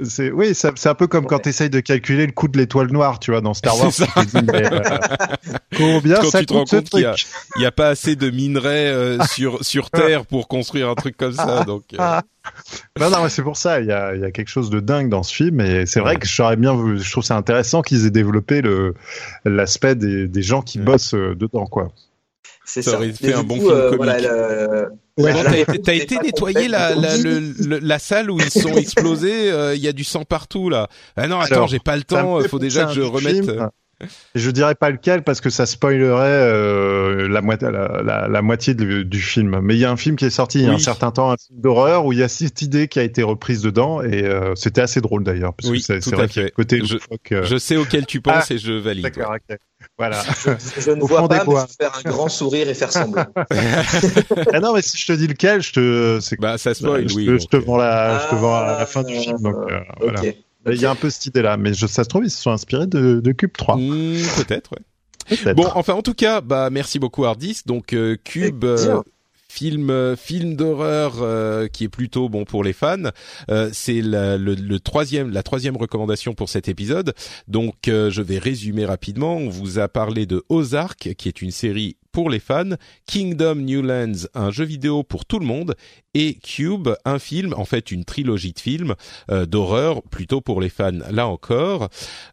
c'est 0.02 0.30
oui, 0.32 0.54
c'est 0.54 0.86
un 0.88 0.94
peu 0.94 1.06
comme 1.06 1.26
quand 1.26 1.38
tu 1.40 1.48
essayes 1.50 1.70
de 1.70 1.80
calculer 1.80 2.26
le 2.26 2.32
coût 2.32 2.48
de 2.48 2.58
l'étoile 2.58 2.90
noire, 2.90 3.18
tu 3.20 3.30
vois, 3.30 3.40
dans 3.40 3.54
Star 3.54 3.78
Wars. 3.80 3.92
Ça. 3.92 4.06
tu 4.16 4.26
te 4.26 4.38
dis, 4.38 4.44
mais, 4.52 4.72
euh, 4.72 4.80
combien 5.76 6.16
Quand 6.16 6.30
ça 6.30 6.40
tu 6.40 6.46
te 6.46 6.52
rends 6.52 6.60
coûte 6.60 6.68
ce 6.70 6.76
compte 6.76 6.88
qu'il 6.90 7.00
y 7.00 7.04
a- 7.04 7.12
truc 7.12 7.26
il 7.56 7.62
y 7.62 7.66
a 7.66 7.72
pas 7.72 7.88
assez 7.88 8.16
de 8.16 8.28
minerais 8.30 8.86
euh, 8.88 9.18
sur 9.30 9.64
sur 9.64 9.90
Terre 9.90 10.26
pour 10.26 10.48
construire 10.48 10.88
un 10.88 10.94
truc 10.94 11.16
comme 11.16 11.32
ça, 11.34 11.64
donc. 11.64 11.82
euh, 11.92 11.96
Ah. 11.98 12.22
Non, 13.00 13.08
non, 13.10 13.22
mais 13.22 13.28
c'est 13.30 13.42
pour 13.42 13.56
ça. 13.56 13.80
Il 13.80 13.86
y 13.86 13.92
a, 13.92 14.14
il 14.14 14.20
y 14.20 14.24
a 14.24 14.30
quelque 14.30 14.48
chose 14.50 14.68
de 14.68 14.78
dingue 14.80 15.08
dans 15.08 15.22
ce 15.22 15.32
film, 15.34 15.60
et 15.60 15.86
c'est 15.86 16.00
vrai 16.00 16.16
que 16.16 16.26
j'aurais 16.26 16.56
bien 16.56 16.74
voulu. 16.74 16.98
Je 17.00 17.10
trouve 17.10 17.24
ça 17.24 17.36
intéressant 17.36 17.80
qu'ils 17.82 18.04
aient 18.04 18.10
développé 18.10 18.60
le 18.60 18.94
l'aspect 19.46 19.94
des, 19.94 20.28
des 20.28 20.42
gens 20.42 20.60
qui 20.60 20.78
Ouais. 20.78 20.84
bossent 20.84 21.14
euh, 21.14 21.34
dedans, 21.34 21.66
quoi. 21.66 21.90
C'est 22.64 22.82
Ça 22.82 22.92
ça. 22.92 22.96
aurait 22.98 23.12
fait 23.12 23.34
un 23.34 23.42
bon 23.42 23.56
coup, 23.58 23.66
film 23.66 23.72
euh, 23.74 23.90
comique. 23.90 23.96
voilà, 23.96 24.20
le- 24.20 24.88
Bon, 25.16 25.30
voilà, 25.30 25.50
t'as 25.84 25.94
été, 25.94 26.16
nettoyer 26.18 26.66
la, 26.66 26.92
complète, 26.92 27.10
la, 27.10 27.16
donc- 27.16 27.24
le- 27.24 27.68
le- 27.68 27.78
la 27.78 27.98
salle 28.00 28.30
où 28.32 28.38
ils 28.40 28.50
sont 28.50 28.74
explosés. 28.76 29.50
euh, 29.52 29.74
Il 29.76 29.80
y 29.82 29.86
a 29.88 29.92
du 29.92 30.02
sang 30.04 30.24
partout 30.24 30.68
là. 30.70 30.88
Ah 31.16 31.28
non, 31.28 31.38
attends, 31.40 31.66
j'ai 31.68 31.78
pas 31.78 31.96
le 31.96 32.02
temps. 32.02 32.40
Il 32.40 32.48
faut 32.48 32.58
déjà 32.58 32.86
que 32.86 32.92
je 32.92 33.00
remette. 33.02 33.44
film. 33.44 33.68
Je 34.34 34.50
dirais 34.50 34.74
pas 34.74 34.90
lequel 34.90 35.22
parce 35.22 35.40
que 35.40 35.50
ça 35.50 35.66
spoilerait 35.66 36.26
euh, 36.26 37.28
la, 37.28 37.40
moitié, 37.40 37.68
la, 37.70 38.02
la- 38.02 38.28
la 38.28 38.42
moitié 38.42 38.74
de- 38.74 39.02
du 39.04 39.20
film. 39.20 39.60
Mais 39.62 39.74
il 39.76 39.80
y 39.80 39.84
a 39.84 39.90
un 39.92 39.96
film 39.96 40.16
qui 40.16 40.24
est 40.24 40.30
sorti 40.30 40.58
il 40.58 40.64
y 40.64 40.68
a 40.68 40.72
un 40.72 40.78
certain 40.78 41.12
temps, 41.12 41.30
un 41.30 41.36
film 41.36 41.60
d'horreur 41.60 42.04
où 42.04 42.12
il 42.12 42.18
y 42.18 42.22
a 42.24 42.28
cette 42.28 42.60
idée 42.60 42.88
qui 42.88 42.98
a 42.98 43.04
été 43.04 43.22
reprise 43.22 43.62
dedans 43.62 44.02
et 44.02 44.24
euh, 44.24 44.54
c'était 44.56 44.80
assez 44.80 45.00
drôle 45.00 45.22
d'ailleurs 45.22 45.54
parce 45.54 45.70
Oui, 45.70 45.78
que 45.80 46.00
c'est 46.00 46.14
vrai 46.14 46.28
qu'il 46.28 46.50
côté 46.50 46.80
Je- 46.84 46.96
euh, 47.36 47.58
sais 47.58 47.76
auquel 47.76 48.04
tu 48.04 48.20
penses 48.20 48.50
et 48.50 48.58
je 48.58 48.72
valide. 48.72 49.04
D'accord. 49.04 49.36
Voilà. 49.96 50.22
Je 50.78 50.90
ne 50.90 51.02
Au 51.02 51.06
vois 51.06 51.28
pas, 51.28 51.44
mais 51.46 51.54
je 51.68 51.76
faire 51.84 51.92
un 52.04 52.10
grand 52.10 52.28
sourire 52.28 52.68
et 52.68 52.74
faire 52.74 52.90
semblant. 52.90 53.26
ah 54.52 54.60
non, 54.60 54.74
mais 54.74 54.82
si 54.82 54.98
je 54.98 55.06
te 55.06 55.12
dis 55.12 55.26
lequel, 55.28 55.62
je 55.62 55.72
te, 55.72 56.18
c'est 56.20 56.38
Bah 56.40 56.58
ça 56.58 56.74
spoil, 56.74 57.08
je, 57.08 57.14
oui. 57.14 57.26
te, 57.26 57.30
donc, 57.30 57.40
je 57.40 57.46
te 57.46 57.56
vends 57.56 57.76
la, 57.76 58.18
je 58.18 58.30
te 58.30 58.34
vends 58.34 58.56
à 58.56 58.62
la 58.66 58.78
Ah, 58.80 58.86
fin 58.86 59.02
du 59.04 59.14
film. 59.14 59.38
Donc, 59.40 59.54
euh, 59.70 59.78
voilà. 60.00 60.20
Ok. 60.20 60.36
Mais 60.66 60.74
Il 60.74 60.80
y 60.80 60.86
a 60.86 60.90
un 60.90 60.94
peu 60.96 61.10
cette 61.10 61.26
idée-là, 61.26 61.56
mais 61.56 61.74
je, 61.74 61.86
ça 61.86 62.02
se 62.04 62.08
trouve, 62.08 62.24
ils 62.24 62.30
se 62.30 62.40
sont 62.42 62.50
inspirés 62.50 62.86
de, 62.86 63.20
de 63.20 63.32
Cube 63.32 63.52
3. 63.56 63.76
hmm, 63.76 64.16
Peut-être, 64.36 64.70
ouais. 64.72 65.36
peut-être. 65.36 65.56
Bon, 65.56 65.68
enfin, 65.74 65.92
en 65.92 66.02
tout 66.02 66.14
cas, 66.14 66.40
bah 66.40 66.70
merci 66.70 66.98
beaucoup 66.98 67.24
Hardis. 67.24 67.60
Donc 67.66 67.92
euh, 67.92 68.16
Cube. 68.24 68.64
Euh, 68.64 69.00
Film, 69.54 69.88
euh, 69.88 70.16
film 70.16 70.56
d'horreur 70.56 71.22
euh, 71.22 71.68
qui 71.68 71.84
est 71.84 71.88
plutôt 71.88 72.28
bon 72.28 72.44
pour 72.44 72.64
les 72.64 72.72
fans. 72.72 73.10
Euh, 73.52 73.70
c'est 73.72 74.00
la, 74.00 74.36
le, 74.36 74.80
troisième, 74.80 75.30
la 75.30 75.44
troisième 75.44 75.76
recommandation 75.76 76.34
pour 76.34 76.48
cet 76.48 76.66
épisode. 76.66 77.14
Donc, 77.46 77.76
je 77.86 78.20
vais 78.20 78.38
résumer 78.38 78.84
rapidement. 78.84 79.36
On 79.36 79.50
vous 79.50 79.78
a 79.78 79.86
parlé 79.86 80.26
de 80.26 80.42
Ozark, 80.48 81.14
qui 81.14 81.28
est 81.28 81.40
une 81.40 81.52
série 81.52 81.96
pour 82.10 82.30
les 82.30 82.38
fans, 82.38 82.76
Kingdom 83.06 83.56
New 83.56 83.82
Lands, 83.82 84.28
un 84.34 84.50
jeu 84.50 84.64
vidéo 84.64 85.02
pour 85.02 85.24
tout 85.24 85.40
le 85.40 85.46
monde, 85.46 85.74
et 86.14 86.34
Cube, 86.34 86.88
un 87.04 87.18
film, 87.18 87.54
en 87.56 87.64
fait 87.64 87.90
une 87.90 88.04
trilogie 88.04 88.52
de 88.52 88.60
films 88.60 88.94
euh, 89.30 89.46
d'horreur, 89.46 90.02
plutôt 90.02 90.40
pour 90.40 90.60
les 90.60 90.68
fans, 90.68 90.90
là 91.10 91.26
encore. 91.26 91.88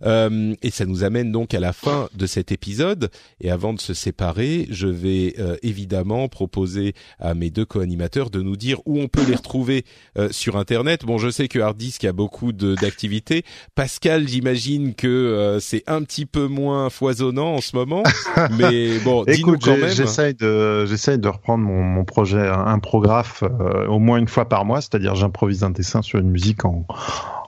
Euh, 0.06 0.54
et 0.62 0.70
ça 0.72 0.86
nous 0.86 1.04
amène 1.04 1.32
donc 1.32 1.54
à 1.54 1.60
la 1.60 1.74
fin 1.74 2.08
de 2.14 2.26
cet 2.26 2.52
épisode. 2.52 3.10
Et 3.40 3.50
avant 3.52 3.74
de 3.74 3.80
se 3.82 3.94
séparer, 3.94 4.68
je 4.70 4.88
vais 4.88 5.36
euh, 5.40 5.56
évidemment 5.64 6.28
proposer 6.28 6.94
à 7.20 7.34
mes 7.34 7.50
deux 7.50 7.66
co-animateurs 7.66 8.30
de 8.30 8.42
nous 8.42 8.56
dire 8.56 8.80
où 8.86 9.00
on 9.00 9.08
peut 9.08 9.26
les 9.28 9.36
retrouver 9.36 9.86
euh, 10.18 10.30
sur 10.32 10.58
Internet. 10.58 11.06
Bon, 11.06 11.18
je 11.18 11.30
sais 11.30 11.48
que 11.48 11.60
Harddisk 11.60 12.06
a 12.06 12.14
beaucoup 12.14 12.52
de- 12.52 12.76
d'activités. 12.76 13.44
Pascal, 13.76 14.28
j'imagine 14.28 14.94
que 14.96 15.08
euh, 15.08 15.60
c'est 15.60 15.84
un 15.88 16.04
petit 16.04 16.26
peu 16.26 16.48
moins 16.48 16.90
foisonnant 16.90 17.56
en 17.56 17.62
ce 17.62 17.76
moment, 17.76 18.04
mais 18.58 19.00
bon, 19.00 19.24
dis-nous 19.26 19.58
quand 19.58 19.78
même. 19.78 19.90
j'essaye 19.90 20.34
de, 20.34 20.86
de 20.86 21.28
reprendre 21.28 21.64
mon, 21.64 21.82
mon 21.84 22.06
projet 22.06 22.48
imprographe 22.48 23.44
euh, 23.44 23.71
au 23.88 24.00
moins 24.00 24.18
une 24.18 24.28
fois 24.28 24.48
par 24.48 24.66
mois, 24.66 24.82
c'est-à-dire 24.82 25.16
j'improvise 25.16 25.64
un 25.64 25.70
dessin 25.72 26.02
sur 26.02 26.20
une 26.20 26.30
musique 26.30 26.66
en, 26.66 26.86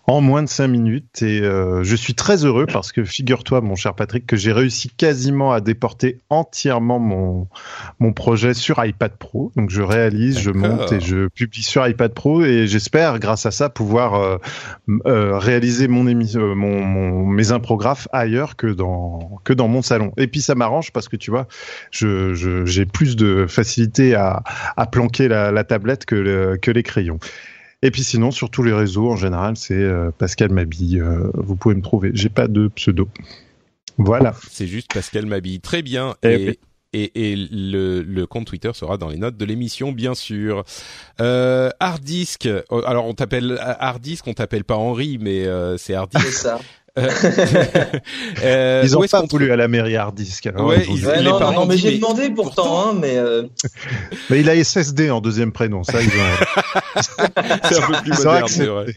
en 0.06 0.20
moins 0.20 0.44
de 0.44 0.50
cinq 0.50 0.68
minutes 0.68 1.22
et 1.22 1.40
euh, 1.42 1.82
je 1.84 1.96
suis 1.96 2.14
très 2.14 2.44
heureux 2.44 2.66
parce 2.66 2.92
que 2.92 3.06
figure-toi, 3.06 3.62
mon 3.62 3.76
cher 3.76 3.94
Patrick, 3.96 4.26
que 4.26 4.36
j'ai 4.36 4.52
réussi 4.52 4.90
quasiment 4.90 5.54
à 5.54 5.62
déporter 5.62 6.20
entièrement 6.30 7.00
mon, 7.00 7.48
mon 8.00 8.12
projet 8.12 8.54
sur 8.54 8.84
iPad 8.84 9.14
Pro. 9.18 9.54
Donc 9.56 9.70
je 9.70 9.82
réalise, 9.82 10.40
je 10.40 10.52
monte 10.52 10.92
et 10.92 11.00
je 11.00 11.28
publie 11.30 11.64
sur 11.64 11.88
iPad 11.88 12.14
Pro 12.14 12.44
et 12.44 12.68
j'espère, 12.68 13.18
grâce 13.20 13.46
à 13.46 13.52
ça, 13.52 13.70
pouvoir 13.70 14.16
euh, 14.16 14.38
euh, 15.06 15.38
réaliser 15.38 15.88
mon 15.88 16.06
émission, 16.08 16.42
euh, 16.42 16.54
mon, 16.54 16.84
mon, 16.84 17.26
mes 17.26 17.54
imprographes 17.54 18.10
ailleurs 18.12 18.58
que 18.58 18.68
dans 18.68 19.40
que 19.46 19.54
dans 19.54 19.70
mon 19.70 19.82
salon. 19.82 20.12
Et 20.18 20.28
puis 20.28 20.42
ça 20.42 20.54
m'arrange 20.54 20.92
parce 20.92 21.08
que 21.08 21.16
tu 21.16 21.32
vois, 21.32 21.48
je 21.92 22.34
je- 22.34 22.66
j'ai 22.66 22.86
plus 22.86 23.16
de 23.16 23.46
facilité 23.48 24.16
à, 24.16 24.44
à 24.76 24.86
planquer 24.86 25.30
la, 25.30 25.52
la 25.52 25.64
tablette 25.64 26.06
que, 26.06 26.16
le- 26.16 26.58
que 26.58 26.72
les 26.72 26.84
crayons. 26.84 27.20
Et 27.84 27.92
puis 27.92 28.04
sinon, 28.04 28.32
sur 28.32 28.50
tous 28.50 28.64
les 28.64 28.72
réseaux, 28.74 29.12
en 29.12 29.18
général, 29.18 29.58
c'est 29.58 29.74
euh, 29.76 30.10
Pascal 30.18 30.52
Mabille. 30.52 31.00
euh, 31.02 31.30
vous 31.34 31.56
pouvez 31.58 31.76
me 31.76 31.82
trouver. 31.82 32.12
J'ai 32.14 32.30
pas 32.30 32.48
de 32.48 32.70
pseudo. 32.70 33.10
Voilà. 33.98 34.34
C'est 34.50 34.68
juste 34.68 34.92
Pascal 34.92 35.26
m'habille 35.26 35.60
très 35.60 35.82
bien 35.84 36.16
Eh 36.24 36.34
et 36.52 36.60
et, 36.96 37.32
et 37.32 37.36
le, 37.36 38.04
le 38.04 38.28
compte 38.28 38.46
Twitter 38.46 38.70
sera 38.74 38.98
dans 38.98 39.10
les 39.10 39.18
notes 39.18 39.36
de 39.36 39.46
l'émission, 39.46 39.92
bien 39.92 40.14
sûr. 40.14 40.64
Euh, 41.20 41.72
Harddisk, 41.80 42.46
euh, 42.46 42.62
alors 42.86 43.08
on 43.08 43.16
t'appelle 43.16 43.58
Harddisk, 43.60 44.28
on 44.28 44.34
t'appelle 44.34 44.64
pas 44.64 44.76
Henri, 44.78 45.18
mais 45.20 45.46
euh, 45.48 45.76
c'est 45.78 45.84
C'est 45.86 45.96
Harddisk. 45.96 46.28
ça. 46.32 46.60
Euh, 48.44 48.82
ils 48.84 48.98
ont 48.98 49.02
pas 49.02 49.24
voulu 49.30 49.52
à 49.52 49.56
la 49.56 49.68
mairie 49.68 49.96
hard 49.96 50.16
disk. 50.16 50.48
Hein, 50.48 50.64
ouais, 50.64 50.86
ils, 50.90 51.06
ouais, 51.06 51.22
non, 51.22 51.40
non, 51.54 51.66
mais 51.66 51.78
j'ai 51.78 51.98
demandé 51.98 52.30
pourtant, 52.30 52.88
hein, 52.88 52.94
mais. 53.00 53.18
Euh... 53.18 53.44
mais 54.30 54.42
il 54.42 54.50
a 54.50 54.62
SSD 54.62 55.10
en 55.10 55.22
deuxième 55.22 55.52
prénom, 55.52 55.84
ça 55.84 56.02
ils 56.02 56.08
ont. 56.08 57.02
c'est 57.64 57.82
un 57.82 57.88
peu 57.88 57.94
plus 58.02 58.12
moderne, 58.18 58.48
c'est 58.48 58.66
vrai. 58.66 58.94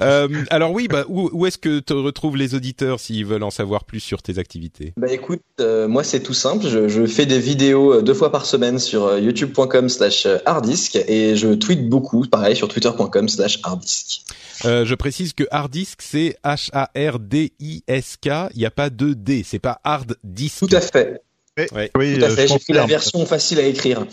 euh, 0.00 0.28
alors 0.50 0.72
oui, 0.72 0.88
bah 0.88 1.04
où, 1.08 1.28
où 1.32 1.46
est-ce 1.46 1.58
que 1.58 1.80
te 1.80 1.92
retrouvent 1.92 2.36
les 2.36 2.54
auditeurs 2.54 3.00
s'ils 3.00 3.26
veulent 3.26 3.42
en 3.42 3.50
savoir 3.50 3.84
plus 3.84 4.00
sur 4.00 4.22
tes 4.22 4.38
activités? 4.38 4.94
Bah 4.96 5.12
écoute, 5.12 5.42
euh, 5.60 5.88
moi 5.88 6.04
c'est 6.04 6.20
tout 6.20 6.34
simple, 6.34 6.66
je, 6.66 6.88
je, 6.88 7.04
fais 7.06 7.26
des 7.26 7.38
vidéos 7.38 7.94
euh, 7.94 8.02
deux 8.02 8.14
fois 8.14 8.32
par 8.32 8.46
semaine 8.46 8.78
sur 8.78 9.18
youtube.com/slash 9.18 10.26
harddisk 10.46 10.96
et 10.96 11.36
je 11.36 11.54
tweete 11.54 11.88
beaucoup, 11.88 12.22
pareil 12.22 12.56
sur 12.56 12.68
twitter.com/slash 12.68 13.60
harddisk. 13.62 14.22
Euh, 14.64 14.84
je 14.84 14.94
précise 14.94 15.32
que 15.32 15.44
hard 15.50 15.70
disk 15.70 16.00
c'est 16.02 16.36
H 16.44 16.70
A 16.72 16.90
R 16.96 17.18
D 17.18 17.52
I 17.60 17.82
S 17.86 18.16
K. 18.16 18.50
Il 18.54 18.58
n'y 18.58 18.66
a 18.66 18.70
pas 18.70 18.90
de 18.90 19.12
D. 19.12 19.42
C'est 19.44 19.58
pas 19.58 19.80
hard 19.84 20.16
disk. 20.22 20.60
Tout 20.60 20.76
à 20.76 20.80
fait. 20.80 21.22
Oui, 21.56 22.18
tout 22.18 22.24
à 22.24 22.30
fait. 22.30 22.48
J'ai 22.48 22.58
pris 22.58 22.72
la 22.72 22.84
version 22.84 23.24
facile 23.26 23.60
à 23.60 23.62
écrire. 23.62 24.04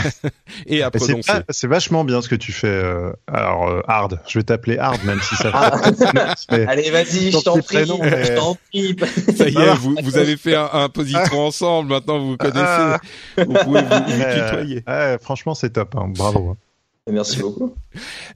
et 0.66 0.82
à 0.82 0.90
prononcer. 0.90 1.32
C'est 1.50 1.66
vachement 1.66 2.04
bien 2.04 2.22
ce 2.22 2.28
que 2.28 2.36
tu 2.36 2.52
fais. 2.52 2.68
Euh, 2.68 3.12
alors 3.26 3.68
euh, 3.68 3.80
hard, 3.88 4.20
je 4.28 4.38
vais 4.38 4.44
t'appeler 4.44 4.78
hard 4.78 5.02
même 5.04 5.20
si 5.20 5.34
ça. 5.34 5.50
Ah. 5.52 6.34
Allez, 6.68 6.90
vas-y, 6.90 7.32
je 7.32 7.42
t'en 7.42 7.58
prie, 7.58 7.78
je 7.86 8.34
t'en 8.36 8.56
prie. 8.70 8.96
Ça 9.36 9.48
y 9.48 9.56
est, 9.56 9.74
vous, 9.74 9.96
vous 10.00 10.16
avez 10.16 10.36
fait 10.36 10.54
un, 10.54 10.68
un 10.72 10.88
positron 10.88 11.46
ensemble. 11.46 11.90
Maintenant, 11.90 12.20
vous 12.20 12.30
vous 12.30 12.36
connaissez. 12.36 12.60
Ah. 12.60 13.00
Vous 13.36 13.52
pouvez 13.52 13.82
vous, 13.82 14.44
tutoyer. 14.44 14.84
franchement, 15.20 15.54
c'est 15.54 15.70
top. 15.70 15.96
Hein. 15.96 16.12
Bravo. 16.14 16.56
Merci 17.10 17.40
beaucoup. 17.40 17.74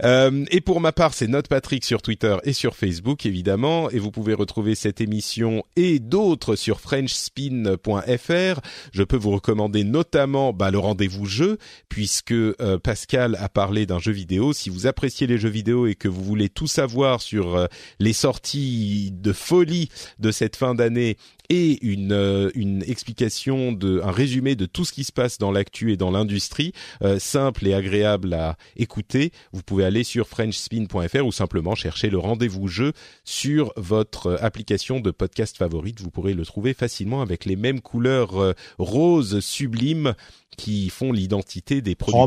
Euh, 0.03 0.47
et 0.51 0.63
pour 0.63 0.81
ma 0.81 0.93
part, 0.93 1.13
c'est 1.13 1.27
Note 1.27 1.49
Patrick 1.49 1.85
sur 1.85 2.01
Twitter 2.01 2.35
et 2.45 2.55
sur 2.55 2.75
Facebook 2.75 3.27
évidemment, 3.27 3.91
et 3.91 3.99
vous 3.99 4.11
pouvez 4.11 4.33
retrouver 4.33 4.75
cette 4.75 5.03
émission 5.03 5.63
et 5.77 5.99
d'autres 5.99 6.57
sur 6.57 6.81
FrenchSpin.fr. 6.81 8.61
Je 8.95 9.03
peux 9.03 9.19
vous 9.19 9.33
recommander 9.33 9.85
notamment 9.85 10.55
bah, 10.55 10.71
le 10.71 10.79
rendez-vous 10.79 11.27
jeu, 11.27 11.59
puisque 11.91 12.33
euh, 12.33 12.79
Pascal 12.83 13.37
a 13.39 13.51
parlé 13.51 13.85
d'un 13.85 13.99
jeu 13.99 14.13
vidéo. 14.13 14.55
Si 14.55 14.71
vous 14.71 14.87
appréciez 14.87 15.27
les 15.27 15.37
jeux 15.37 15.51
vidéo 15.51 15.87
et 15.87 15.95
que 15.95 16.09
vous 16.09 16.25
voulez 16.25 16.49
tout 16.49 16.67
savoir 16.67 17.21
sur 17.21 17.57
euh, 17.57 17.67
les 17.99 18.15
sorties 18.15 19.11
de 19.13 19.35
folie 19.35 19.91
de 20.19 20.31
cette 20.31 20.57
fin 20.57 20.75
d'année 20.75 21.19
et 21.51 21.85
une, 21.85 22.13
euh, 22.13 22.51
une 22.55 22.83
explication 22.85 23.73
de 23.73 24.01
un 24.03 24.13
résumé 24.13 24.55
de 24.55 24.67
tout 24.67 24.85
ce 24.85 24.93
qui 24.93 25.05
se 25.05 25.13
passe 25.13 25.37
dans 25.37 25.51
l'actu 25.51 25.93
et 25.93 25.97
dans 25.97 26.11
l'industrie 26.11 26.73
euh, 27.03 27.19
simple 27.19 27.67
et 27.67 27.75
agréable 27.75 28.33
à 28.33 28.57
écouter. 28.77 29.33
Vous 29.53 29.63
pouvez 29.63 29.85
aller 29.85 30.05
sur 30.05 30.29
frenchspin.fr 30.29 31.27
ou 31.27 31.33
simplement 31.33 31.75
chercher 31.75 32.09
le 32.09 32.19
rendez-vous 32.19 32.69
jeu 32.69 32.93
sur 33.25 33.73
votre 33.77 34.39
application 34.41 35.01
de 35.01 35.11
podcast 35.11 35.57
favorite. 35.57 36.01
Vous 36.01 36.11
pourrez 36.11 36.35
le 36.35 36.47
trouver 36.47 36.73
facilement 36.73 37.21
avec 37.21 37.45
les 37.45 37.57
mêmes 37.57 37.81
couleurs 37.81 38.41
euh, 38.41 38.53
roses 38.79 39.41
sublimes 39.41 40.15
qui 40.57 40.89
font 40.89 41.13
l'identité 41.13 41.83
des 41.83 41.97
productions. 41.97 42.27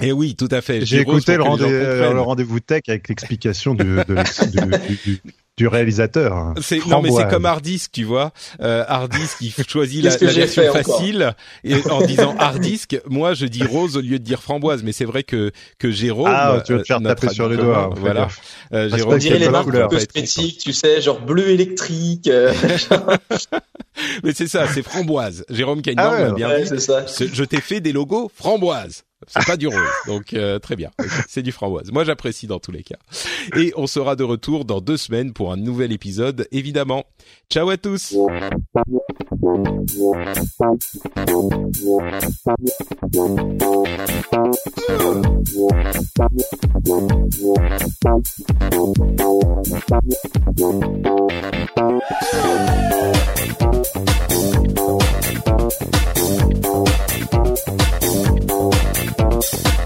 Eh 0.00 0.12
oui, 0.12 0.36
tout 0.36 0.48
à 0.50 0.60
fait. 0.60 0.84
J'ai 0.84 1.00
écouté 1.00 1.36
le, 1.36 1.42
rendez-vous 2.20 2.60
tech 2.60 2.82
avec 2.88 3.08
l'explication 3.08 3.74
du, 3.74 3.98
du, 5.04 5.20
du 5.56 5.68
réalisateur. 5.68 6.52
C'est 6.60 6.84
non 6.86 7.00
mais 7.00 7.10
c'est 7.10 7.28
comme 7.28 7.46
Hardisk, 7.46 7.92
tu 7.92 8.04
vois. 8.04 8.32
Euh, 8.60 8.84
Hardisk, 8.86 9.38
il 9.40 9.52
choisit 9.66 10.04
la, 10.04 10.10
la 10.10 10.32
version 10.32 10.70
facile 10.72 11.34
et 11.64 11.76
en 11.90 12.02
disant 12.02 12.36
Hardisk, 12.38 13.00
moi 13.06 13.32
je 13.32 13.46
dis 13.46 13.64
rose 13.64 13.96
au 13.96 14.02
lieu 14.02 14.18
de 14.18 14.24
dire 14.24 14.42
framboise, 14.42 14.82
mais 14.82 14.92
c'est 14.92 15.06
vrai 15.06 15.22
que 15.22 15.50
que 15.78 15.90
Jérôme. 15.90 16.28
Ah, 16.30 16.62
tu 16.64 16.74
vas 16.74 16.80
te 16.80 16.84
faire 16.84 16.98
euh, 16.98 17.04
taper 17.04 17.30
sur 17.30 17.48
les 17.48 17.56
doigts. 17.56 17.90
Voilà. 17.96 18.28
Euh, 18.74 18.94
Jérôme, 18.94 19.14
on 19.14 19.16
dirait 19.16 19.38
les 19.38 19.48
marques 19.48 19.88
cosmétiques, 19.88 20.58
tu 20.58 20.74
sais, 20.74 21.00
genre 21.00 21.22
bleu 21.22 21.48
électrique. 21.48 22.28
Euh. 22.28 22.52
mais 24.24 24.34
c'est 24.34 24.48
ça, 24.48 24.66
c'est 24.66 24.82
framboise. 24.82 25.46
Jérôme 25.48 25.80
Cagnon 25.80 26.02
ah 26.02 26.30
bien 26.32 26.48
ouais, 26.48 26.64
dit. 26.64 26.80
Ça. 26.80 27.06
Je 27.06 27.44
t'ai 27.44 27.62
fait 27.62 27.80
des 27.80 27.92
logos 27.92 28.30
framboise. 28.34 29.05
C'est 29.26 29.46
pas 29.46 29.56
du 29.56 29.66
rose, 29.66 29.78
donc 30.06 30.34
euh, 30.34 30.58
très 30.58 30.76
bien. 30.76 30.90
C'est 31.28 31.42
du 31.42 31.50
framboise. 31.50 31.90
Moi, 31.90 32.04
j'apprécie 32.04 32.46
dans 32.46 32.58
tous 32.58 32.70
les 32.70 32.82
cas. 32.82 32.98
Et 33.56 33.72
on 33.76 33.86
sera 33.86 34.14
de 34.14 34.24
retour 34.24 34.64
dans 34.64 34.80
deux 34.80 34.98
semaines 34.98 35.32
pour 35.32 35.52
un 35.52 35.56
nouvel 35.56 35.92
épisode, 35.92 36.46
évidemment. 36.52 37.04
Ciao 37.50 37.70
à 37.70 37.76
tous. 37.78 38.14
Peace. 59.48 59.85